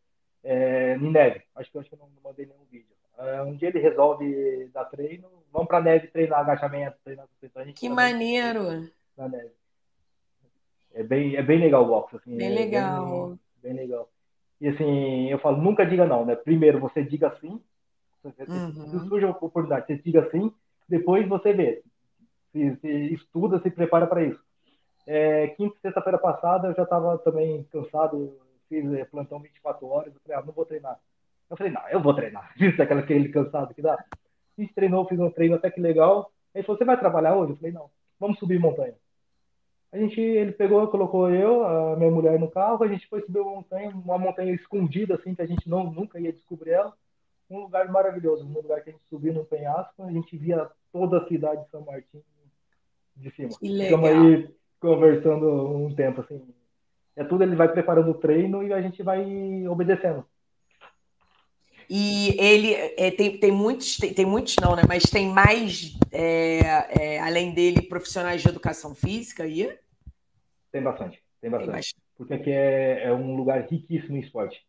é, 0.43 0.95
em 0.95 1.11
neve. 1.11 1.41
Acho 1.55 1.71
que 1.71 1.77
eu 1.77 1.81
acho 1.81 1.89
que 1.89 1.95
eu 1.95 1.99
não 1.99 2.09
mandei 2.23 2.45
nenhum 2.45 2.65
vídeo. 2.71 2.94
É, 3.17 3.41
um 3.41 3.55
dia 3.55 3.69
ele 3.69 3.79
resolve 3.79 4.69
dar 4.73 4.85
treino, 4.85 5.27
vamos 5.51 5.67
para 5.67 5.81
neve 5.81 6.07
treinar 6.07 6.39
agachamento, 6.39 6.97
treinar 7.03 7.27
suspensão. 7.27 7.73
Que 7.73 7.89
maneiro! 7.89 8.89
Na 9.17 9.29
neve. 9.29 9.51
É 10.93 11.03
bem, 11.03 11.35
é 11.35 11.43
bem 11.43 11.59
legal 11.59 11.83
o 11.83 11.87
box. 11.87 12.15
Assim, 12.15 12.35
bem 12.35 12.53
legal. 12.53 13.29
Bem, 13.29 13.39
bem 13.63 13.73
legal. 13.73 14.09
E 14.59 14.67
assim, 14.67 15.29
eu 15.29 15.39
falo, 15.39 15.57
nunca 15.57 15.85
diga 15.85 16.05
não, 16.05 16.25
né? 16.25 16.35
Primeiro 16.35 16.79
você 16.79 17.03
diga 17.03 17.35
sim, 17.41 17.61
uhum. 18.23 18.71
se 18.73 19.07
surge 19.07 19.25
a 19.25 19.29
oportunidade, 19.29 19.87
você 19.87 19.97
diga 19.97 20.29
sim, 20.31 20.51
depois 20.87 21.27
você 21.27 21.53
vê. 21.53 21.83
Se, 22.51 22.75
se 22.77 23.13
estuda, 23.13 23.59
se 23.59 23.69
prepara 23.69 24.07
para 24.07 24.23
isso. 24.23 24.41
É, 25.05 25.49
quinta 25.49 25.75
e 25.77 25.81
sexta-feira 25.81 26.17
passada 26.17 26.69
eu 26.69 26.73
já 26.73 26.83
estava 26.83 27.17
também 27.19 27.63
cansado, 27.71 28.39
fiz 28.67 28.91
é, 28.93 29.05
plantão 29.05 29.39
24 29.39 29.85
horas, 29.87 30.13
eu 30.13 30.21
falei, 30.21 30.37
ah, 30.37 30.45
não 30.45 30.53
vou 30.53 30.65
treinar. 30.65 30.99
Eu 31.49 31.57
falei, 31.57 31.71
não, 31.71 31.87
eu 31.89 32.01
vou 32.01 32.13
treinar. 32.13 32.53
Visto 32.57 32.81
aquela, 32.81 33.01
aquele 33.01 33.29
cansado 33.29 33.73
que 33.73 33.81
dá. 33.81 33.93
A 33.93 34.61
gente 34.61 34.73
treinou, 34.73 35.07
fiz 35.07 35.19
um 35.19 35.29
treino 35.29 35.55
até 35.55 35.69
que 35.69 35.79
legal. 35.79 36.31
Aí 36.53 36.59
ele 36.59 36.65
falou, 36.65 36.77
você 36.77 36.85
vai 36.85 36.99
trabalhar 36.99 37.35
hoje? 37.35 37.53
Eu 37.53 37.57
falei, 37.57 37.71
não, 37.71 37.89
vamos 38.19 38.39
subir 38.39 38.59
montanha. 38.59 38.95
A 39.91 39.97
gente, 39.97 40.19
ele 40.19 40.51
pegou, 40.51 40.87
colocou 40.89 41.29
eu, 41.29 41.65
a 41.65 41.95
minha 41.95 42.11
mulher 42.11 42.37
no 42.37 42.51
carro, 42.51 42.83
a 42.83 42.87
gente 42.87 43.07
foi 43.07 43.21
subir 43.21 43.39
uma 43.39 43.55
montanha, 43.55 43.89
uma 43.89 44.17
montanha 44.17 44.53
escondida, 44.53 45.15
assim, 45.15 45.33
que 45.33 45.41
a 45.41 45.45
gente 45.45 45.69
não, 45.69 45.89
nunca 45.89 46.19
ia 46.19 46.33
descobrir 46.33 46.71
ela. 46.71 46.93
Um 47.49 47.59
lugar 47.59 47.87
maravilhoso, 47.89 48.45
um 48.45 48.53
lugar 48.53 48.81
que 48.81 48.89
a 48.89 48.93
gente 48.93 49.05
subiu 49.07 49.33
no 49.33 49.45
penhasco, 49.45 50.03
a 50.03 50.11
gente 50.11 50.35
via 50.35 50.67
toda 50.91 51.19
a 51.19 51.27
cidade 51.27 51.63
de 51.63 51.69
São 51.69 51.81
Martin 51.81 52.21
de 53.15 53.31
cima. 53.31 53.51
Ficamos 53.85 54.09
aí 54.09 54.49
conversando 54.79 55.77
um 55.77 55.93
tempo, 55.95 56.21
assim. 56.21 56.41
É 57.15 57.23
tudo, 57.23 57.43
ele 57.43 57.55
vai 57.55 57.71
preparando 57.71 58.11
o 58.11 58.15
treino 58.15 58.63
e 58.63 58.73
a 58.73 58.81
gente 58.81 59.01
vai 59.01 59.65
obedecendo. 59.67 60.25
E 61.89 62.35
ele 62.39 62.73
é, 62.73 63.11
tem, 63.11 63.37
tem 63.37 63.51
muitos, 63.51 63.97
tem, 63.97 64.13
tem, 64.13 64.25
muitos 64.25 64.55
não, 64.61 64.75
né? 64.75 64.83
Mas 64.87 65.03
tem 65.03 65.29
mais, 65.29 65.97
é, 66.11 66.59
é, 66.99 67.19
além 67.19 67.53
dele, 67.53 67.81
profissionais 67.81 68.41
de 68.41 68.47
educação 68.47 68.95
física 68.95 69.43
aí? 69.43 69.77
Tem 70.71 70.81
bastante, 70.81 71.21
tem 71.41 71.49
bastante. 71.49 71.67
Tem 71.67 71.75
bastante. 71.75 71.95
Porque 72.17 72.33
aqui 72.33 72.51
é, 72.51 73.03
é, 73.05 73.13
um 73.13 73.35
lugar 73.35 73.61
riquíssimo 73.61 74.17
em 74.17 74.21
esporte. 74.21 74.65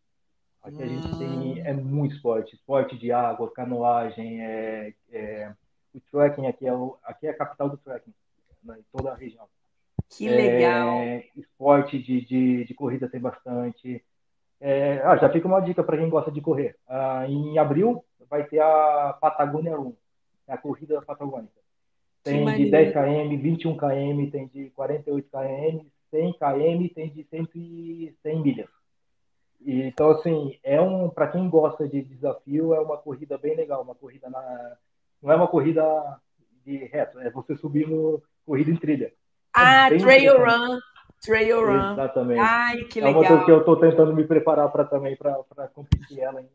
Aqui 0.62 0.76
hum. 0.76 0.82
a 0.82 0.86
gente 0.86 1.18
tem 1.18 1.28
hum. 1.28 1.62
é 1.64 1.72
muito 1.72 2.14
esporte, 2.14 2.54
esporte 2.54 2.98
de 2.98 3.12
água, 3.12 3.52
canoagem, 3.52 4.44
é, 4.44 4.94
é 5.12 5.52
o 5.94 6.00
trekking 6.10 6.46
aqui 6.46 6.66
é 6.66 6.72
o, 6.74 6.98
aqui 7.02 7.26
é 7.26 7.30
a 7.30 7.36
capital 7.36 7.70
do 7.70 7.78
trekking, 7.78 8.12
né, 8.62 8.76
em 8.78 8.84
toda 8.92 9.12
a 9.12 9.14
região. 9.14 9.48
Que 10.10 10.28
legal. 10.28 11.00
Esporte 11.36 11.98
de, 11.98 12.20
de, 12.24 12.64
de, 12.64 12.74
corrida 12.74 13.08
tem 13.08 13.20
bastante. 13.20 14.04
É, 14.60 15.00
ah, 15.04 15.16
já 15.16 15.28
fica 15.28 15.46
uma 15.46 15.60
dica 15.60 15.82
para 15.84 15.96
quem 15.96 16.08
gosta 16.08 16.30
de 16.30 16.40
correr. 16.40 16.76
Ah, 16.88 17.26
em 17.28 17.58
abril 17.58 18.04
vai 18.28 18.44
ter 18.44 18.60
a 18.60 19.16
Patagônia 19.20 19.76
Run, 19.76 19.92
a 20.48 20.56
corrida 20.56 21.00
patagônica. 21.02 21.54
Tem 22.22 22.44
de 22.44 22.70
10 22.70 22.92
km, 22.92 23.40
21 23.40 23.76
km, 23.76 24.30
tem 24.30 24.46
de 24.48 24.70
48 24.70 25.28
km, 25.30 25.86
100 26.10 26.32
km 26.32 26.94
tem 26.94 27.10
de 27.10 27.24
100, 27.24 28.14
100 28.22 28.42
milhas. 28.42 28.68
E, 29.60 29.82
então, 29.82 30.10
assim, 30.10 30.58
é 30.62 30.80
um 30.80 31.08
para 31.08 31.28
quem 31.28 31.48
gosta 31.48 31.88
de 31.88 32.02
desafio, 32.02 32.74
é 32.74 32.80
uma 32.80 32.96
corrida 32.96 33.38
bem 33.38 33.54
legal, 33.54 33.82
uma 33.82 33.94
corrida 33.94 34.28
na 34.28 34.76
não 35.22 35.32
é 35.32 35.36
uma 35.36 35.48
corrida 35.48 35.82
de 36.64 36.76
reto, 36.84 37.18
é 37.20 37.30
você 37.30 37.56
subir 37.56 37.88
no 37.88 38.22
corrida 38.44 38.70
em 38.70 38.76
trilha. 38.76 39.12
Ah, 39.52 39.92
é 39.92 39.98
trail 39.98 40.38
run. 40.38 40.78
Trail 41.20 41.64
run. 41.64 41.92
Exatamente. 41.92 42.40
Ai, 42.40 42.84
que 42.84 43.00
legal. 43.00 43.22
É 43.22 43.26
uma 43.26 43.28
coisa 43.28 43.44
que 43.44 43.50
eu 43.50 43.58
estou 43.60 43.76
tentando 43.76 44.14
me 44.14 44.24
preparar 44.24 44.70
para 44.70 44.84
também 44.84 45.16
para 45.16 45.34
competir 45.74 46.20
ela 46.20 46.40
em 46.40 46.48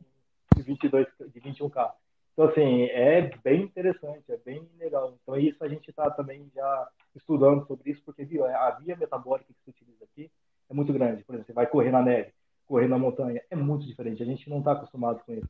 de 0.55 0.64
22 0.64 1.07
de 1.34 1.41
21K. 1.41 1.91
Então, 2.34 2.45
assim, 2.45 2.84
é 2.86 3.30
bem 3.43 3.64
interessante, 3.64 4.24
é 4.30 4.38
bem 4.38 4.68
legal. 4.80 5.14
Então, 5.22 5.36
isso 5.38 5.64
a 5.64 5.68
gente 5.68 5.89
está 5.89 6.09
também 6.09 6.49
já 6.55 6.88
estudando 7.16 7.66
sobre 7.68 7.91
isso, 7.91 8.01
porque 8.05 8.24
viu, 8.24 8.45
a 8.45 8.72
via 8.72 8.95
metabólica 8.95 9.53
que 9.53 9.64
se 9.64 9.70
utiliza 9.70 10.05
aqui 10.05 10.32
é 10.70 10.74
muito 10.74 10.93
grande. 10.93 11.24
Por 11.24 11.34
exemplo, 11.34 11.47
você 11.47 11.53
vai 11.53 11.68
correr 11.68 11.91
na 11.91 12.01
neve, 12.01 12.32
correr 12.66 12.88
na 12.88 12.97
montanha, 12.97 13.41
é 13.49 13.55
muito 13.55 13.86
diferente. 13.86 14.24
A 14.24 14.26
gente 14.26 14.49
não 14.49 14.59
está 14.59 14.72
acostumado 14.74 15.22
com 15.26 15.34
isso. 15.34 15.49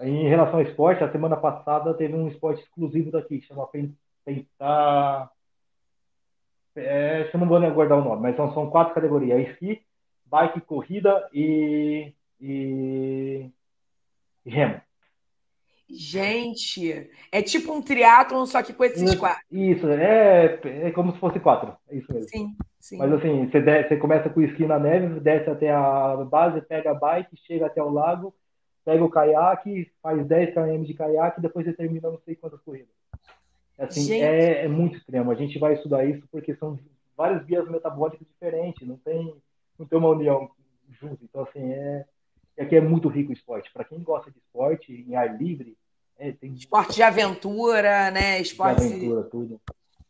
Em 0.00 0.28
relação 0.28 0.54
ao 0.54 0.62
esporte, 0.62 1.02
a 1.02 1.10
semana 1.10 1.36
passada 1.36 1.92
teve 1.94 2.14
um 2.14 2.28
esporte 2.28 2.62
exclusivo 2.62 3.10
daqui, 3.10 3.40
chama 3.42 3.68
Penta... 4.24 5.30
É, 6.76 7.30
eu 7.32 7.40
não 7.40 7.46
vou 7.46 7.60
guardar 7.72 7.98
o 7.98 8.04
nome, 8.04 8.22
mas 8.22 8.36
são, 8.36 8.52
são 8.52 8.70
quatro 8.70 8.94
categorias: 8.94 9.48
esqui, 9.48 9.80
bike, 10.26 10.60
corrida 10.62 11.28
e, 11.32 12.12
e, 12.40 13.50
e 14.44 14.50
remo. 14.50 14.80
Gente, 15.88 17.10
é 17.30 17.42
tipo 17.42 17.72
um 17.72 17.82
triatlon, 17.82 18.46
só 18.46 18.62
que 18.62 18.72
com 18.72 18.84
esses 18.84 19.02
isso, 19.02 19.18
quatro. 19.18 19.42
Isso, 19.50 19.86
é, 19.88 20.58
é 20.64 20.90
como 20.90 21.12
se 21.12 21.18
fosse 21.18 21.38
quatro. 21.38 21.76
É 21.88 21.96
isso 21.96 22.12
mesmo. 22.12 22.28
Sim, 22.28 22.56
sim. 22.80 22.98
Mas 22.98 23.12
assim, 23.12 23.46
você, 23.46 23.60
desce, 23.60 23.90
você 23.90 23.96
começa 23.96 24.30
com 24.30 24.40
o 24.40 24.42
esqui 24.42 24.66
na 24.66 24.78
neve, 24.78 25.20
desce 25.20 25.50
até 25.50 25.70
a 25.70 26.16
base, 26.28 26.62
pega 26.62 26.90
a 26.90 26.94
bike, 26.94 27.36
chega 27.46 27.66
até 27.66 27.82
o 27.82 27.90
lago, 27.90 28.34
pega 28.84 29.04
o 29.04 29.10
caiaque, 29.10 29.90
faz 30.02 30.26
10 30.26 30.54
km 30.54 30.84
de 30.84 30.94
caiaque, 30.94 31.40
depois 31.40 31.66
você 31.66 31.72
termina 31.72 32.10
não 32.10 32.18
sei 32.24 32.34
quantas 32.34 32.60
corridas. 32.62 32.94
Assim, 33.78 34.12
é, 34.12 34.64
é, 34.64 34.68
muito 34.68 34.96
extremo. 34.96 35.30
A 35.30 35.34
gente 35.34 35.58
vai 35.58 35.74
estudar 35.74 36.04
isso 36.04 36.26
porque 36.30 36.54
são 36.54 36.78
várias 37.16 37.44
vias 37.44 37.68
metabólicas 37.68 38.26
diferentes, 38.26 38.86
não 38.86 38.96
tem, 38.96 39.36
não 39.78 39.86
tem 39.86 39.98
uma 39.98 40.08
união 40.08 40.50
junto. 41.00 41.24
Então, 41.24 41.42
assim, 41.42 41.72
é, 41.72 42.04
aqui 42.58 42.76
é 42.76 42.80
muito 42.80 43.08
rico 43.08 43.30
o 43.30 43.32
esporte. 43.32 43.72
Para 43.72 43.84
quem 43.84 44.02
gosta 44.02 44.30
de 44.30 44.38
esporte 44.38 44.92
em 44.92 45.16
ar 45.16 45.36
livre, 45.36 45.76
é, 46.16 46.32
tem... 46.32 46.52
esporte 46.54 46.94
de 46.94 47.02
aventura, 47.02 48.10
né? 48.10 48.40
Esporte 48.40 48.80
de 48.80 48.94
aventura, 48.94 49.22
tudo. 49.24 49.60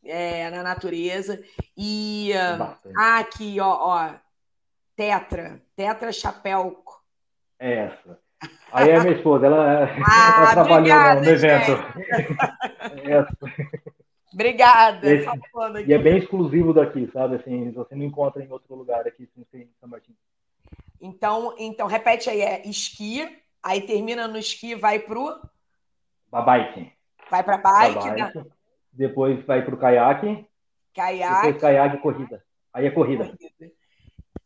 É, 0.05 0.51
na 0.51 0.63
natureza. 0.63 1.43
E 1.77 2.33
ah, 2.35 3.19
aqui, 3.19 3.59
ó, 3.59 3.79
ó, 3.81 4.15
Tetra, 4.95 5.63
Tetra 5.75 6.13
Chapéu. 6.13 6.85
É 7.59 7.73
essa. 7.87 8.24
Aí 8.75 8.91
é 8.91 9.01
minha 9.01 9.15
esposa, 9.17 9.47
ela, 9.47 9.85
ah, 9.85 9.89
ela 10.37 10.51
trabalhou 10.51 10.79
obrigada, 10.79 11.21
no, 11.21 11.29
evento. 11.29 11.73
Obrigada. 14.35 15.09
Esse, 15.09 15.29
e 15.87 15.93
é 15.93 15.99
bem 15.99 16.19
exclusivo 16.19 16.75
daqui, 16.75 17.09
sabe? 17.13 17.37
Assim, 17.37 17.71
você 17.71 17.95
não 17.95 18.05
encontra 18.05 18.43
em 18.43 18.51
outro 18.51 18.75
lugar 18.75 19.07
aqui 19.07 19.29
em 19.55 19.69
São 19.79 19.89
Martin. 19.89 20.13
Então, 21.01 21.55
então 21.57 21.87
repete 21.87 22.29
aí, 22.29 22.41
é 22.41 22.67
esqui, 22.67 23.29
aí 23.63 23.83
termina 23.83 24.27
no 24.27 24.37
esqui, 24.37 24.75
vai 24.75 24.99
pro 24.99 25.41
a 26.33 26.43
bike. 26.43 26.91
Vai 27.31 27.45
para 27.45 27.59
bike, 27.59 27.95
bike. 27.95 28.19
Da... 28.19 28.45
depois 28.93 29.45
vai 29.47 29.65
pro 29.65 29.77
caiaque, 29.77 30.45
caiaque, 30.93 31.47
depois 31.47 31.61
caiaque 31.61 31.97
e 31.97 32.01
corrida. 32.01 32.45
Aí 32.73 32.87
é 32.87 32.91
corrida. 32.91 33.27
corrida. 33.27 33.73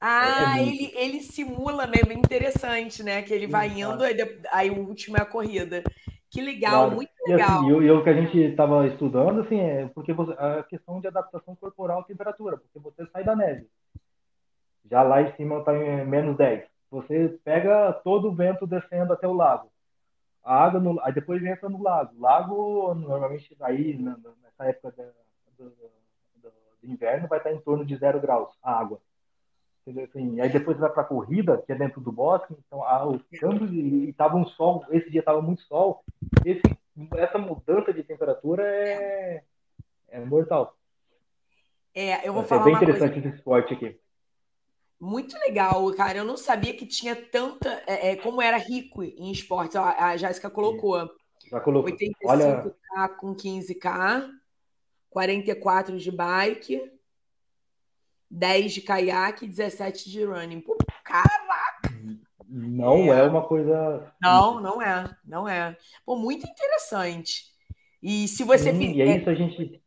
Ah, 0.01 0.59
é, 0.59 0.61
é 0.61 0.67
ele, 0.67 0.93
ele 0.95 1.21
simula 1.21 1.87
mesmo, 1.87 2.13
interessante, 2.13 3.03
né? 3.03 3.23
Que 3.23 3.35
ele 3.35 3.47
vai 3.47 3.69
indo, 3.69 4.03
aí, 4.03 4.17
aí 4.53 4.71
o 4.71 4.87
último 4.87 5.17
é 5.17 5.23
a 5.23 5.27
corrida. 5.27 5.83
Que 6.31 6.41
legal, 6.43 6.85
claro. 6.85 6.97
muito 6.97 7.11
legal. 7.27 7.65
E, 7.65 7.73
assim, 7.73 7.85
e 7.87 7.91
o 7.91 8.05
que 8.05 8.11
a 8.11 8.15
gente 8.15 8.39
estava 8.39 8.87
estudando, 8.87 9.41
assim, 9.41 9.59
é 9.59 9.89
porque 9.89 10.13
você, 10.13 10.33
a 10.33 10.63
questão 10.63 11.01
de 11.01 11.09
adaptação 11.09 11.57
corporal 11.57 12.01
à 12.01 12.05
temperatura, 12.05 12.59
porque 12.59 12.79
você 12.79 13.11
sai 13.11 13.25
da 13.25 13.35
neve. 13.35 13.67
Já 14.91 15.03
lá 15.03 15.23
em 15.23 15.35
cima 15.37 15.59
está 15.59 15.75
em 15.75 16.07
menos 16.07 16.37
10. 16.37 16.65
Você 16.91 17.39
pega 17.45 17.93
todo 18.05 18.29
o 18.29 18.35
vento 18.35 18.67
descendo 18.67 19.13
até 19.13 19.27
o 19.27 19.33
lago. 19.33 19.71
A 20.45 20.65
água, 20.65 20.81
no, 20.81 21.01
aí 21.01 21.13
depois 21.13 21.45
entra 21.45 21.69
no 21.69 21.83
lago. 21.83 22.15
Lago, 22.19 22.95
normalmente, 22.95 23.55
aí, 23.61 23.99
nessa 23.99 24.65
época 24.65 24.95
do, 25.59 25.73
inverno, 26.83 27.29
vai 27.29 27.39
estar 27.39 27.53
em 27.53 27.61
torno 27.61 27.85
de 27.85 27.97
zero 27.97 28.21
graus, 28.21 28.51
a 28.63 28.79
água. 28.79 29.01
Assim, 30.03 30.41
aí 30.41 30.49
depois 30.51 30.77
vai 30.79 30.91
para 30.91 31.03
a 31.03 31.07
corrida, 31.07 31.63
que 31.65 31.73
é 31.73 31.75
dentro 31.75 32.01
do 32.01 32.13
bosque, 32.13 32.55
então 32.67 32.83
ah, 32.85 33.09
o 33.09 33.21
câmbio, 33.39 33.67
e 33.73 34.11
estava 34.11 34.37
um 34.37 34.47
sol, 34.47 34.85
esse 34.91 35.11
dia 35.11 35.21
estava 35.21 35.41
muito 35.41 35.63
sol, 35.63 36.05
esse, 36.45 36.63
essa 37.17 37.39
mudança 37.39 37.93
de 37.93 38.03
temperatura 38.03 38.63
é, 38.65 39.43
é 40.09 40.21
mortal. 40.21 40.77
É, 41.95 42.27
eu 42.27 42.33
vou 42.33 42.43
Vai 42.43 42.49
falar. 42.49 42.63
É 42.63 42.65
bem 42.65 42.75
interessante 42.75 43.13
coisa... 43.15 43.29
esse 43.29 43.37
esporte 43.39 43.75
aqui. 43.75 43.99
Muito 45.01 45.37
legal, 45.39 45.93
cara. 45.95 46.19
Eu 46.19 46.25
não 46.25 46.37
sabia 46.37 46.77
que 46.77 46.87
tinha 46.87 47.15
tanta. 47.15 47.83
É, 47.87 48.11
é, 48.11 48.17
como 48.17 48.43
era 48.43 48.57
rico 48.57 49.03
em 49.03 49.31
esportes. 49.31 49.77
A, 49.77 50.11
a 50.11 50.17
Jéssica 50.17 50.51
colocou. 50.51 51.09
Já 51.51 51.61
colocou. 51.61 51.91
85K 51.91 52.15
Olha... 52.25 53.09
com 53.19 53.35
15K, 53.35 54.29
44 55.11 55.99
de 55.99 56.11
bike, 56.11 56.98
10 58.31 58.73
de 58.73 58.81
caiaque 58.83 59.45
e 59.45 59.49
17 59.49 60.11
de 60.11 60.25
running. 60.25 60.61
Pô, 60.61 60.77
caraca! 61.05 61.97
Não 62.49 63.13
é. 63.13 63.21
é 63.21 63.23
uma 63.25 63.43
coisa. 63.43 64.13
Não, 64.23 64.61
não 64.61 64.81
é. 64.81 65.11
Não 65.25 65.49
é. 65.49 65.77
Pô, 66.05 66.17
muito 66.17 66.47
interessante. 66.47 67.45
E 68.03 68.27
se 68.29 68.45
você 68.45 68.73
Sim, 68.73 68.93
fizer. 68.93 69.09
É 69.09 69.17
isso 69.19 69.31
a 69.31 69.35
gente. 69.35 69.83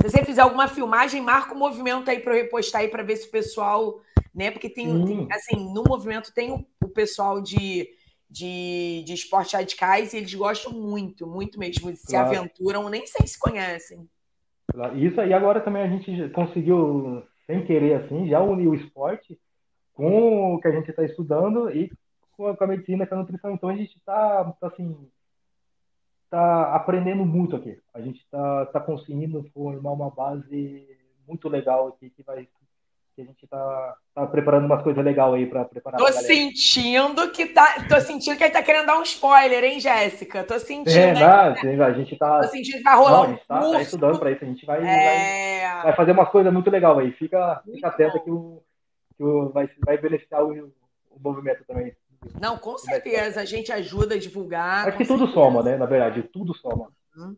Se 0.00 0.10
você 0.10 0.24
fizer 0.24 0.42
alguma 0.42 0.68
filmagem, 0.68 1.20
marca 1.22 1.52
o 1.52 1.56
um 1.56 1.58
movimento 1.58 2.10
aí 2.10 2.20
para 2.20 2.32
eu 2.36 2.42
repostar 2.42 2.82
aí 2.82 2.88
para 2.88 3.02
ver 3.02 3.16
se 3.16 3.28
o 3.28 3.30
pessoal 3.30 4.00
né? 4.36 4.50
Porque 4.50 4.68
tem, 4.68 4.86
tem 5.06 5.28
assim, 5.32 5.72
no 5.72 5.82
movimento 5.82 6.32
tem 6.34 6.52
o, 6.52 6.66
o 6.84 6.88
pessoal 6.90 7.40
de, 7.40 7.88
de, 8.28 9.02
de 9.06 9.14
esporte 9.14 9.56
radicais 9.56 10.12
e 10.12 10.18
eles 10.18 10.34
gostam 10.34 10.72
muito, 10.74 11.26
muito 11.26 11.58
mesmo, 11.58 11.90
se 11.96 12.08
claro. 12.08 12.28
aventuram, 12.28 12.90
nem 12.90 13.06
sei 13.06 13.26
se 13.26 13.38
conhecem. 13.38 14.06
Isso 14.94 15.18
aí 15.18 15.32
agora 15.32 15.60
também 15.60 15.82
a 15.82 15.88
gente 15.88 16.28
conseguiu, 16.34 17.22
sem 17.46 17.64
querer 17.64 17.94
assim, 17.94 18.28
já 18.28 18.40
unir 18.40 18.68
o 18.68 18.74
esporte 18.74 19.38
com 19.94 20.54
o 20.54 20.60
que 20.60 20.68
a 20.68 20.72
gente 20.72 20.90
está 20.90 21.04
estudando 21.04 21.70
e 21.70 21.90
com 22.32 22.48
a, 22.48 22.66
medicina, 22.66 23.06
com 23.06 23.14
a 23.14 23.18
nutrição. 23.18 23.52
Então 23.52 23.68
a 23.68 23.76
gente 23.76 23.96
está, 23.96 24.44
tá, 24.60 24.66
assim, 24.66 25.08
tá 26.28 26.74
aprendendo 26.74 27.24
muito 27.24 27.56
aqui. 27.56 27.80
A 27.94 28.00
gente 28.00 28.20
está 28.20 28.66
tá 28.66 28.80
conseguindo 28.80 29.42
formar 29.54 29.92
uma 29.92 30.10
base 30.10 30.86
muito 31.26 31.48
legal 31.48 31.88
aqui 31.88 32.10
que 32.10 32.22
vai 32.22 32.46
que 33.16 33.22
a 33.22 33.24
gente 33.24 33.46
tá, 33.46 33.96
tá 34.14 34.26
preparando 34.26 34.66
umas 34.66 34.82
coisas 34.82 35.02
legais 35.02 35.32
aí 35.32 35.46
para 35.46 35.64
preparar. 35.64 35.98
Tô 35.98 36.12
sentindo 36.12 37.30
que 37.32 37.46
tá. 37.46 37.86
Tô 37.88 37.98
sentindo 37.98 38.36
que 38.36 38.44
ele 38.44 38.52
tá 38.52 38.62
querendo 38.62 38.84
dar 38.84 38.98
um 38.98 39.02
spoiler, 39.02 39.64
hein, 39.64 39.80
Jéssica? 39.80 40.44
Tô 40.44 40.58
sentindo. 40.58 40.90
É, 40.90 41.14
não, 41.74 41.84
a 41.84 41.92
gente 41.94 42.14
tá. 42.16 42.42
Tô 42.42 42.48
sentindo 42.48 42.76
que 42.76 42.82
vai 42.82 42.94
rolar. 42.94 43.10
Não, 43.10 43.24
a 43.24 43.28
gente 43.30 43.46
tá, 43.46 43.70
tá 43.70 43.80
estudando 43.80 44.18
para 44.18 44.30
isso. 44.30 44.44
A 44.44 44.46
gente 44.46 44.66
vai, 44.66 44.86
é... 44.86 45.60
vai, 45.66 45.82
vai, 45.84 45.96
fazer 45.96 46.12
umas 46.12 46.28
coisas 46.28 46.52
muito 46.52 46.70
legais 46.70 46.98
aí. 46.98 47.12
Fica, 47.12 47.62
fica 47.64 47.88
atento 47.88 48.22
que, 48.22 48.30
o, 48.30 48.62
que 49.16 49.24
o, 49.24 49.48
vai, 49.48 49.66
vai 49.86 49.96
beneficiar 49.96 50.44
o, 50.44 50.50
o 51.10 51.18
movimento 51.18 51.64
também. 51.66 51.96
Não, 52.38 52.58
com 52.58 52.76
certeza. 52.76 53.40
A 53.40 53.46
gente 53.46 53.72
ajuda 53.72 54.16
a 54.16 54.18
divulgar. 54.18 54.88
Acho 54.88 54.98
que 54.98 55.06
tudo 55.06 55.26
soma, 55.28 55.62
né? 55.62 55.78
Na 55.78 55.86
verdade, 55.86 56.22
tudo 56.22 56.54
soma. 56.54 56.92
Hum. 57.16 57.34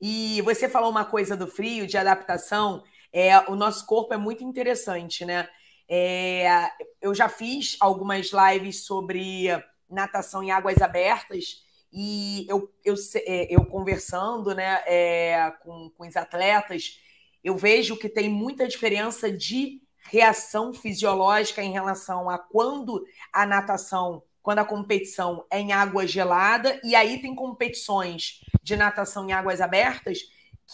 E 0.00 0.42
você 0.42 0.68
falou 0.68 0.90
uma 0.90 1.04
coisa 1.04 1.36
do 1.36 1.46
frio, 1.46 1.86
de 1.86 1.96
adaptação. 1.96 2.82
É, 3.12 3.38
o 3.50 3.56
nosso 3.56 3.86
corpo 3.86 4.12
é 4.12 4.16
muito 4.16 4.44
interessante, 4.44 5.24
né? 5.24 5.48
É, 5.88 6.70
eu 7.00 7.14
já 7.14 7.28
fiz 7.28 7.76
algumas 7.80 8.30
lives 8.32 8.84
sobre 8.84 9.48
natação 9.88 10.42
em 10.42 10.50
águas 10.50 10.82
abertas 10.82 11.64
e 11.90 12.46
eu, 12.48 12.70
eu, 12.84 12.94
é, 13.16 13.54
eu 13.54 13.64
conversando 13.64 14.54
né, 14.54 14.82
é, 14.86 15.50
com, 15.62 15.90
com 15.96 16.06
os 16.06 16.16
atletas, 16.16 17.00
eu 17.42 17.56
vejo 17.56 17.96
que 17.96 18.08
tem 18.08 18.28
muita 18.28 18.68
diferença 18.68 19.32
de 19.32 19.80
reação 20.10 20.72
fisiológica 20.74 21.62
em 21.62 21.72
relação 21.72 22.28
a 22.28 22.38
quando 22.38 23.04
a 23.32 23.46
natação, 23.46 24.22
quando 24.42 24.58
a 24.58 24.64
competição 24.64 25.46
é 25.50 25.58
em 25.60 25.72
água 25.72 26.06
gelada, 26.06 26.78
e 26.84 26.94
aí 26.94 27.20
tem 27.20 27.34
competições 27.34 28.40
de 28.62 28.76
natação 28.76 29.28
em 29.28 29.32
águas 29.32 29.60
abertas 29.60 30.18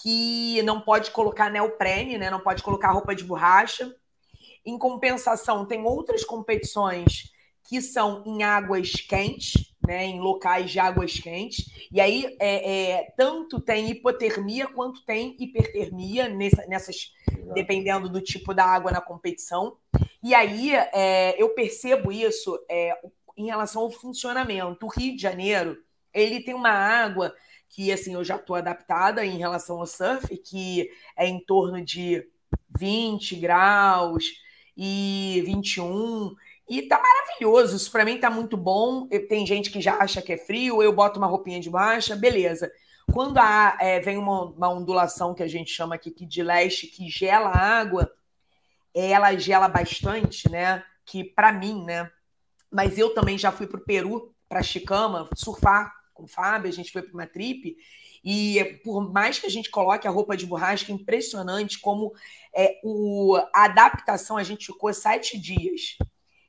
que 0.02 0.60
não 0.62 0.80
pode 0.80 1.10
colocar 1.10 1.50
neoprene, 1.50 2.18
né? 2.18 2.30
não 2.30 2.40
pode 2.40 2.62
colocar 2.62 2.90
roupa 2.90 3.14
de 3.14 3.24
borracha. 3.24 3.94
Em 4.66 4.78
compensação, 4.78 5.66
tem 5.66 5.84
outras 5.84 6.24
competições 6.24 7.32
que 7.68 7.80
são 7.80 8.22
em 8.26 8.42
águas 8.42 8.92
quentes, 8.92 9.72
né, 9.86 10.04
em 10.04 10.20
locais 10.20 10.70
de 10.70 10.78
águas 10.78 11.18
quentes, 11.18 11.66
e 11.90 11.98
aí 11.98 12.36
é, 12.38 12.90
é, 12.90 13.12
tanto 13.16 13.58
tem 13.58 13.90
hipotermia 13.90 14.66
quanto 14.66 15.04
tem 15.04 15.34
hipertermia 15.38 16.28
nessa, 16.28 16.66
nessas, 16.66 17.12
dependendo 17.54 18.08
do 18.08 18.20
tipo 18.20 18.52
da 18.52 18.66
água 18.66 18.92
na 18.92 19.00
competição. 19.00 19.76
E 20.22 20.34
aí 20.34 20.74
é, 20.74 21.40
eu 21.42 21.50
percebo 21.50 22.12
isso 22.12 22.58
é, 22.70 22.98
em 23.36 23.46
relação 23.46 23.82
ao 23.82 23.90
funcionamento. 23.90 24.84
O 24.84 24.90
Rio 24.90 25.16
de 25.16 25.22
Janeiro 25.22 25.78
ele 26.12 26.40
tem 26.40 26.54
uma 26.54 26.70
água 26.70 27.34
que 27.74 27.90
assim 27.90 28.14
eu 28.14 28.22
já 28.22 28.36
estou 28.36 28.54
adaptada 28.54 29.26
em 29.26 29.36
relação 29.36 29.80
ao 29.80 29.86
surf, 29.86 30.36
que 30.38 30.88
é 31.16 31.26
em 31.26 31.44
torno 31.44 31.84
de 31.84 32.24
20 32.78 33.34
graus 33.34 34.24
e 34.76 35.42
21. 35.44 36.36
E 36.68 36.82
tá 36.82 37.02
maravilhoso, 37.02 37.76
isso 37.76 37.90
para 37.90 38.04
mim 38.04 38.16
tá 38.16 38.30
muito 38.30 38.56
bom. 38.56 39.08
Tem 39.28 39.44
gente 39.44 39.72
que 39.72 39.80
já 39.80 39.96
acha 39.96 40.22
que 40.22 40.32
é 40.32 40.36
frio, 40.36 40.80
eu 40.84 40.92
boto 40.92 41.18
uma 41.18 41.26
roupinha 41.26 41.58
de 41.58 41.68
baixa, 41.68 42.14
beleza. 42.14 42.70
Quando 43.12 43.38
há, 43.38 43.76
é, 43.80 43.98
vem 43.98 44.18
uma, 44.18 44.44
uma, 44.44 44.68
ondulação 44.68 45.34
que 45.34 45.42
a 45.42 45.48
gente 45.48 45.72
chama 45.72 45.96
aqui 45.96 46.14
de 46.24 46.42
leste, 46.44 46.86
que 46.86 47.08
gela 47.08 47.48
a 47.48 47.58
água, 47.58 48.10
ela 48.94 49.36
gela 49.36 49.66
bastante, 49.66 50.48
né? 50.48 50.84
Que 51.04 51.24
para 51.24 51.52
mim, 51.52 51.84
né? 51.84 52.08
Mas 52.70 52.98
eu 52.98 53.12
também 53.12 53.36
já 53.36 53.50
fui 53.50 53.66
para 53.66 53.80
o 53.80 53.84
Peru, 53.84 54.32
para 54.48 54.62
Chicama, 54.62 55.28
surfar 55.34 56.03
com 56.14 56.24
o 56.24 56.28
Fábio, 56.28 56.70
a 56.70 56.72
gente 56.72 56.92
foi 56.92 57.02
para 57.02 57.12
uma 57.12 57.26
trip, 57.26 57.76
e 58.24 58.80
por 58.82 59.12
mais 59.12 59.38
que 59.38 59.46
a 59.46 59.50
gente 59.50 59.70
coloque 59.70 60.08
a 60.08 60.10
roupa 60.10 60.36
de 60.36 60.46
borracha, 60.46 60.90
é 60.90 60.94
impressionante 60.94 61.78
como 61.78 62.12
é, 62.54 62.80
o, 62.82 63.36
a 63.54 63.64
adaptação, 63.64 64.36
a 64.36 64.42
gente 64.42 64.66
ficou 64.66 64.94
sete 64.94 65.36
dias, 65.36 65.98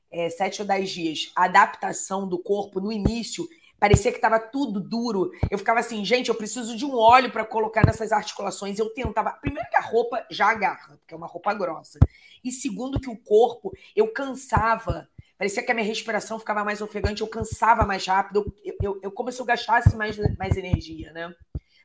é, 0.10 0.30
sete 0.30 0.62
ou 0.62 0.68
dez 0.68 0.90
dias, 0.90 1.32
a 1.36 1.46
adaptação 1.46 2.28
do 2.28 2.40
corpo 2.40 2.80
no 2.80 2.92
início 2.92 3.46
parecia 3.78 4.12
que 4.12 4.18
estava 4.18 4.40
tudo 4.40 4.80
duro. 4.80 5.32
Eu 5.50 5.58
ficava 5.58 5.80
assim, 5.80 6.04
gente, 6.06 6.30
eu 6.30 6.36
preciso 6.36 6.76
de 6.76 6.86
um 6.86 6.96
óleo 6.96 7.32
para 7.32 7.46
colocar 7.46 7.86
nessas 7.86 8.12
articulações. 8.12 8.80
Eu 8.80 8.90
tentava. 8.94 9.32
Primeiro, 9.34 9.70
que 9.70 9.78
a 9.78 9.82
roupa 9.82 10.26
já 10.32 10.50
agarra, 10.50 10.98
porque 10.98 11.14
é 11.14 11.18
uma 11.18 11.28
roupa 11.28 11.54
grossa. 11.54 12.00
E 12.44 12.52
segundo, 12.52 13.00
que 13.00 13.10
o 13.10 13.18
corpo, 13.18 13.72
eu 13.96 14.12
cansava. 14.12 15.08
Parecia 15.38 15.64
que 15.64 15.72
a 15.72 15.76
minha 15.76 15.88
respiração 15.88 16.40
ficava 16.40 16.64
mais 16.64 16.82
ofegante, 16.82 17.22
eu 17.22 17.28
cansava 17.28 17.86
mais 17.86 18.06
rápido, 18.06 18.54
eu, 18.64 18.76
eu, 18.82 19.00
eu 19.04 19.12
como 19.12 19.32
se 19.32 19.42
eu 19.42 19.46
gastasse 19.46 19.96
mais, 19.96 20.18
mais 20.38 20.56
energia, 20.56 21.12
né? 21.12 21.34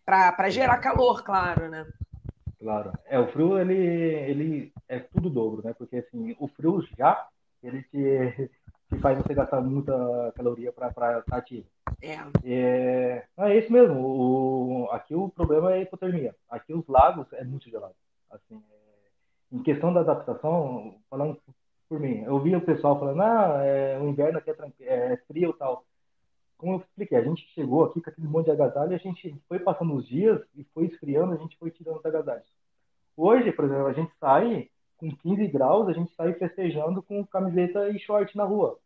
Para 0.05 0.49
gerar 0.49 0.79
calor, 0.79 1.23
claro, 1.25 1.69
né? 1.69 1.87
Claro. 2.59 2.93
É, 3.07 3.19
o 3.19 3.27
frio, 3.29 3.59
ele, 3.59 3.75
ele 3.75 4.73
é 4.89 4.99
tudo 5.01 5.31
dobro, 5.31 5.63
né? 5.65 5.75
Porque, 5.77 5.97
assim, 5.97 6.37
o 6.39 6.47
frio 6.47 6.87
já, 6.97 7.27
ele 7.63 7.83
te, 7.85 8.51
faz 9.01 9.19
você 9.19 9.35
gastar 9.35 9.61
muita 9.61 9.93
caloria 10.37 10.73
para 10.73 10.89
estar 10.89 11.25
ativo. 11.31 11.67
É. 12.03 12.19
É, 12.45 13.25
é 13.39 13.59
isso 13.59 13.73
mesmo. 13.73 13.99
O, 13.99 14.89
aqui 14.91 15.15
o 15.15 15.29
problema 15.29 15.73
é 15.73 15.77
a 15.77 15.83
hipotermia. 15.83 16.35
Aqui 16.49 16.75
os 16.75 16.87
lagos 16.87 17.27
é 17.33 17.45
muito 17.45 17.71
gelado. 17.71 17.95
Assim, 18.31 18.63
é, 18.71 19.57
em 19.57 19.63
questão 19.63 19.93
da 19.93 20.01
adaptação, 20.01 20.97
falando 21.09 21.41
por 21.91 22.01
mim, 22.01 22.23
eu 22.23 22.39
vi 22.41 22.57
o 22.57 22.65
pessoal 22.65 22.99
falando, 22.99 23.21
ah, 23.21 23.61
é, 23.63 23.99
o 23.99 24.09
inverno 24.09 24.39
aqui 24.39 24.51
é, 24.81 25.13
é 25.13 25.17
frio 25.27 25.51
e 25.51 25.59
tal. 25.59 25.85
Como 26.57 26.75
eu 26.75 26.79
expliquei, 26.79 27.19
a 27.19 27.25
gente 27.25 27.43
chegou 27.55 27.85
aqui 27.85 28.01
com 28.01 28.09
aquele 28.09 28.29
monte 28.29 28.47
de 28.47 28.53
agasalho, 28.53 28.95
a 28.95 28.99
gente 28.99 29.35
foi 29.49 29.59
passando 29.59 29.95
os 29.95 30.07
dias 30.07 30.41
e 30.57 30.65
foi 30.73 30.87
esfriando, 30.87 31.35
a 31.35 31.37
gente 31.37 31.59
foi 31.59 31.71
tirando 31.71 31.99
os 31.99 32.07
agasalhos. 32.07 32.47
Hoje, 33.17 33.53
por 33.53 33.67
exemplo, 33.67 33.87
a 33.87 33.93
gente 33.93 34.13
sai 34.19 34.71
com 34.97 35.11
15 35.11 35.47
graus, 35.49 35.89
a 35.89 35.93
gente 35.93 36.15
sai 36.15 36.33
festejando 36.35 37.03
com 37.03 37.27
camiseta 37.27 37.89
e 37.91 37.99
short 37.99 38.35
na 38.37 38.45
rua 38.45 38.79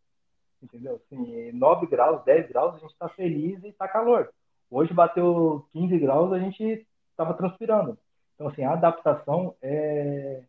entendeu? 0.65 0.97
Assim, 0.97 1.53
9 1.53 1.87
graus, 1.87 2.25
10 2.25 2.49
graus, 2.49 2.75
a 2.75 2.79
gente 2.79 2.93
está 2.93 3.09
feliz 3.09 3.63
e 3.63 3.69
está 3.69 3.87
calor. 3.87 4.31
Hoje 4.71 4.93
bateu 4.93 5.65
15 5.73 5.99
graus, 5.99 6.33
a 6.33 6.39
gente 6.39 6.87
estava 7.11 7.35
transpirando. 7.35 7.99
Então, 8.35 8.49
assim, 8.49 8.65
a 8.65 8.73
adaptação 8.73 9.55
é, 9.63 10.43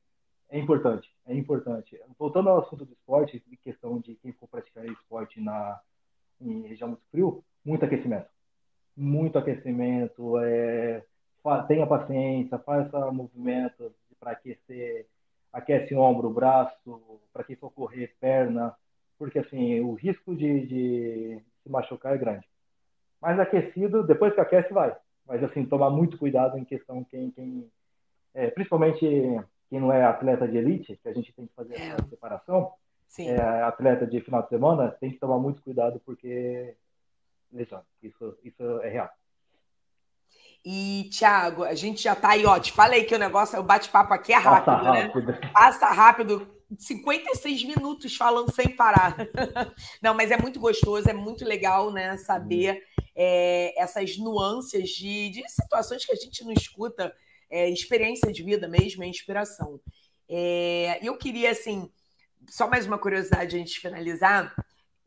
é 0.50 0.58
importante, 0.58 1.08
é 1.28 1.34
importante. 1.34 2.00
Voltando 2.18 2.50
ao 2.50 2.60
assunto 2.60 2.86
do 2.86 2.94
esporte, 2.94 3.44
de 3.48 3.58
questão 3.58 4.00
de 4.00 4.16
quem 4.16 4.32
for 4.34 4.48
praticar 4.48 4.86
esporte 4.86 5.42
na, 5.42 5.80
em 6.40 6.68
região 6.68 6.90
muito 6.90 7.04
frio, 7.12 7.44
muito 7.64 7.86
aquecimento. 7.86 8.30
Muito 8.96 9.38
aquecimento, 9.38 10.38
é, 10.40 11.04
tenha 11.68 11.86
paciência, 11.86 12.58
faça 12.60 13.12
movimentos 13.12 13.92
para 14.20 14.32
aquecer, 14.32 15.08
aquece 15.52 15.94
ombro, 15.96 16.30
braço, 16.30 17.20
para 17.34 17.44
quem 17.44 17.56
for 17.56 17.70
correr, 17.72 18.16
perna, 18.20 18.74
porque 19.18 19.40
assim 19.40 19.80
o 19.82 19.94
risco 19.94 20.36
de, 20.36 20.66
de 20.66 21.42
se 21.64 21.70
machucar 21.70 22.16
é 22.16 22.18
grande. 22.18 22.48
Mas 23.22 23.40
aquecido, 23.40 24.04
depois 24.04 24.34
que 24.34 24.42
aquece, 24.42 24.72
vai. 24.74 24.96
Mas 25.28 25.44
assim, 25.44 25.66
tomar 25.66 25.90
muito 25.90 26.18
cuidado 26.18 26.58
em 26.58 26.64
questão 26.64 27.04
quem, 27.04 27.32
quem 27.32 27.70
é, 28.34 28.50
principalmente 28.52 29.06
quem 29.70 29.80
não 29.80 29.92
é 29.92 30.04
atleta 30.04 30.48
de 30.48 30.58
elite, 30.58 31.00
que 31.02 31.08
a 31.08 31.14
gente 31.14 31.34
tem 31.34 31.48
que 31.48 31.54
fazer 31.54 31.76
essa 31.76 32.02
é. 32.02 32.10
separação, 32.10 32.72
é, 33.20 33.40
atleta 33.64 34.06
de 34.06 34.20
final 34.22 34.42
de 34.42 34.50
semana, 34.50 34.92
tem 35.00 35.12
que 35.12 35.20
tomar 35.20 35.40
muito 35.40 35.62
cuidado 35.62 36.02
porque 36.06 36.76
lesiona. 37.52 37.86
Isso, 38.02 38.38
isso 38.44 38.64
é 38.82 38.90
real. 38.90 39.10
E, 40.66 41.10
Thiago, 41.12 41.64
a 41.64 41.76
gente 41.76 42.02
já 42.02 42.16
tá 42.16 42.32
aí, 42.32 42.46
ó. 42.46 42.60
Te 42.60 42.72
falei 42.72 43.04
que 43.04 43.14
o 43.14 43.20
negócio, 43.20 43.60
o 43.60 43.64
bate-papo 43.64 44.14
aqui 44.14 44.34
é 44.34 44.38
rápido, 44.38 44.66
Passa 44.66 44.92
né? 44.92 45.02
rápido. 45.02 45.52
Passa 45.54 45.86
rápido. 45.88 46.56
56 46.78 47.64
minutos 47.64 48.16
falando 48.16 48.52
sem 48.52 48.76
parar. 48.76 49.16
Não, 50.02 50.16
mas 50.16 50.32
é 50.32 50.38
muito 50.38 50.60
gostoso, 50.60 51.08
é 51.08 51.14
muito 51.14 51.46
legal, 51.46 51.92
né? 51.92 52.18
Saber 52.18 52.82
é, 53.16 53.80
essas 53.80 54.18
nuances 54.18 54.90
de, 54.90 55.30
de, 55.30 55.50
situações 55.50 56.04
que 56.04 56.12
a 56.12 56.16
gente 56.16 56.44
não 56.44 56.52
escuta, 56.52 57.16
é, 57.50 57.70
experiência 57.70 58.32
de 58.32 58.44
vida 58.44 58.68
mesmo, 58.68 59.04
é 59.04 59.08
inspiração. 59.08 59.80
É, 60.28 61.00
eu 61.02 61.18
queria, 61.18 61.52
assim, 61.52 61.90
só 62.50 62.68
mais 62.68 62.86
uma 62.86 62.98
curiosidade 62.98 63.58
antes 63.58 63.74
de 63.74 63.80
finalizar. 63.80 64.56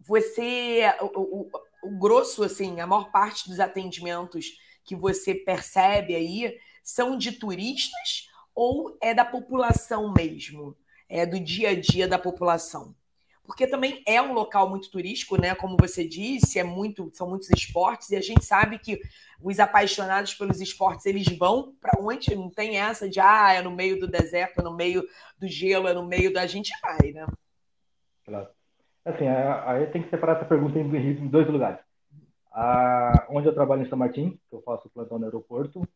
Você, 0.01 0.83
o, 1.01 1.41
o, 1.41 1.51
o 1.85 1.99
grosso, 1.99 2.45
assim, 2.45 2.81
a 2.81 2.87
maior 2.87 3.11
parte 3.11 3.49
dos 3.49 3.61
atendimentos 3.61 4.47
que 4.85 4.97
você 4.97 5.35
percebe 5.35 6.15
aí 6.15 6.57
são 6.83 7.19
de 7.19 7.33
turistas 7.33 8.29
ou 8.55 8.97
é 9.01 9.13
da 9.13 9.25
população 9.25 10.13
mesmo? 10.13 10.77
é, 11.09 11.25
do 11.25 11.41
dia 11.41 11.71
a 11.71 11.81
dia 11.81 12.07
da 12.07 12.19
população. 12.19 12.95
Porque 13.49 13.67
também 13.67 14.03
é 14.07 14.21
um 14.21 14.35
local 14.35 14.69
muito 14.69 14.91
turístico, 14.91 15.41
né? 15.41 15.55
Como 15.55 15.75
você 15.81 16.07
disse, 16.07 16.59
é 16.59 16.63
muito, 16.63 17.11
são 17.15 17.27
muitos 17.27 17.49
esportes, 17.49 18.11
e 18.11 18.17
a 18.17 18.21
gente 18.21 18.45
sabe 18.45 18.79
que 18.79 19.01
os 19.43 19.59
apaixonados 19.59 20.35
pelos 20.35 20.61
esportes 20.61 21.07
eles 21.07 21.27
vão 21.39 21.75
para 21.81 21.99
onde 21.99 22.35
não 22.37 22.51
tem 22.51 22.77
essa 22.77 23.09
de 23.09 23.19
ah, 23.19 23.55
é 23.55 23.63
no 23.63 23.71
meio 23.71 23.99
do 23.99 24.07
deserto, 24.07 24.61
é 24.61 24.63
no 24.63 24.75
meio 24.75 25.03
do 25.39 25.49
gelo, 25.49 25.89
é 25.89 25.95
no 25.95 26.05
meio 26.05 26.31
da. 26.31 26.47
Gente 26.47 26.71
vai, 26.83 27.11
né? 27.11 27.27
Claro. 28.27 28.49
Assim, 29.03 29.27
aí 29.27 29.87
tem 29.87 30.03
que 30.03 30.11
separar 30.11 30.37
essa 30.37 30.45
pergunta 30.45 30.79
em 30.79 31.29
dois 31.29 31.49
lugares. 31.49 31.81
A, 32.53 33.29
onde 33.31 33.49
eu 33.49 33.55
trabalho 33.55 33.81
em 33.81 33.89
São 33.89 33.97
Martin, 33.97 34.39
que 34.51 34.55
eu 34.55 34.61
faço 34.61 34.91
plantão 34.91 35.19
no 35.19 35.25
aeroporto, 35.25 35.89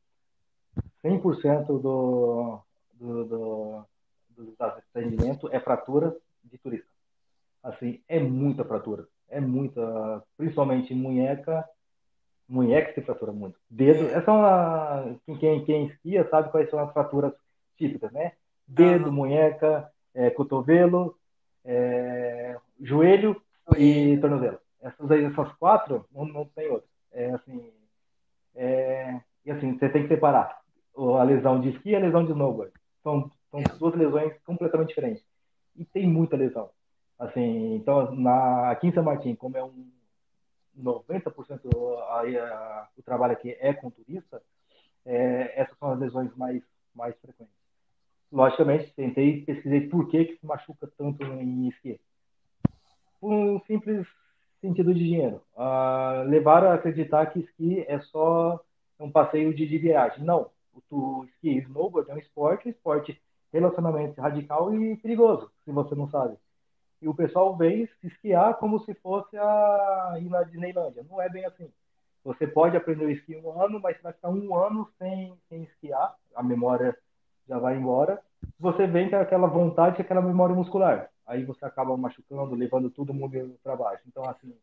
100% 1.04 1.66
do, 1.66 2.60
do, 2.94 3.24
do, 3.24 3.84
dos 4.30 4.58
atendimentos 4.58 5.52
é 5.52 5.60
fratura 5.60 6.16
de 6.42 6.56
turista. 6.56 6.91
Assim, 7.62 8.00
é 8.08 8.18
muita 8.18 8.64
fratura. 8.64 9.06
É 9.28 9.40
muita, 9.40 10.22
principalmente 10.36 10.94
munheca. 10.94 11.64
Munheca 12.48 12.92
se 12.92 13.00
fratura 13.00 13.32
muito. 13.32 13.58
Dedo, 13.70 14.06
essa 14.10 14.30
é 14.30 14.34
uma, 14.34 15.16
quem, 15.38 15.64
quem 15.64 15.86
esquia 15.86 16.28
sabe 16.28 16.50
quais 16.50 16.68
são 16.68 16.78
as 16.78 16.92
fraturas 16.92 17.32
típicas, 17.76 18.12
né? 18.12 18.32
Dedo, 18.66 19.06
uhum. 19.06 19.12
munheca, 19.12 19.90
é, 20.14 20.28
cotovelo, 20.30 21.16
é, 21.64 22.56
joelho 22.80 23.40
e 23.76 24.18
tornozelo. 24.18 24.58
Essas 24.80 25.10
aí, 25.10 25.24
essas 25.24 25.52
quatro, 25.54 26.04
não, 26.12 26.26
não 26.26 26.44
tem 26.44 26.68
outra. 26.68 26.88
É 27.12 27.30
assim, 27.30 27.72
é, 28.54 29.20
e 29.44 29.50
assim, 29.50 29.78
você 29.78 29.88
tem 29.88 30.02
que 30.02 30.08
separar 30.08 30.60
a 30.96 31.22
lesão 31.22 31.60
de 31.60 31.70
esqui 31.70 31.90
e 31.90 31.96
a 31.96 32.00
lesão 32.00 32.24
de 32.24 32.32
snowboard. 32.32 32.72
São 33.02 33.30
são 33.52 33.62
duas 33.78 33.94
lesões 33.94 34.32
completamente 34.44 34.88
diferentes. 34.88 35.22
E 35.76 35.84
tem 35.84 36.08
muita 36.08 36.36
lesão. 36.36 36.70
Assim, 37.22 37.76
então, 37.76 38.12
na, 38.16 38.72
aqui 38.72 38.88
em 38.88 38.92
São 38.92 39.04
Martin, 39.04 39.36
como 39.36 39.56
é 39.56 39.62
um 39.62 39.88
90% 40.76 41.60
aí, 42.18 42.36
a, 42.36 42.88
o 42.98 43.02
trabalho 43.02 43.32
aqui 43.32 43.56
é 43.60 43.72
com 43.72 43.92
turista, 43.92 44.42
é, 45.06 45.60
essas 45.60 45.78
são 45.78 45.92
as 45.92 46.00
lesões 46.00 46.34
mais, 46.36 46.60
mais 46.92 47.16
frequentes. 47.20 47.54
Logicamente, 48.32 48.92
tentei, 48.96 49.42
pesquisei 49.42 49.88
por 49.88 50.08
que, 50.08 50.24
que 50.24 50.36
se 50.36 50.44
machuca 50.44 50.90
tanto 50.98 51.22
em 51.22 51.68
esqui. 51.68 52.00
Um 53.22 53.60
simples 53.68 54.04
sentido 54.60 54.92
de 54.92 55.04
dinheiro. 55.04 55.40
Uh, 55.54 56.28
levaram 56.28 56.70
a 56.70 56.74
acreditar 56.74 57.26
que 57.26 57.38
esqui 57.38 57.84
é 57.86 58.00
só 58.00 58.58
um 58.98 59.12
passeio 59.12 59.54
de, 59.54 59.64
de 59.64 59.78
viagem. 59.78 60.24
Não. 60.24 60.50
O 60.90 61.24
esqui 61.26 61.50
e 61.50 61.58
snowboard 61.58 62.10
é 62.10 62.14
um 62.14 62.18
esporte, 62.18 62.66
um 62.66 62.70
esporte 62.72 63.20
relacionamento 63.52 64.20
radical 64.20 64.74
e 64.74 64.96
perigoso, 64.96 65.52
se 65.64 65.70
você 65.70 65.94
não 65.94 66.08
sabe. 66.08 66.36
E 67.02 67.08
o 67.08 67.14
pessoal 67.14 67.56
vem 67.56 67.88
esquiar 68.02 68.56
como 68.58 68.78
se 68.84 68.94
fosse 68.94 69.36
a 69.36 70.14
ir 70.18 70.28
na 70.28 70.42
Disneylândia. 70.44 71.04
Não 71.10 71.20
é 71.20 71.28
bem 71.28 71.44
assim. 71.44 71.68
Você 72.24 72.46
pode 72.46 72.76
aprender 72.76 73.04
o 73.04 73.10
esqui 73.10 73.36
um 73.36 73.60
ano, 73.60 73.80
mas 73.80 74.00
vai 74.00 74.12
ficar 74.12 74.30
um 74.30 74.54
ano 74.54 74.88
sem, 74.96 75.36
sem 75.48 75.64
esquiar, 75.64 76.14
a 76.34 76.42
memória 76.42 76.96
já 77.48 77.58
vai 77.58 77.76
embora. 77.76 78.22
Você 78.60 78.86
vem 78.86 79.10
com 79.10 79.16
aquela 79.16 79.48
vontade, 79.48 80.00
aquela 80.00 80.22
memória 80.22 80.54
muscular. 80.54 81.10
Aí 81.26 81.44
você 81.44 81.64
acaba 81.64 81.96
machucando, 81.96 82.54
levando 82.54 82.88
todo 82.88 83.12
mundo 83.12 83.58
para 83.62 83.76
baixo. 83.76 84.04
Então, 84.06 84.24
assim, 84.28 84.54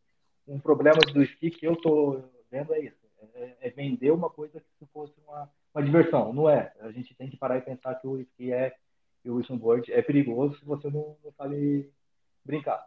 um 0.48 0.58
problema 0.58 0.98
do 1.12 1.22
esqui 1.22 1.50
que 1.50 1.66
eu 1.66 1.76
tô 1.76 2.22
vendo 2.50 2.72
é 2.72 2.80
isso. 2.80 2.96
É, 3.34 3.56
é 3.60 3.70
vender 3.70 4.10
uma 4.10 4.30
coisa 4.30 4.58
que 4.58 4.66
se 4.78 4.86
fosse 4.90 5.12
uma 5.28 5.48
uma 5.74 5.82
diversão. 5.82 6.32
Não 6.32 6.48
é. 6.48 6.72
A 6.80 6.90
gente 6.90 7.14
tem 7.14 7.28
que 7.28 7.36
parar 7.36 7.58
e 7.58 7.62
pensar 7.62 7.94
que 7.96 8.06
o 8.06 8.20
esqui 8.20 8.52
é, 8.52 8.74
e 9.24 9.30
o 9.30 9.40
snowboard 9.40 9.92
é 9.92 10.02
perigoso 10.02 10.58
se 10.58 10.64
você 10.64 10.88
não, 10.90 11.16
não 11.22 11.32
sabe 11.32 11.90
brincar. 12.44 12.86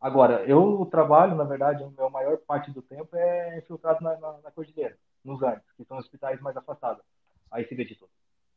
Agora, 0.00 0.44
eu 0.44 0.86
trabalho, 0.90 1.34
na 1.34 1.44
verdade, 1.44 1.82
a 1.82 1.88
minha 1.88 2.10
maior 2.10 2.36
parte 2.38 2.70
do 2.70 2.82
tempo 2.82 3.16
é 3.16 3.58
infiltrado 3.58 4.04
na, 4.04 4.16
na, 4.18 4.38
na 4.42 4.50
cordilheira, 4.50 4.96
nos 5.24 5.42
Andes, 5.42 5.64
que 5.76 5.84
são 5.84 5.96
hospitais 5.96 6.40
mais 6.40 6.56
afastados. 6.56 7.02
Aí 7.50 7.66
se 7.66 7.74
vê 7.74 7.84
de 7.84 7.94
tudo. 7.94 8.10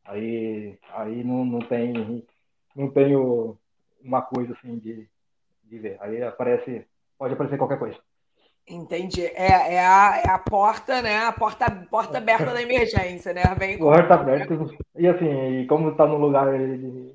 Aí, 0.04 0.78
aí 0.92 1.24
não, 1.24 1.44
não 1.44 1.60
tem 1.60 2.24
não 2.74 2.90
tenho 2.90 3.58
uma 4.02 4.22
coisa 4.22 4.52
assim 4.52 4.78
de, 4.78 5.08
de 5.64 5.78
ver. 5.78 5.96
Aí 6.00 6.22
aparece, 6.22 6.86
pode 7.18 7.34
aparecer 7.34 7.58
qualquer 7.58 7.78
coisa. 7.78 7.98
Entendi. 8.68 9.24
É, 9.26 9.74
é, 9.74 9.86
a, 9.86 10.22
é 10.24 10.30
a 10.30 10.38
porta, 10.38 11.00
né? 11.00 11.24
A 11.24 11.32
porta, 11.32 11.70
porta 11.90 12.18
aberta 12.18 12.52
da 12.52 12.62
emergência, 12.62 13.32
né? 13.32 13.42
Vem 13.58 13.78
porta 13.78 14.14
aberta. 14.14 14.54
E 14.94 15.08
assim, 15.08 15.66
como 15.66 15.90
está 15.90 16.06
num 16.06 16.18
lugar 16.18 16.46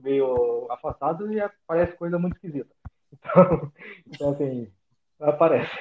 meio 0.04 0.68
afastado, 0.72 1.26
parece 1.68 1.96
coisa 1.96 2.18
muito 2.18 2.36
esquisita. 2.36 2.70
Então, 3.14 3.72
então 4.08 4.30
assim, 4.32 4.72
aparece. 5.20 5.72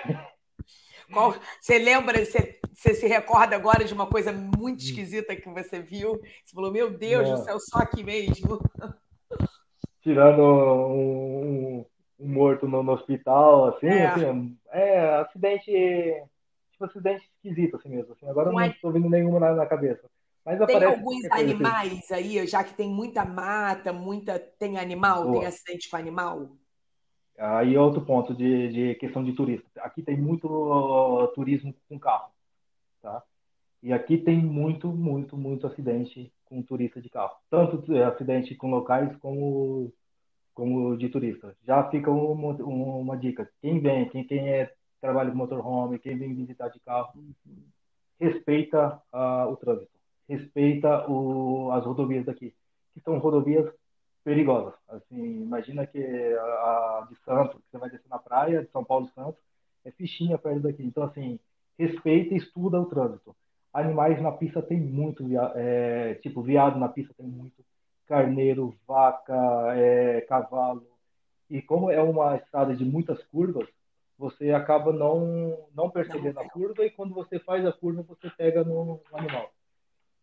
Qual, 1.12 1.34
você 1.60 1.78
lembra, 1.78 2.24
você, 2.24 2.58
você, 2.72 2.94
se 2.94 3.06
recorda 3.06 3.54
agora 3.54 3.84
de 3.84 3.92
uma 3.92 4.06
coisa 4.06 4.32
muito 4.32 4.80
hum. 4.80 4.84
esquisita 4.84 5.36
que 5.36 5.48
você 5.48 5.80
viu? 5.80 6.20
Você 6.44 6.54
falou, 6.54 6.72
meu 6.72 6.90
Deus 6.90 7.28
do 7.28 7.44
céu, 7.44 7.58
só 7.60 7.78
aqui 7.78 8.02
mesmo. 8.02 8.58
Tirando 10.02 10.42
um, 10.42 11.86
um 12.18 12.28
morto 12.28 12.66
no, 12.66 12.82
no, 12.82 12.92
hospital, 12.92 13.68
assim, 13.68 13.86
é. 13.86 14.06
assim, 14.06 14.58
é 14.72 15.14
acidente, 15.20 15.70
tipo 16.72 16.84
acidente 16.84 17.24
esquisito 17.36 17.76
assim 17.76 17.88
mesmo. 17.88 18.12
Assim. 18.12 18.28
Agora 18.28 18.50
não 18.50 18.60
estou 18.62 18.90
vendo 18.90 19.08
nenhuma 19.08 19.38
na, 19.38 19.54
na, 19.54 19.66
cabeça. 19.66 20.10
Mas 20.44 20.58
tem 20.66 20.82
alguns 20.82 21.24
assim. 21.26 21.40
animais 21.40 22.10
aí, 22.10 22.44
já 22.48 22.64
que 22.64 22.74
tem 22.74 22.88
muita 22.88 23.24
mata, 23.24 23.92
muita. 23.92 24.40
Tem 24.40 24.76
animal, 24.76 25.22
Boa. 25.22 25.38
tem 25.38 25.46
acidente 25.46 25.88
com 25.88 25.96
animal? 25.96 26.50
Aí 27.42 27.74
é 27.74 27.80
outro 27.80 28.00
ponto 28.02 28.32
de, 28.32 28.68
de 28.68 28.94
questão 28.96 29.24
de 29.24 29.32
turista. 29.32 29.68
Aqui 29.80 30.00
tem 30.00 30.16
muito 30.16 30.46
uh, 30.46 31.26
turismo 31.34 31.74
com 31.88 31.98
carro, 31.98 32.30
tá? 33.02 33.20
E 33.82 33.92
aqui 33.92 34.16
tem 34.16 34.38
muito, 34.38 34.88
muito, 34.88 35.36
muito 35.36 35.66
acidente 35.66 36.32
com 36.44 36.62
turista 36.62 37.02
de 37.02 37.10
carro. 37.10 37.34
Tanto 37.50 37.84
acidente 38.04 38.54
com 38.54 38.70
locais 38.70 39.16
como 39.16 39.92
como 40.54 40.96
de 40.96 41.08
turista. 41.08 41.56
Já 41.66 41.82
fica 41.90 42.10
uma, 42.10 42.52
uma 42.54 43.16
dica. 43.16 43.50
Quem 43.60 43.80
vem, 43.80 44.08
quem, 44.08 44.24
quem 44.24 44.48
é, 44.48 44.72
trabalha 45.00 45.30
com 45.30 45.36
motorhome, 45.36 45.98
quem 45.98 46.16
vem 46.16 46.34
visitar 46.34 46.68
de 46.68 46.78
carro, 46.80 47.12
respeita 48.20 49.02
uh, 49.12 49.50
o 49.50 49.56
trânsito, 49.56 49.90
respeita 50.28 51.10
o, 51.10 51.72
as 51.72 51.84
rodovias 51.84 52.24
daqui, 52.24 52.54
que 52.94 53.00
são 53.00 53.18
rodovias 53.18 53.68
perigosas. 54.24 54.74
Assim, 54.88 55.42
imagina 55.42 55.86
que 55.86 55.98
a, 55.98 56.42
a 56.42 57.06
de 57.08 57.16
Santos, 57.24 57.56
que 57.56 57.70
você 57.70 57.78
vai 57.78 57.90
descer 57.90 58.08
na 58.08 58.18
praia 58.18 58.62
de 58.62 58.70
São 58.70 58.84
Paulo 58.84 59.08
Santos, 59.14 59.40
é 59.84 59.90
fichinha 59.90 60.38
perto 60.38 60.60
daqui. 60.60 60.82
Então, 60.82 61.02
assim, 61.04 61.38
respeita 61.78 62.34
e 62.34 62.38
estuda 62.38 62.80
o 62.80 62.86
trânsito. 62.86 63.34
Animais 63.72 64.20
na 64.20 64.32
pista 64.32 64.60
tem 64.60 64.78
muito, 64.78 65.24
é, 65.54 66.14
tipo, 66.16 66.42
viado 66.42 66.78
na 66.78 66.88
pista 66.88 67.14
tem 67.14 67.26
muito, 67.26 67.64
carneiro, 68.06 68.74
vaca, 68.86 69.34
é, 69.74 70.20
cavalo. 70.22 70.86
E 71.48 71.62
como 71.62 71.90
é 71.90 72.02
uma 72.02 72.36
estrada 72.36 72.74
de 72.74 72.84
muitas 72.84 73.22
curvas, 73.24 73.68
você 74.18 74.52
acaba 74.52 74.92
não, 74.92 75.58
não 75.74 75.90
percebendo 75.90 76.38
a 76.38 76.48
curva 76.48 76.84
e 76.84 76.90
quando 76.90 77.14
você 77.14 77.38
faz 77.40 77.64
a 77.66 77.72
curva, 77.72 78.02
você 78.02 78.30
pega 78.30 78.62
no, 78.62 78.84
no 78.84 79.18
animal. 79.18 79.50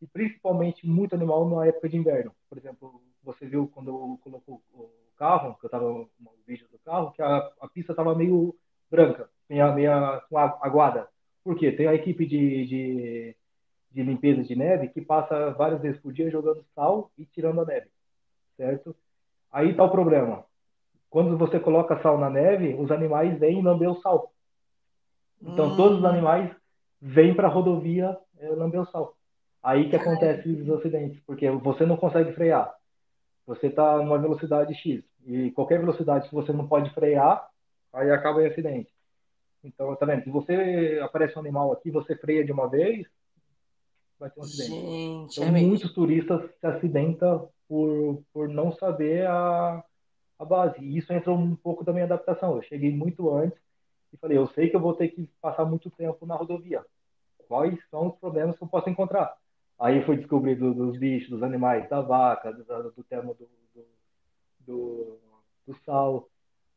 E 0.01 0.07
principalmente 0.07 0.87
muito 0.87 1.15
animal 1.15 1.49
na 1.49 1.65
época 1.65 1.89
de 1.89 1.97
inverno. 1.97 2.31
Por 2.47 2.57
exemplo, 2.57 3.01
você 3.33 3.45
viu 3.45 3.69
quando 3.73 3.89
eu 3.89 4.19
colocou 4.23 4.61
o 4.73 4.89
carro, 5.17 5.55
que 5.59 5.65
eu 5.65 5.67
estava 5.67 5.85
no 5.85 6.31
vídeo 6.47 6.67
do 6.71 6.79
carro, 6.79 7.11
que 7.11 7.21
a, 7.21 7.37
a 7.61 7.67
pista 7.67 7.91
estava 7.91 8.15
meio 8.15 8.55
branca, 8.89 9.29
meia, 9.49 9.71
meia 9.73 10.21
com 10.29 10.37
aguada. 10.37 11.07
Por 11.43 11.55
quê? 11.55 11.71
Tem 11.71 11.87
a 11.87 11.93
equipe 11.93 12.25
de, 12.25 12.65
de 12.65 13.35
de 13.91 14.03
limpeza 14.03 14.43
de 14.43 14.55
neve 14.55 14.89
que 14.89 15.01
passa 15.01 15.51
várias 15.51 15.81
vezes 15.81 15.99
por 15.99 16.13
dia 16.13 16.29
jogando 16.29 16.63
sal 16.75 17.11
e 17.17 17.25
tirando 17.25 17.61
a 17.61 17.65
neve, 17.65 17.87
certo? 18.55 18.95
Aí 19.51 19.71
está 19.71 19.83
o 19.83 19.89
problema. 19.89 20.45
Quando 21.09 21.37
você 21.37 21.59
coloca 21.59 21.99
sal 22.01 22.17
na 22.17 22.29
neve, 22.29 22.75
os 22.75 22.91
animais 22.91 23.37
vêm 23.39 23.63
lamber 23.63 23.89
o 23.89 23.99
sal. 24.01 24.31
Então 25.41 25.73
hum. 25.73 25.75
todos 25.75 25.99
os 25.99 26.05
animais 26.05 26.51
vêm 27.01 27.33
para 27.33 27.47
a 27.47 27.51
rodovia 27.51 28.15
é, 28.37 28.49
lamber 28.49 28.81
o 28.81 28.85
sal. 28.85 29.15
Aí 29.61 29.89
que 29.89 29.95
acontece 29.95 30.47
os 30.49 30.69
acidentes, 30.69 31.19
porque 31.25 31.49
você 31.49 31.85
não 31.85 31.97
consegue 31.97 32.31
frear. 32.33 32.73
Você 33.49 33.65
está 33.65 33.97
numa 33.97 34.19
velocidade 34.19 34.75
X 34.75 35.03
e 35.25 35.49
qualquer 35.51 35.79
velocidade 35.79 36.29
que 36.29 36.35
você 36.35 36.53
não 36.53 36.67
pode 36.67 36.93
frear, 36.93 37.49
aí 37.91 38.11
acaba 38.11 38.43
em 38.43 38.45
acidente. 38.45 38.93
Então, 39.63 39.95
tá 39.95 40.05
vendo? 40.05 40.23
Se 40.23 40.29
você 40.29 40.99
aparece 41.01 41.35
um 41.35 41.39
animal 41.41 41.71
aqui, 41.71 41.89
você 41.89 42.15
freia 42.15 42.45
de 42.45 42.51
uma 42.51 42.69
vez, 42.69 43.07
vai 44.19 44.29
ter 44.29 44.39
um 44.39 44.43
acidente. 44.43 44.69
Gente, 44.69 45.33
então, 45.33 45.47
é 45.47 45.51
muitos 45.51 45.81
mesmo. 45.81 45.95
turistas 45.95 46.47
se 46.59 46.67
acidentam 46.67 47.49
por, 47.67 48.23
por 48.31 48.47
não 48.47 48.71
saber 48.73 49.25
a, 49.25 49.83
a 50.37 50.45
base. 50.45 50.79
E 50.79 50.99
isso 50.99 51.11
entrou 51.11 51.35
um 51.35 51.55
pouco 51.55 51.83
da 51.83 51.91
minha 51.91 52.05
adaptação. 52.05 52.55
Eu 52.55 52.61
cheguei 52.61 52.91
muito 52.95 53.33
antes 53.33 53.57
e 54.13 54.17
falei, 54.17 54.37
eu 54.37 54.45
sei 54.49 54.69
que 54.69 54.75
eu 54.75 54.79
vou 54.79 54.93
ter 54.93 55.07
que 55.07 55.27
passar 55.41 55.65
muito 55.65 55.89
tempo 55.89 56.23
na 56.23 56.35
rodovia. 56.35 56.85
Quais 57.47 57.79
são 57.89 58.09
os 58.09 58.15
problemas 58.17 58.55
que 58.55 58.63
eu 58.63 58.67
posso 58.67 58.91
encontrar? 58.91 59.35
Aí 59.79 60.03
foi 60.03 60.17
descobrir 60.17 60.55
do, 60.55 60.73
dos 60.73 60.97
bichos, 60.97 61.29
dos 61.29 61.43
animais, 61.43 61.87
da 61.89 62.01
vaca, 62.01 62.51
do, 62.51 62.91
do 62.91 63.03
tema 63.03 63.33
do, 63.33 63.47
do, 63.73 63.85
do, 64.59 65.19
do 65.65 65.75
sal. 65.85 66.27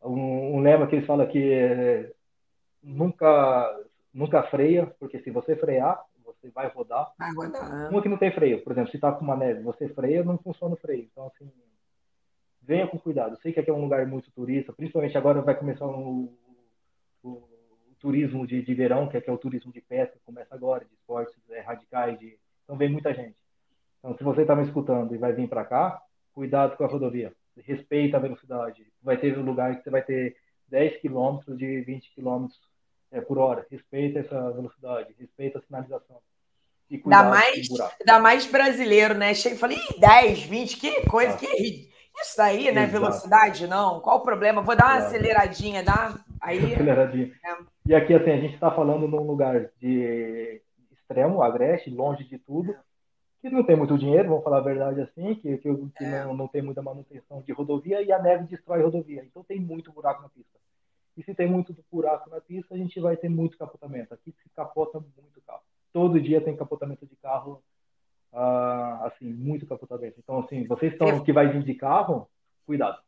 Um, 0.03 0.57
um, 0.57 0.61
lema 0.61 0.87
que 0.87 0.97
eles 0.97 1.07
falam 1.07 1.27
que 1.27 1.53
é, 1.53 2.13
nunca, 2.83 3.81
nunca 4.15 4.43
freia, 4.45 4.87
porque 4.99 5.19
se 5.21 5.31
você 5.31 5.57
frear, 5.57 6.01
você 6.25 6.49
vai 6.51 6.69
rodar. 6.69 7.13
Vai 7.19 7.33
rodar. 7.33 7.91
Uma 7.91 8.03
que 8.03 8.09
não 8.09 8.17
tem 8.17 8.33
freio, 8.33 8.63
por 8.63 8.73
exemplo, 8.73 8.91
se 8.91 8.97
está 8.97 9.13
com 9.13 9.25
uma 9.25 9.37
neve, 9.37 9.63
você 9.63 9.89
freia, 9.89 10.25
não 10.25 10.39
funciona 10.39 10.75
o 10.75 10.79
freio. 10.79 11.09
Então, 11.11 11.27
assim, 11.27 11.51
venha 12.63 12.87
com 12.87 12.99
cuidado. 12.99 13.35
Eu 13.35 13.41
sei 13.41 13.53
que 13.53 13.61
aqui 13.61 13.71
é 13.71 13.75
um 13.75 13.83
lugar 13.83 14.07
muito 14.07 14.31
turista, 14.33 14.73
principalmente 14.73 15.17
agora 15.19 15.43
vai 15.43 15.57
começar 15.57 15.87
o, 15.87 16.33
o, 17.23 17.29
o 17.29 17.95
turismo 17.99 18.47
de, 18.47 18.63
de 18.63 18.75
verão, 18.75 19.09
que 19.09 19.17
é, 19.17 19.21
que 19.21 19.31
é 19.31 19.33
o 19.33 19.39
turismo 19.39 19.73
de 19.73 19.81
pesca, 19.81 20.19
começa 20.25 20.55
agora, 20.55 20.85
de 20.85 20.95
esportes 20.95 21.35
é, 21.51 21.61
radicais, 21.61 22.19
de... 22.19 22.39
então 22.73 22.79
vem 22.79 22.89
muita 22.89 23.13
gente. 23.13 23.37
Então, 23.99 24.17
se 24.17 24.25
você 24.25 24.43
está 24.43 24.57
me 24.57 24.65
escutando 24.65 25.15
e 25.15 25.19
vai 25.19 25.33
vir 25.33 25.47
para 25.47 25.65
cá, 25.65 26.01
cuidado 26.33 26.77
com 26.77 26.85
a 26.85 26.87
rodovia. 26.87 27.33
Respeita 27.67 28.17
a 28.17 28.21
velocidade. 28.21 28.87
Vai 29.03 29.19
ter 29.19 29.39
um 29.39 29.45
lugar 29.45 29.77
que 29.77 29.85
você 29.85 29.91
vai 29.91 30.03
ter 30.03 30.37
10 30.69 31.03
km 31.03 31.39
de 31.55 31.83
20 31.83 32.15
km 32.15 32.47
é, 33.11 33.21
por 33.21 33.37
hora. 33.37 33.67
Respeita 33.71 34.21
essa 34.21 34.51
velocidade, 34.53 35.15
respeita 35.19 35.59
a 35.59 35.63
sinalização. 35.63 36.19
E 36.91 36.99
dá 37.07 37.23
mais, 37.25 37.69
dá 38.05 38.19
mais 38.19 38.47
brasileiro, 38.47 39.15
né? 39.15 39.35
Chega 39.35 39.55
e 39.55 39.59
fala, 39.59 39.75
10, 39.99 40.43
20, 40.45 40.77
que 40.79 41.07
coisa, 41.09 41.35
ah. 41.35 41.37
que 41.37 41.91
isso 42.17 42.41
aí, 42.41 42.73
né? 42.73 42.85
Exato. 42.85 42.93
Velocidade, 42.93 43.67
não. 43.67 44.01
Qual 44.01 44.19
o 44.19 44.23
problema? 44.23 44.63
Vou 44.63 44.77
dar 44.77 44.87
uma 44.87 44.97
Exato. 44.97 45.15
aceleradinha, 45.15 45.83
dá? 45.83 46.19
Aí. 46.41 46.59
Aceleradinha. 46.73 47.33
É. 47.45 47.57
E 47.87 47.95
aqui, 47.95 48.15
assim, 48.15 48.31
a 48.31 48.37
gente 48.37 48.55
está 48.55 48.71
falando 48.71 49.07
num 49.07 49.23
lugar 49.23 49.71
de 49.81 50.61
extremo, 51.13 51.43
agreste, 51.43 51.91
longe 51.91 52.25
de 52.25 52.39
tudo, 52.39 52.75
que 53.41 53.51
não 53.51 53.63
tem 53.63 53.77
muito 53.77 53.99
dinheiro, 53.99 54.29
vamos 54.29 54.45
falar 54.45 54.59
a 54.59 54.63
verdade 54.63 55.01
assim, 55.01 55.35
que, 55.35 55.59
que, 55.59 55.75
que 55.97 56.05
é. 56.05 56.25
não, 56.25 56.35
não 56.35 56.49
tem 56.49 56.63
muita 56.63 56.81
manutenção 56.81 57.43
de 57.43 57.53
rodovia 57.53 58.01
e 58.01 58.11
a 58.13 58.19
neve 58.19 58.45
destrói 58.45 58.83
rodovia. 58.83 59.23
Então 59.25 59.45
tem 59.45 59.61
muito 59.61 59.93
buraco 59.93 60.23
na 60.23 60.29
pista. 60.29 60.59
E 61.17 61.23
se 61.23 61.35
tem 61.35 61.47
muito 61.47 61.77
buraco 61.91 62.31
na 62.31 62.41
pista, 62.41 62.75
a 62.75 62.79
gente 62.79 62.99
vai 62.99 63.17
ter 63.17 63.29
muito 63.29 63.59
capotamento. 63.59 64.15
Aqui 64.15 64.33
se 64.33 64.49
capota 64.57 64.99
muito 64.99 65.41
carro. 65.47 65.61
Todo 65.93 66.21
dia 66.21 66.41
tem 66.41 66.57
capotamento 66.57 67.05
de 67.05 67.17
carro, 67.17 67.63
uh, 68.33 69.05
assim, 69.05 69.31
muito 69.31 69.67
capotamento. 69.67 70.15
Então, 70.19 70.39
assim, 70.39 70.67
vocês 70.67 70.93
estão 70.93 71.23
que 71.23 71.33
vai 71.33 71.49
vir 71.49 71.63
de 71.63 71.75
carro, 71.75 72.29
cuidado. 72.65 72.99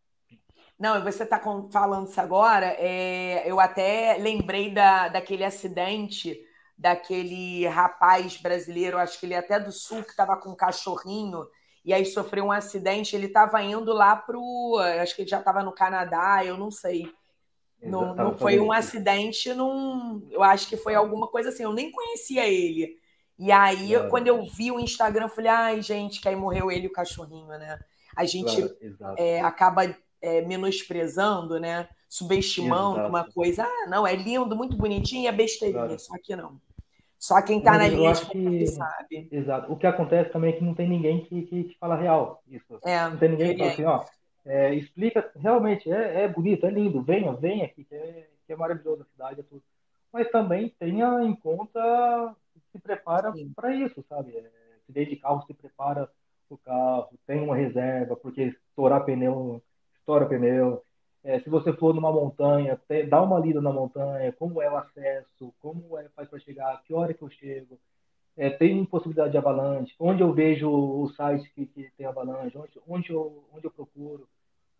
Não, 0.78 1.02
você 1.02 1.22
está 1.22 1.40
falando 1.72 2.08
isso 2.08 2.20
agora, 2.20 2.66
é, 2.78 3.48
eu 3.48 3.60
até 3.60 4.18
lembrei 4.18 4.70
da, 4.74 5.08
daquele 5.08 5.44
acidente 5.44 6.44
daquele 6.76 7.66
rapaz 7.66 8.36
brasileiro, 8.36 8.98
acho 8.98 9.18
que 9.18 9.26
ele 9.26 9.34
é 9.34 9.38
até 9.38 9.58
do 9.60 9.72
sul, 9.72 10.02
que 10.02 10.10
estava 10.10 10.36
com 10.36 10.50
um 10.50 10.56
cachorrinho, 10.56 11.46
e 11.84 11.92
aí 11.92 12.04
sofreu 12.04 12.46
um 12.46 12.52
acidente, 12.52 13.14
ele 13.14 13.26
estava 13.26 13.62
indo 13.62 13.92
lá 13.92 14.16
para 14.16 14.38
o. 14.38 14.78
Acho 15.00 15.14
que 15.14 15.22
ele 15.22 15.28
já 15.28 15.38
estava 15.38 15.62
no 15.62 15.72
Canadá, 15.72 16.44
eu 16.44 16.56
não 16.56 16.70
sei. 16.70 17.12
Não, 17.82 18.14
não 18.14 18.36
foi 18.36 18.58
um 18.58 18.72
acidente, 18.72 19.52
não, 19.52 20.22
eu 20.30 20.42
acho 20.42 20.66
que 20.68 20.76
foi 20.76 20.94
alguma 20.94 21.28
coisa 21.28 21.50
assim, 21.50 21.64
eu 21.64 21.72
nem 21.72 21.90
conhecia 21.90 22.48
ele. 22.48 22.96
E 23.38 23.52
aí, 23.52 23.90
claro. 23.90 24.08
quando 24.08 24.28
eu 24.28 24.42
vi 24.44 24.70
o 24.70 24.80
Instagram, 24.80 25.24
eu 25.24 25.28
falei, 25.28 25.50
ai, 25.50 25.82
gente, 25.82 26.20
que 26.20 26.28
aí 26.28 26.36
morreu 26.36 26.70
ele 26.70 26.84
e 26.84 26.86
o 26.86 26.92
cachorrinho, 26.92 27.48
né? 27.48 27.78
A 28.16 28.24
gente 28.24 28.68
claro, 28.96 29.16
é, 29.18 29.40
acaba 29.40 29.94
é, 30.22 30.40
menosprezando, 30.42 31.58
né? 31.60 31.88
Subestimando 32.14 32.98
exato. 32.98 33.08
uma 33.08 33.24
coisa. 33.24 33.64
Ah, 33.64 33.86
não, 33.88 34.06
é 34.06 34.14
lindo, 34.14 34.54
muito 34.54 34.76
bonitinho, 34.76 35.26
é 35.26 35.32
besteirinha, 35.32 35.98
só 35.98 36.14
que 36.22 36.36
não. 36.36 36.60
Só 37.18 37.42
quem 37.42 37.58
está 37.58 37.76
na 37.76 37.88
linha 37.88 38.12
que... 38.12 38.68
sabe. 38.68 39.28
Exato. 39.32 39.72
O 39.72 39.76
que 39.76 39.84
acontece 39.84 40.30
também 40.30 40.50
é 40.50 40.56
que 40.56 40.62
não 40.62 40.74
tem 40.74 40.88
ninguém 40.88 41.24
que, 41.24 41.42
que, 41.42 41.64
que 41.64 41.76
fala 41.76 41.96
real. 41.96 42.40
Isso. 42.46 42.78
É, 42.84 43.08
não 43.08 43.16
tem 43.16 43.30
ninguém 43.30 43.56
que 43.56 43.58
fala 43.58 43.72
assim, 43.72 43.84
ó, 43.84 44.04
é, 44.46 44.72
explica, 44.76 45.28
realmente, 45.34 45.90
é, 45.90 46.22
é, 46.22 46.28
bonito, 46.28 46.64
é 46.64 46.70
lindo, 46.70 47.02
venha, 47.02 47.32
venha 47.32 47.64
aqui, 47.64 47.82
que 47.82 47.96
é, 47.96 48.28
que 48.46 48.52
é 48.52 48.56
maravilhoso 48.56 49.02
a 49.02 49.06
cidade, 49.06 49.40
é 49.40 49.42
tudo. 49.42 49.62
Mas 50.12 50.30
também 50.30 50.72
tenha 50.78 51.20
em 51.24 51.34
conta, 51.34 52.32
se 52.70 52.78
prepara 52.78 53.32
para 53.56 53.74
isso, 53.74 54.04
sabe? 54.08 54.36
É, 54.36 54.50
se 54.86 54.92
desde 54.92 55.16
carro, 55.16 55.42
se 55.48 55.52
prepara 55.52 56.08
o 56.48 56.56
carro, 56.58 57.08
tem 57.26 57.42
uma 57.42 57.56
reserva, 57.56 58.14
porque 58.14 58.54
estourar 58.70 59.04
pneu, 59.04 59.60
estoura 59.98 60.26
pneu. 60.26 60.80
É, 61.24 61.40
se 61.40 61.48
você 61.48 61.72
for 61.72 61.94
numa 61.94 62.12
montanha, 62.12 62.78
te, 62.86 63.04
dá 63.04 63.22
uma 63.22 63.40
lida 63.40 63.60
na 63.60 63.72
montanha, 63.72 64.30
como 64.32 64.60
é 64.60 64.70
o 64.70 64.76
acesso, 64.76 65.54
como 65.58 65.96
é 65.96 66.06
faz 66.10 66.28
para 66.28 66.38
chegar, 66.38 66.82
que 66.84 66.92
hora 66.92 67.14
que 67.14 67.22
eu 67.22 67.30
chego, 67.30 67.78
é, 68.36 68.50
tem 68.50 68.84
possibilidade 68.84 69.32
de 69.32 69.38
avalanche, 69.38 69.94
onde 69.98 70.22
eu 70.22 70.34
vejo 70.34 70.70
o 70.70 71.08
site 71.10 71.50
que, 71.54 71.64
que 71.64 71.90
tem 71.96 72.04
avalanche, 72.04 72.58
onde, 72.58 72.80
onde, 72.86 73.10
eu, 73.10 73.42
onde 73.54 73.66
eu 73.66 73.70
procuro, 73.70 74.28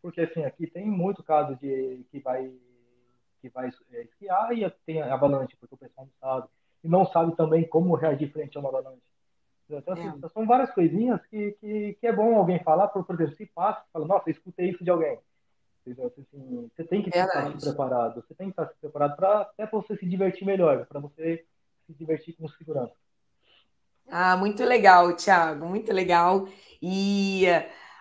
porque 0.02 0.20
assim, 0.20 0.44
aqui 0.44 0.66
tem 0.66 0.86
muito 0.86 1.22
caso 1.22 1.56
de 1.56 2.04
que 2.10 2.20
vai 2.20 2.52
que 3.40 3.48
vai 3.50 3.70
é, 3.92 4.02
esquiar 4.02 4.56
e 4.56 4.68
tem 4.86 5.02
avalanche, 5.02 5.56
porque 5.58 5.74
o 5.74 5.78
pessoal 5.78 6.06
não 6.06 6.14
sabe, 6.18 6.48
e 6.82 6.88
não 6.88 7.06
sabe 7.06 7.36
também 7.36 7.66
como 7.66 7.94
reagir 7.94 8.30
frente 8.32 8.56
a 8.56 8.60
uma 8.60 8.70
avalanche. 8.70 9.02
Então, 9.68 9.94
assim, 9.94 10.08
é. 10.22 10.28
são 10.28 10.46
várias 10.46 10.70
coisinhas 10.72 11.24
que, 11.26 11.52
que, 11.52 11.94
que, 11.94 12.06
é 12.06 12.12
bom 12.12 12.36
alguém 12.36 12.62
falar, 12.62 12.88
por, 12.88 13.04
por 13.04 13.14
exemplo, 13.14 13.36
se 13.36 13.46
passa, 13.46 13.82
fala, 13.92 14.06
nossa, 14.06 14.30
escutei 14.30 14.70
isso 14.70 14.84
de 14.84 14.90
alguém. 14.90 15.18
Assim, 15.90 16.70
você 16.74 16.84
tem 16.84 17.02
que 17.02 17.10
estar 17.10 17.52
preparado, 17.60 18.24
você 18.26 18.34
tem 18.34 18.46
que 18.46 18.52
estar 18.52 18.66
preparado 18.80 19.16
para 19.16 19.40
até 19.42 19.66
para 19.66 19.78
você 19.78 19.96
se 19.96 20.06
divertir 20.06 20.46
melhor, 20.46 20.86
para 20.86 20.98
você 20.98 21.44
se 21.86 21.92
divertir 21.92 22.34
com 22.34 22.48
segurança. 22.48 22.94
Ah, 24.10 24.36
muito 24.36 24.64
legal, 24.64 25.14
Thiago, 25.14 25.66
muito 25.66 25.92
legal. 25.92 26.48
E, 26.80 27.44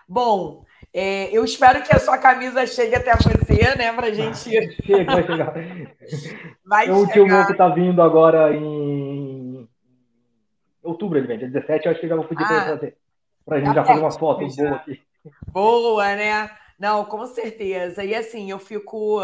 bom, 0.08 0.64
é, 0.92 1.30
eu 1.36 1.44
espero 1.44 1.82
que 1.82 1.94
a 1.94 1.98
sua 1.98 2.16
camisa 2.16 2.66
chegue 2.66 2.94
até 2.94 3.14
você, 3.16 3.76
né, 3.76 3.92
pra 3.92 4.10
gente... 4.10 4.50
Chega, 4.84 5.12
vai 5.12 5.26
chegar. 5.26 5.54
Vai 6.64 6.86
Tem 6.86 6.94
um 6.94 7.06
tio 7.06 7.26
meu 7.26 7.46
que 7.46 7.54
tá 7.54 7.68
vindo 7.68 8.00
agora 8.00 8.56
em 8.56 9.68
outubro, 10.82 11.18
ele 11.18 11.26
vem, 11.26 11.38
dia 11.38 11.48
17, 11.50 11.84
eu 11.84 11.92
acho 11.92 12.00
que 12.00 12.08
já 12.08 12.16
vou 12.16 12.24
pedir 12.24 12.42
ah, 12.42 12.46
para 12.46 12.56
ele 12.56 12.70
fazer. 12.70 12.96
Pra 13.44 13.58
gente 13.58 13.68
tá 13.68 13.74
já 13.74 13.84
fazer 13.84 14.00
uma 14.00 14.10
foto 14.10 14.46
boa 14.46 14.74
aqui. 14.76 15.02
Boa, 15.52 16.16
né? 16.16 16.50
Não, 16.78 17.04
com 17.04 17.26
certeza. 17.26 18.04
E 18.04 18.14
assim, 18.14 18.50
eu 18.50 18.58
fico, 18.58 19.20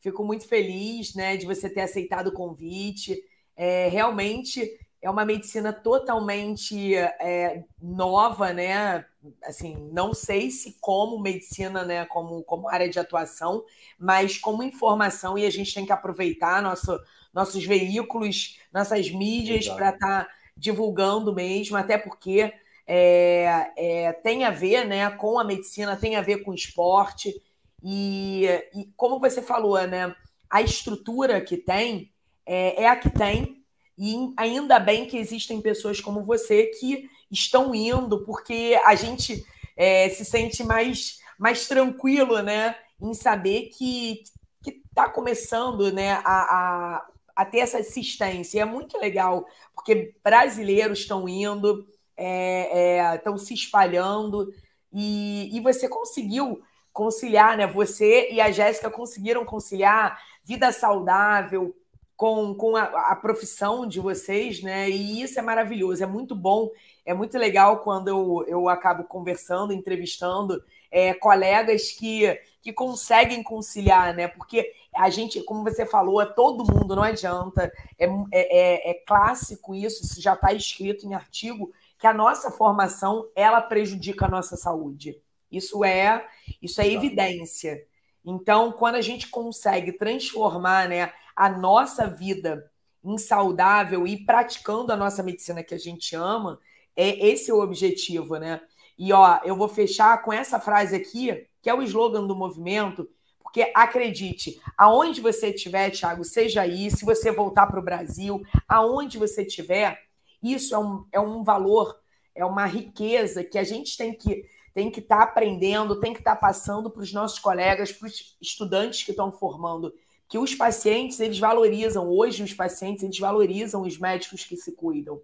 fico 0.00 0.24
muito 0.24 0.46
feliz 0.46 1.14
né, 1.14 1.36
de 1.36 1.46
você 1.46 1.68
ter 1.68 1.82
aceitado 1.82 2.28
o 2.28 2.32
convite. 2.32 3.20
É, 3.56 3.88
realmente 3.88 4.70
é 5.04 5.10
uma 5.10 5.24
medicina 5.24 5.70
totalmente 5.70 6.94
é, 6.94 7.62
nova, 7.80 8.54
né? 8.54 9.04
Assim, 9.44 9.90
não 9.92 10.14
sei 10.14 10.50
se 10.50 10.78
como 10.80 11.20
medicina, 11.20 11.84
né, 11.84 12.06
como, 12.06 12.42
como 12.42 12.70
área 12.70 12.88
de 12.88 12.98
atuação, 12.98 13.64
mas 13.98 14.38
como 14.38 14.62
informação, 14.62 15.36
e 15.36 15.44
a 15.44 15.50
gente 15.50 15.74
tem 15.74 15.84
que 15.84 15.92
aproveitar 15.92 16.62
nosso, 16.62 16.98
nossos 17.34 17.62
veículos, 17.64 18.58
nossas 18.72 19.10
mídias 19.10 19.68
para 19.68 19.90
estar 19.90 20.24
tá 20.24 20.30
divulgando 20.56 21.34
mesmo, 21.34 21.76
até 21.76 21.98
porque 21.98 22.54
é, 22.86 23.72
é, 23.76 24.12
tem 24.12 24.44
a 24.44 24.50
ver 24.50 24.86
né, 24.86 25.10
com 25.10 25.38
a 25.38 25.44
medicina, 25.44 25.96
tem 25.96 26.16
a 26.16 26.22
ver 26.22 26.42
com 26.44 26.50
o 26.50 26.54
esporte. 26.54 27.34
E, 27.82 28.46
e 28.74 28.92
como 28.96 29.18
você 29.18 29.42
falou, 29.42 29.80
né, 29.86 30.14
a 30.48 30.62
estrutura 30.62 31.40
que 31.40 31.56
tem 31.56 32.12
é, 32.46 32.82
é, 32.82 32.88
a 32.88 32.96
que 32.96 33.10
tem, 33.10 33.62
e 33.96 34.32
ainda 34.36 34.78
bem 34.78 35.06
que 35.06 35.16
existem 35.16 35.60
pessoas 35.60 36.00
como 36.00 36.22
você 36.22 36.66
que 36.66 37.08
estão 37.30 37.74
indo, 37.74 38.24
porque 38.24 38.78
a 38.84 38.94
gente 38.94 39.44
é, 39.76 40.08
se 40.08 40.24
sente 40.24 40.62
mais, 40.62 41.20
mais 41.38 41.66
tranquilo 41.66 42.42
né, 42.42 42.76
em 43.00 43.14
saber 43.14 43.70
que 43.70 44.22
está 44.66 45.08
começando 45.08 45.92
né, 45.92 46.12
a, 46.12 46.20
a, 46.24 47.06
a 47.36 47.44
ter 47.44 47.58
essa 47.58 47.78
assistência. 47.78 48.58
E 48.58 48.60
é 48.60 48.64
muito 48.64 48.98
legal, 48.98 49.46
porque 49.74 50.14
brasileiros 50.22 51.00
estão 51.00 51.28
indo, 51.28 51.86
estão 52.16 53.34
é, 53.34 53.36
é, 53.36 53.38
se 53.38 53.54
espalhando 53.54 54.52
e, 54.92 55.56
e 55.56 55.60
você 55.60 55.88
conseguiu 55.88 56.62
conciliar, 56.92 57.56
né? 57.56 57.66
Você 57.66 58.30
e 58.30 58.40
a 58.40 58.50
Jéssica 58.52 58.88
conseguiram 58.88 59.44
conciliar 59.44 60.18
vida 60.44 60.70
saudável 60.70 61.74
com, 62.16 62.54
com 62.54 62.76
a, 62.76 62.84
a, 62.84 63.16
profissão 63.16 63.86
de 63.86 63.98
vocês, 63.98 64.62
né? 64.62 64.88
E 64.88 65.20
isso 65.20 65.38
é 65.38 65.42
maravilhoso, 65.42 66.04
é 66.04 66.06
muito 66.06 66.36
bom, 66.36 66.70
é 67.04 67.12
muito 67.12 67.36
legal 67.36 67.78
quando 67.80 68.08
eu, 68.08 68.44
eu 68.46 68.68
acabo 68.68 69.04
conversando, 69.04 69.72
entrevistando 69.72 70.62
é, 70.90 71.12
colegas 71.12 71.90
que, 71.90 72.40
que 72.62 72.72
conseguem 72.72 73.42
conciliar, 73.42 74.14
né? 74.14 74.28
Porque 74.28 74.72
a 74.94 75.10
gente, 75.10 75.42
como 75.42 75.64
você 75.64 75.84
falou, 75.84 76.22
é 76.22 76.26
todo 76.26 76.72
mundo, 76.72 76.94
não 76.94 77.02
adianta. 77.02 77.72
É, 77.98 78.06
é, 78.06 78.10
é, 78.32 78.90
é 78.90 78.94
clássico 78.94 79.74
isso, 79.74 80.04
isso 80.04 80.20
já 80.20 80.34
está 80.34 80.52
escrito 80.52 81.04
em 81.04 81.14
artigo 81.14 81.72
que 82.04 82.08
a 82.08 82.12
nossa 82.12 82.50
formação 82.50 83.30
ela 83.34 83.62
prejudica 83.62 84.26
a 84.26 84.28
nossa 84.28 84.58
saúde. 84.58 85.18
Isso 85.50 85.82
é, 85.82 86.28
isso 86.60 86.78
é 86.82 86.86
evidência. 86.86 87.82
Então, 88.22 88.72
quando 88.72 88.96
a 88.96 89.00
gente 89.00 89.28
consegue 89.28 89.90
transformar 89.90 90.86
né, 90.86 91.14
a 91.34 91.48
nossa 91.48 92.06
vida 92.06 92.70
em 93.02 93.16
saudável 93.16 94.06
e 94.06 94.22
praticando 94.22 94.92
a 94.92 94.96
nossa 94.98 95.22
medicina 95.22 95.62
que 95.62 95.74
a 95.74 95.78
gente 95.78 96.14
ama, 96.14 96.60
é 96.94 97.26
esse 97.26 97.50
é 97.50 97.54
o 97.54 97.62
objetivo, 97.62 98.36
né? 98.36 98.60
E 98.98 99.10
ó, 99.10 99.40
eu 99.42 99.56
vou 99.56 99.66
fechar 99.66 100.22
com 100.22 100.30
essa 100.30 100.60
frase 100.60 100.94
aqui, 100.94 101.46
que 101.62 101.70
é 101.70 101.74
o 101.74 101.80
slogan 101.80 102.26
do 102.26 102.36
movimento, 102.36 103.08
porque 103.42 103.72
acredite, 103.74 104.60
aonde 104.76 105.22
você 105.22 105.54
estiver, 105.54 105.88
Thiago, 105.88 106.22
seja 106.22 106.60
aí, 106.60 106.90
se 106.90 107.02
você 107.02 107.32
voltar 107.32 107.66
para 107.66 107.80
o 107.80 107.82
Brasil, 107.82 108.42
aonde 108.68 109.16
você 109.16 109.40
estiver, 109.40 110.04
isso 110.52 110.74
é 110.74 110.78
um, 110.78 111.06
é 111.12 111.20
um 111.20 111.42
valor, 111.42 111.98
é 112.34 112.44
uma 112.44 112.66
riqueza 112.66 113.44
que 113.44 113.58
a 113.58 113.64
gente 113.64 113.96
tem 113.96 114.12
que 114.12 114.44
tem 114.74 114.90
que 114.90 114.98
estar 114.98 115.18
tá 115.18 115.22
aprendendo, 115.22 116.00
tem 116.00 116.12
que 116.12 116.18
estar 116.18 116.34
tá 116.34 116.40
passando 116.40 116.90
para 116.90 117.02
os 117.02 117.12
nossos 117.12 117.38
colegas, 117.38 117.92
para 117.92 118.08
os 118.08 118.36
estudantes 118.42 119.04
que 119.04 119.12
estão 119.12 119.30
formando, 119.30 119.94
que 120.28 120.36
os 120.36 120.52
pacientes 120.52 121.20
eles 121.20 121.38
valorizam 121.38 122.08
hoje 122.08 122.42
os 122.42 122.52
pacientes 122.52 123.04
eles 123.04 123.18
valorizam 123.18 123.82
os 123.82 123.96
médicos 123.96 124.44
que 124.44 124.56
se 124.56 124.72
cuidam. 124.72 125.20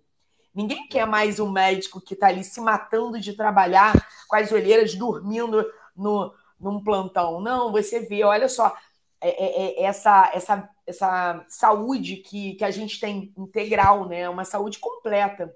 Ninguém 0.55 0.87
quer 0.89 1.07
mais 1.07 1.39
um 1.39 1.51
médico 1.51 2.01
que 2.01 2.15
está 2.15 2.29
ali 2.29 2.45
se 2.45 2.61
matando 2.61 3.21
de 3.21 3.33
trabalhar 3.35 3.93
com 4.29 4.37
as 4.37 4.51
olheiras 4.51 4.95
dormindo 4.95 5.65
no, 5.97 6.33
num 6.59 6.83
plantão. 6.83 7.41
Não, 7.41 7.71
você 7.71 8.01
vê, 8.01 8.25
olha 8.25 8.49
só, 8.49 8.75
é, 9.21 9.29
é, 9.29 9.81
é 9.81 9.83
essa, 9.85 10.31
essa 10.35 10.71
essa 10.91 11.45
saúde 11.49 12.17
que, 12.17 12.55
que 12.55 12.65
a 12.65 12.71
gente 12.71 13.01
tem 13.01 13.33
integral, 13.39 14.09
né? 14.09 14.29
Uma 14.29 14.45
saúde 14.45 14.79
completa. 14.79 15.55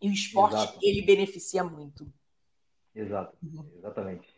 E 0.00 0.08
o 0.08 0.12
esporte, 0.12 0.56
Exato. 0.56 0.78
ele 0.82 1.02
beneficia 1.02 1.64
muito. 1.64 2.06
Exato, 2.94 3.36
uhum. 3.42 3.66
exatamente. 3.78 4.28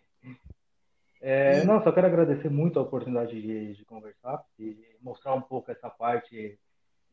É, 1.21 1.65
não, 1.65 1.83
só 1.83 1.91
quero 1.91 2.07
agradecer 2.07 2.49
muito 2.49 2.79
a 2.79 2.83
oportunidade 2.83 3.41
de, 3.41 3.75
de 3.75 3.85
conversar 3.85 4.45
e 4.59 4.79
mostrar 5.01 5.35
um 5.35 5.41
pouco 5.41 5.71
essa 5.71 5.91
parte 5.91 6.59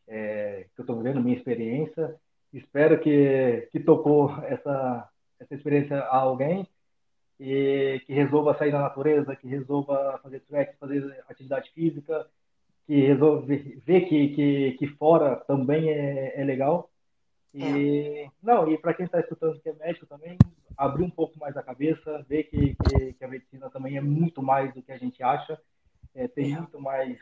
é, 0.08 0.68
que 0.76 0.82
eu 0.82 0.84
estou 0.84 0.98
vivendo, 0.98 1.22
minha 1.22 1.36
experiência. 1.36 2.16
Espero 2.54 3.00
que, 3.00 3.68
que 3.72 3.80
tocou 3.80 4.30
essa, 4.44 5.10
essa 5.40 5.56
experiência 5.56 5.98
a 6.00 6.18
alguém 6.18 6.68
que 7.38 8.14
resolva 8.14 8.58
sair 8.58 8.72
da 8.72 8.80
natureza, 8.80 9.36
que 9.36 9.48
resolva 9.48 10.20
fazer 10.22 10.40
trek, 10.42 10.78
fazer 10.78 11.24
atividade 11.30 11.72
física, 11.72 12.28
que 12.86 13.00
resolve 13.02 13.82
ver 13.86 14.02
que, 14.02 14.30
que, 14.30 14.72
que 14.74 14.88
fora 14.88 15.38
também 15.48 15.90
é, 15.90 16.40
é 16.40 16.44
legal. 16.44 16.90
E, 17.54 17.64
é. 17.64 18.28
Não, 18.42 18.70
e 18.72 18.78
para 18.78 18.94
quem 18.94 19.06
está 19.06 19.20
escutando 19.20 19.60
que 19.60 19.70
é 19.70 19.74
médico 19.74 20.06
também, 20.06 20.38
abrir 20.78 21.04
um 21.04 21.10
pouco 21.10 21.38
mais 21.40 21.56
a 21.56 21.64
cabeça, 21.64 22.26
ver 22.28 22.44
que, 22.44 22.76
que, 22.76 23.14
que 23.14 23.24
a 23.24 23.28
medicina 23.28 23.70
também 23.70 23.98
é 23.98 24.02
muito 24.02 24.42
mais 24.42 24.74
do 24.74 24.82
que 24.82 24.92
a 24.92 24.98
gente 24.98 25.22
acha, 25.22 25.60
é, 26.16 26.28
tem 26.28 26.54
é. 26.54 26.58
muito 26.58 26.80
mais 26.80 27.18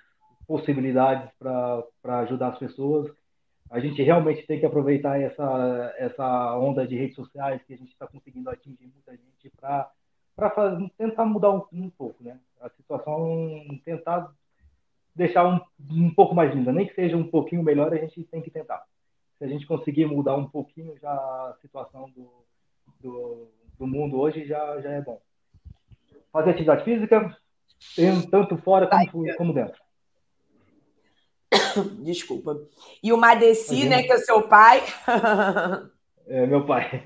possibilidades 0.47 1.29
para 1.37 2.19
ajudar 2.21 2.49
as 2.49 2.59
pessoas. 2.59 3.11
A 3.69 3.79
gente 3.79 4.01
realmente 4.01 4.45
tem 4.45 4.59
que 4.59 4.65
aproveitar 4.65 5.19
essa, 5.19 5.95
essa 5.97 6.57
onda 6.57 6.85
de 6.85 6.97
redes 6.97 7.15
sociais 7.15 7.61
que 7.63 7.73
a 7.73 7.77
gente 7.77 7.91
está 7.91 8.05
conseguindo 8.05 8.49
atingir 8.49 8.87
muita 8.87 9.11
gente 9.11 9.49
para 9.59 9.89
tentar 10.97 11.25
mudar 11.25 11.51
um, 11.51 11.63
um 11.71 11.89
pouco, 11.89 12.23
né? 12.23 12.39
A 12.59 12.69
situação, 12.69 13.63
tentar 13.83 14.31
deixar 15.15 15.45
um, 15.45 15.59
um 15.89 16.13
pouco 16.13 16.33
mais 16.33 16.53
linda, 16.53 16.71
nem 16.71 16.87
que 16.87 16.95
seja 16.95 17.17
um 17.17 17.27
pouquinho 17.27 17.63
melhor, 17.63 17.93
a 17.93 17.97
gente 17.97 18.23
tem 18.23 18.41
que 18.41 18.49
tentar. 18.49 18.83
Se 19.37 19.45
a 19.45 19.47
gente 19.47 19.65
conseguir 19.65 20.05
mudar 20.05 20.35
um 20.35 20.47
pouquinho 20.47 20.97
já 21.01 21.11
a 21.11 21.55
situação 21.61 22.09
do, 22.11 22.29
do, 22.99 23.47
do 23.77 23.87
mundo 23.87 24.19
hoje, 24.19 24.45
já, 24.45 24.79
já 24.81 24.91
é 24.91 25.01
bom. 25.01 25.19
Fazer 26.31 26.51
atividade 26.51 26.83
física, 26.83 27.37
tanto 28.29 28.57
fora 28.57 28.87
como, 28.87 29.35
como 29.35 29.53
dentro. 29.53 29.81
Desculpa. 32.03 32.61
E 33.03 33.11
o 33.11 33.17
Madeci, 33.17 33.87
né, 33.87 34.03
que 34.03 34.11
é 34.11 34.17
seu 34.17 34.47
pai. 34.47 34.81
é, 36.27 36.45
meu 36.45 36.65
pai. 36.65 37.03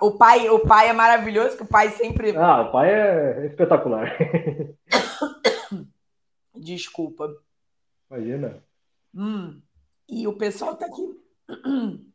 O 0.00 0.12
pai, 0.12 0.48
o 0.50 0.60
pai 0.60 0.88
é 0.88 0.92
maravilhoso, 0.92 1.56
que 1.56 1.62
o 1.62 1.66
pai 1.66 1.90
sempre. 1.90 2.36
Ah, 2.36 2.62
o 2.62 2.72
pai 2.72 2.92
é 2.92 3.46
espetacular. 3.46 4.16
Desculpa. 6.54 7.32
Imagina. 8.10 8.62
Hum, 9.14 9.60
e 10.08 10.26
o 10.26 10.36
pessoal 10.36 10.76
tá 10.76 10.86
aqui. 10.86 11.18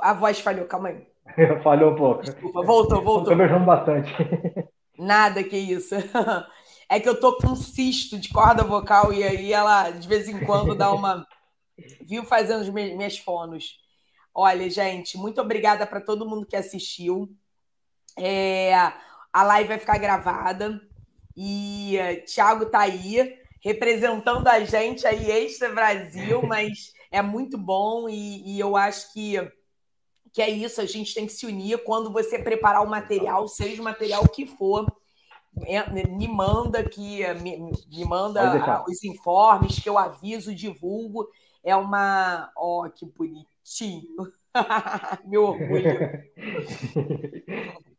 A 0.00 0.14
voz 0.14 0.40
falhou, 0.40 0.66
calma 0.66 0.88
aí. 0.88 1.06
falhou 1.62 1.92
um 1.92 1.96
pouco. 1.96 2.22
Desculpa, 2.22 2.62
voltou, 2.62 3.02
voltou. 3.02 3.32
Conversamos 3.32 3.66
bastante. 3.66 4.10
Nada, 4.98 5.42
que 5.42 5.56
isso. 5.56 5.94
É 6.88 7.00
que 7.00 7.08
eu 7.08 7.18
tô 7.18 7.36
com 7.36 7.48
um 7.48 7.56
cisto 7.56 8.16
de 8.16 8.28
corda 8.28 8.62
vocal 8.62 9.12
e 9.12 9.24
aí 9.24 9.52
ela, 9.52 9.90
de 9.90 10.06
vez 10.06 10.28
em 10.28 10.44
quando, 10.44 10.72
dá 10.72 10.92
uma. 10.92 11.26
Viu 12.00 12.22
fazendo 12.22 12.60
as 12.60 12.68
minhas 12.68 13.18
fonos. 13.18 13.80
Olha, 14.38 14.68
gente, 14.68 15.16
muito 15.16 15.40
obrigada 15.40 15.86
para 15.86 15.98
todo 15.98 16.28
mundo 16.28 16.44
que 16.44 16.56
assistiu. 16.56 17.34
É, 18.18 18.74
a 19.32 19.42
live 19.42 19.70
vai 19.70 19.78
ficar 19.78 19.96
gravada. 19.96 20.78
E 21.34 21.96
uh, 21.96 22.26
Thiago 22.26 22.66
tá 22.66 22.80
aí 22.80 23.34
representando 23.62 24.46
a 24.46 24.60
gente 24.62 25.06
aí, 25.06 25.30
Extra 25.30 25.72
Brasil, 25.72 26.42
mas 26.46 26.92
é 27.10 27.22
muito 27.22 27.56
bom. 27.56 28.10
E, 28.10 28.56
e 28.56 28.60
eu 28.60 28.76
acho 28.76 29.10
que 29.14 29.36
que 30.34 30.42
é 30.42 30.50
isso, 30.50 30.82
a 30.82 30.84
gente 30.84 31.14
tem 31.14 31.24
que 31.24 31.32
se 31.32 31.46
unir. 31.46 31.82
Quando 31.82 32.12
você 32.12 32.38
preparar 32.38 32.84
o 32.84 32.90
material, 32.90 33.48
seja 33.48 33.80
o 33.80 33.84
material 33.84 34.28
que 34.28 34.44
for, 34.44 34.86
é, 35.62 35.88
me 36.08 36.28
manda 36.28 36.84
que 36.84 37.26
me, 37.40 37.72
me 37.88 38.04
manda 38.04 38.84
os 38.86 39.02
informes 39.02 39.78
que 39.78 39.88
eu 39.88 39.96
aviso, 39.96 40.54
divulgo. 40.54 41.26
É 41.64 41.74
uma, 41.74 42.52
ó, 42.54 42.84
oh, 42.84 42.90
que 42.90 43.06
bonitinho. 43.66 44.32
Meu 45.26 45.44
orgulho. 45.44 46.24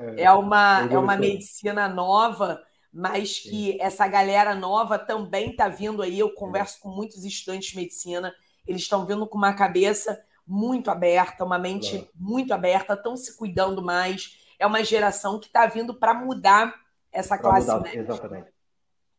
É, 0.00 0.22
é 0.22 0.30
uma 0.30 0.82
é 0.88 0.96
uma 0.96 1.16
medicina 1.16 1.88
nova, 1.88 2.62
mas 2.92 3.40
que 3.40 3.76
essa 3.80 4.06
galera 4.06 4.54
nova 4.54 4.96
também 4.96 5.50
está 5.50 5.66
vindo 5.66 6.02
aí. 6.02 6.16
Eu 6.16 6.32
converso 6.34 6.78
com 6.80 6.88
muitos 6.88 7.24
estudantes 7.24 7.70
de 7.70 7.76
medicina, 7.76 8.32
eles 8.64 8.82
estão 8.82 9.04
vindo 9.04 9.26
com 9.26 9.36
uma 9.36 9.54
cabeça 9.54 10.24
muito 10.46 10.88
aberta, 10.88 11.44
uma 11.44 11.58
mente 11.58 12.08
muito 12.14 12.54
aberta, 12.54 12.94
estão 12.94 13.16
se 13.16 13.36
cuidando 13.36 13.82
mais. 13.82 14.38
É 14.56 14.64
uma 14.64 14.84
geração 14.84 15.40
que 15.40 15.48
está 15.48 15.66
vindo 15.66 15.92
para 15.92 16.14
mudar 16.14 16.72
essa 17.10 17.36
pra 17.36 17.38
classe 17.38 17.66
mudar, 17.66 17.80
médica. 17.80 18.02
Exatamente. 18.02 18.57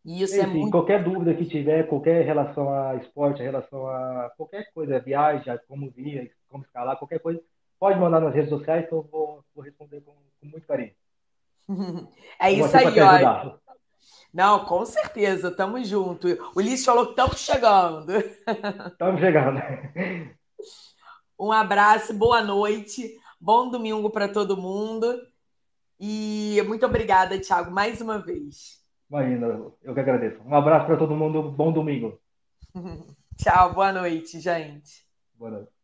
E 0.10 0.24
isso 0.24 0.34
é 0.34 0.40
Enfim, 0.40 0.50
é 0.50 0.54
muito... 0.54 0.72
qualquer 0.72 1.04
dúvida 1.04 1.36
que 1.36 1.46
tiver, 1.46 1.88
qualquer 1.88 2.26
relação 2.26 2.74
a 2.74 2.96
esporte, 2.96 3.44
relação 3.44 3.86
a 3.88 4.32
qualquer 4.36 4.74
coisa, 4.74 5.00
viagem, 5.00 5.60
como 5.68 5.92
vir, 5.92 6.36
como 6.50 6.64
escalar, 6.64 6.98
qualquer 6.98 7.20
coisa, 7.20 7.40
pode 7.80 8.00
mandar 8.00 8.20
nas 8.20 8.34
redes 8.34 8.50
sociais 8.50 8.88
que 8.88 8.92
eu 8.92 9.04
vou, 9.04 9.46
vou 9.54 9.64
responder 9.64 10.02
com, 10.02 10.12
com, 10.12 10.48
muito 10.48 10.66
carinho. 10.66 10.94
é 12.42 12.52
isso 12.52 12.76
aí, 12.76 13.00
ó. 13.00 13.54
Não, 14.34 14.66
com 14.66 14.84
certeza, 14.84 15.52
tamo 15.52 15.84
junto. 15.86 16.28
O 16.56 16.58
Ulisses 16.58 16.88
falou 16.88 17.06
que 17.06 17.12
estamos 17.12 17.40
chegando. 17.40 18.12
Estamos 18.92 19.22
chegando. 19.22 19.62
Um 21.40 21.52
abraço, 21.52 22.16
boa 22.16 22.42
noite, 22.42 23.16
bom 23.40 23.70
domingo 23.70 24.10
para 24.10 24.28
todo 24.28 24.58
mundo. 24.58 25.22
E 26.00 26.60
muito 26.68 26.84
obrigada, 26.84 27.40
Thiago, 27.40 27.70
mais 27.70 28.02
uma 28.02 28.18
vez. 28.18 28.79
Imagina, 29.10 29.48
eu 29.84 29.94
que 29.94 30.00
agradeço. 30.00 30.42
Um 30.44 30.56
abraço 30.56 30.86
para 30.86 30.98
todo 30.98 31.16
mundo, 31.16 31.52
bom 31.52 31.72
domingo. 31.72 32.20
Tchau, 33.38 33.74
boa 33.74 33.92
noite, 33.92 34.40
gente. 34.40 35.06
Boa 35.34 35.50
noite. 35.52 35.79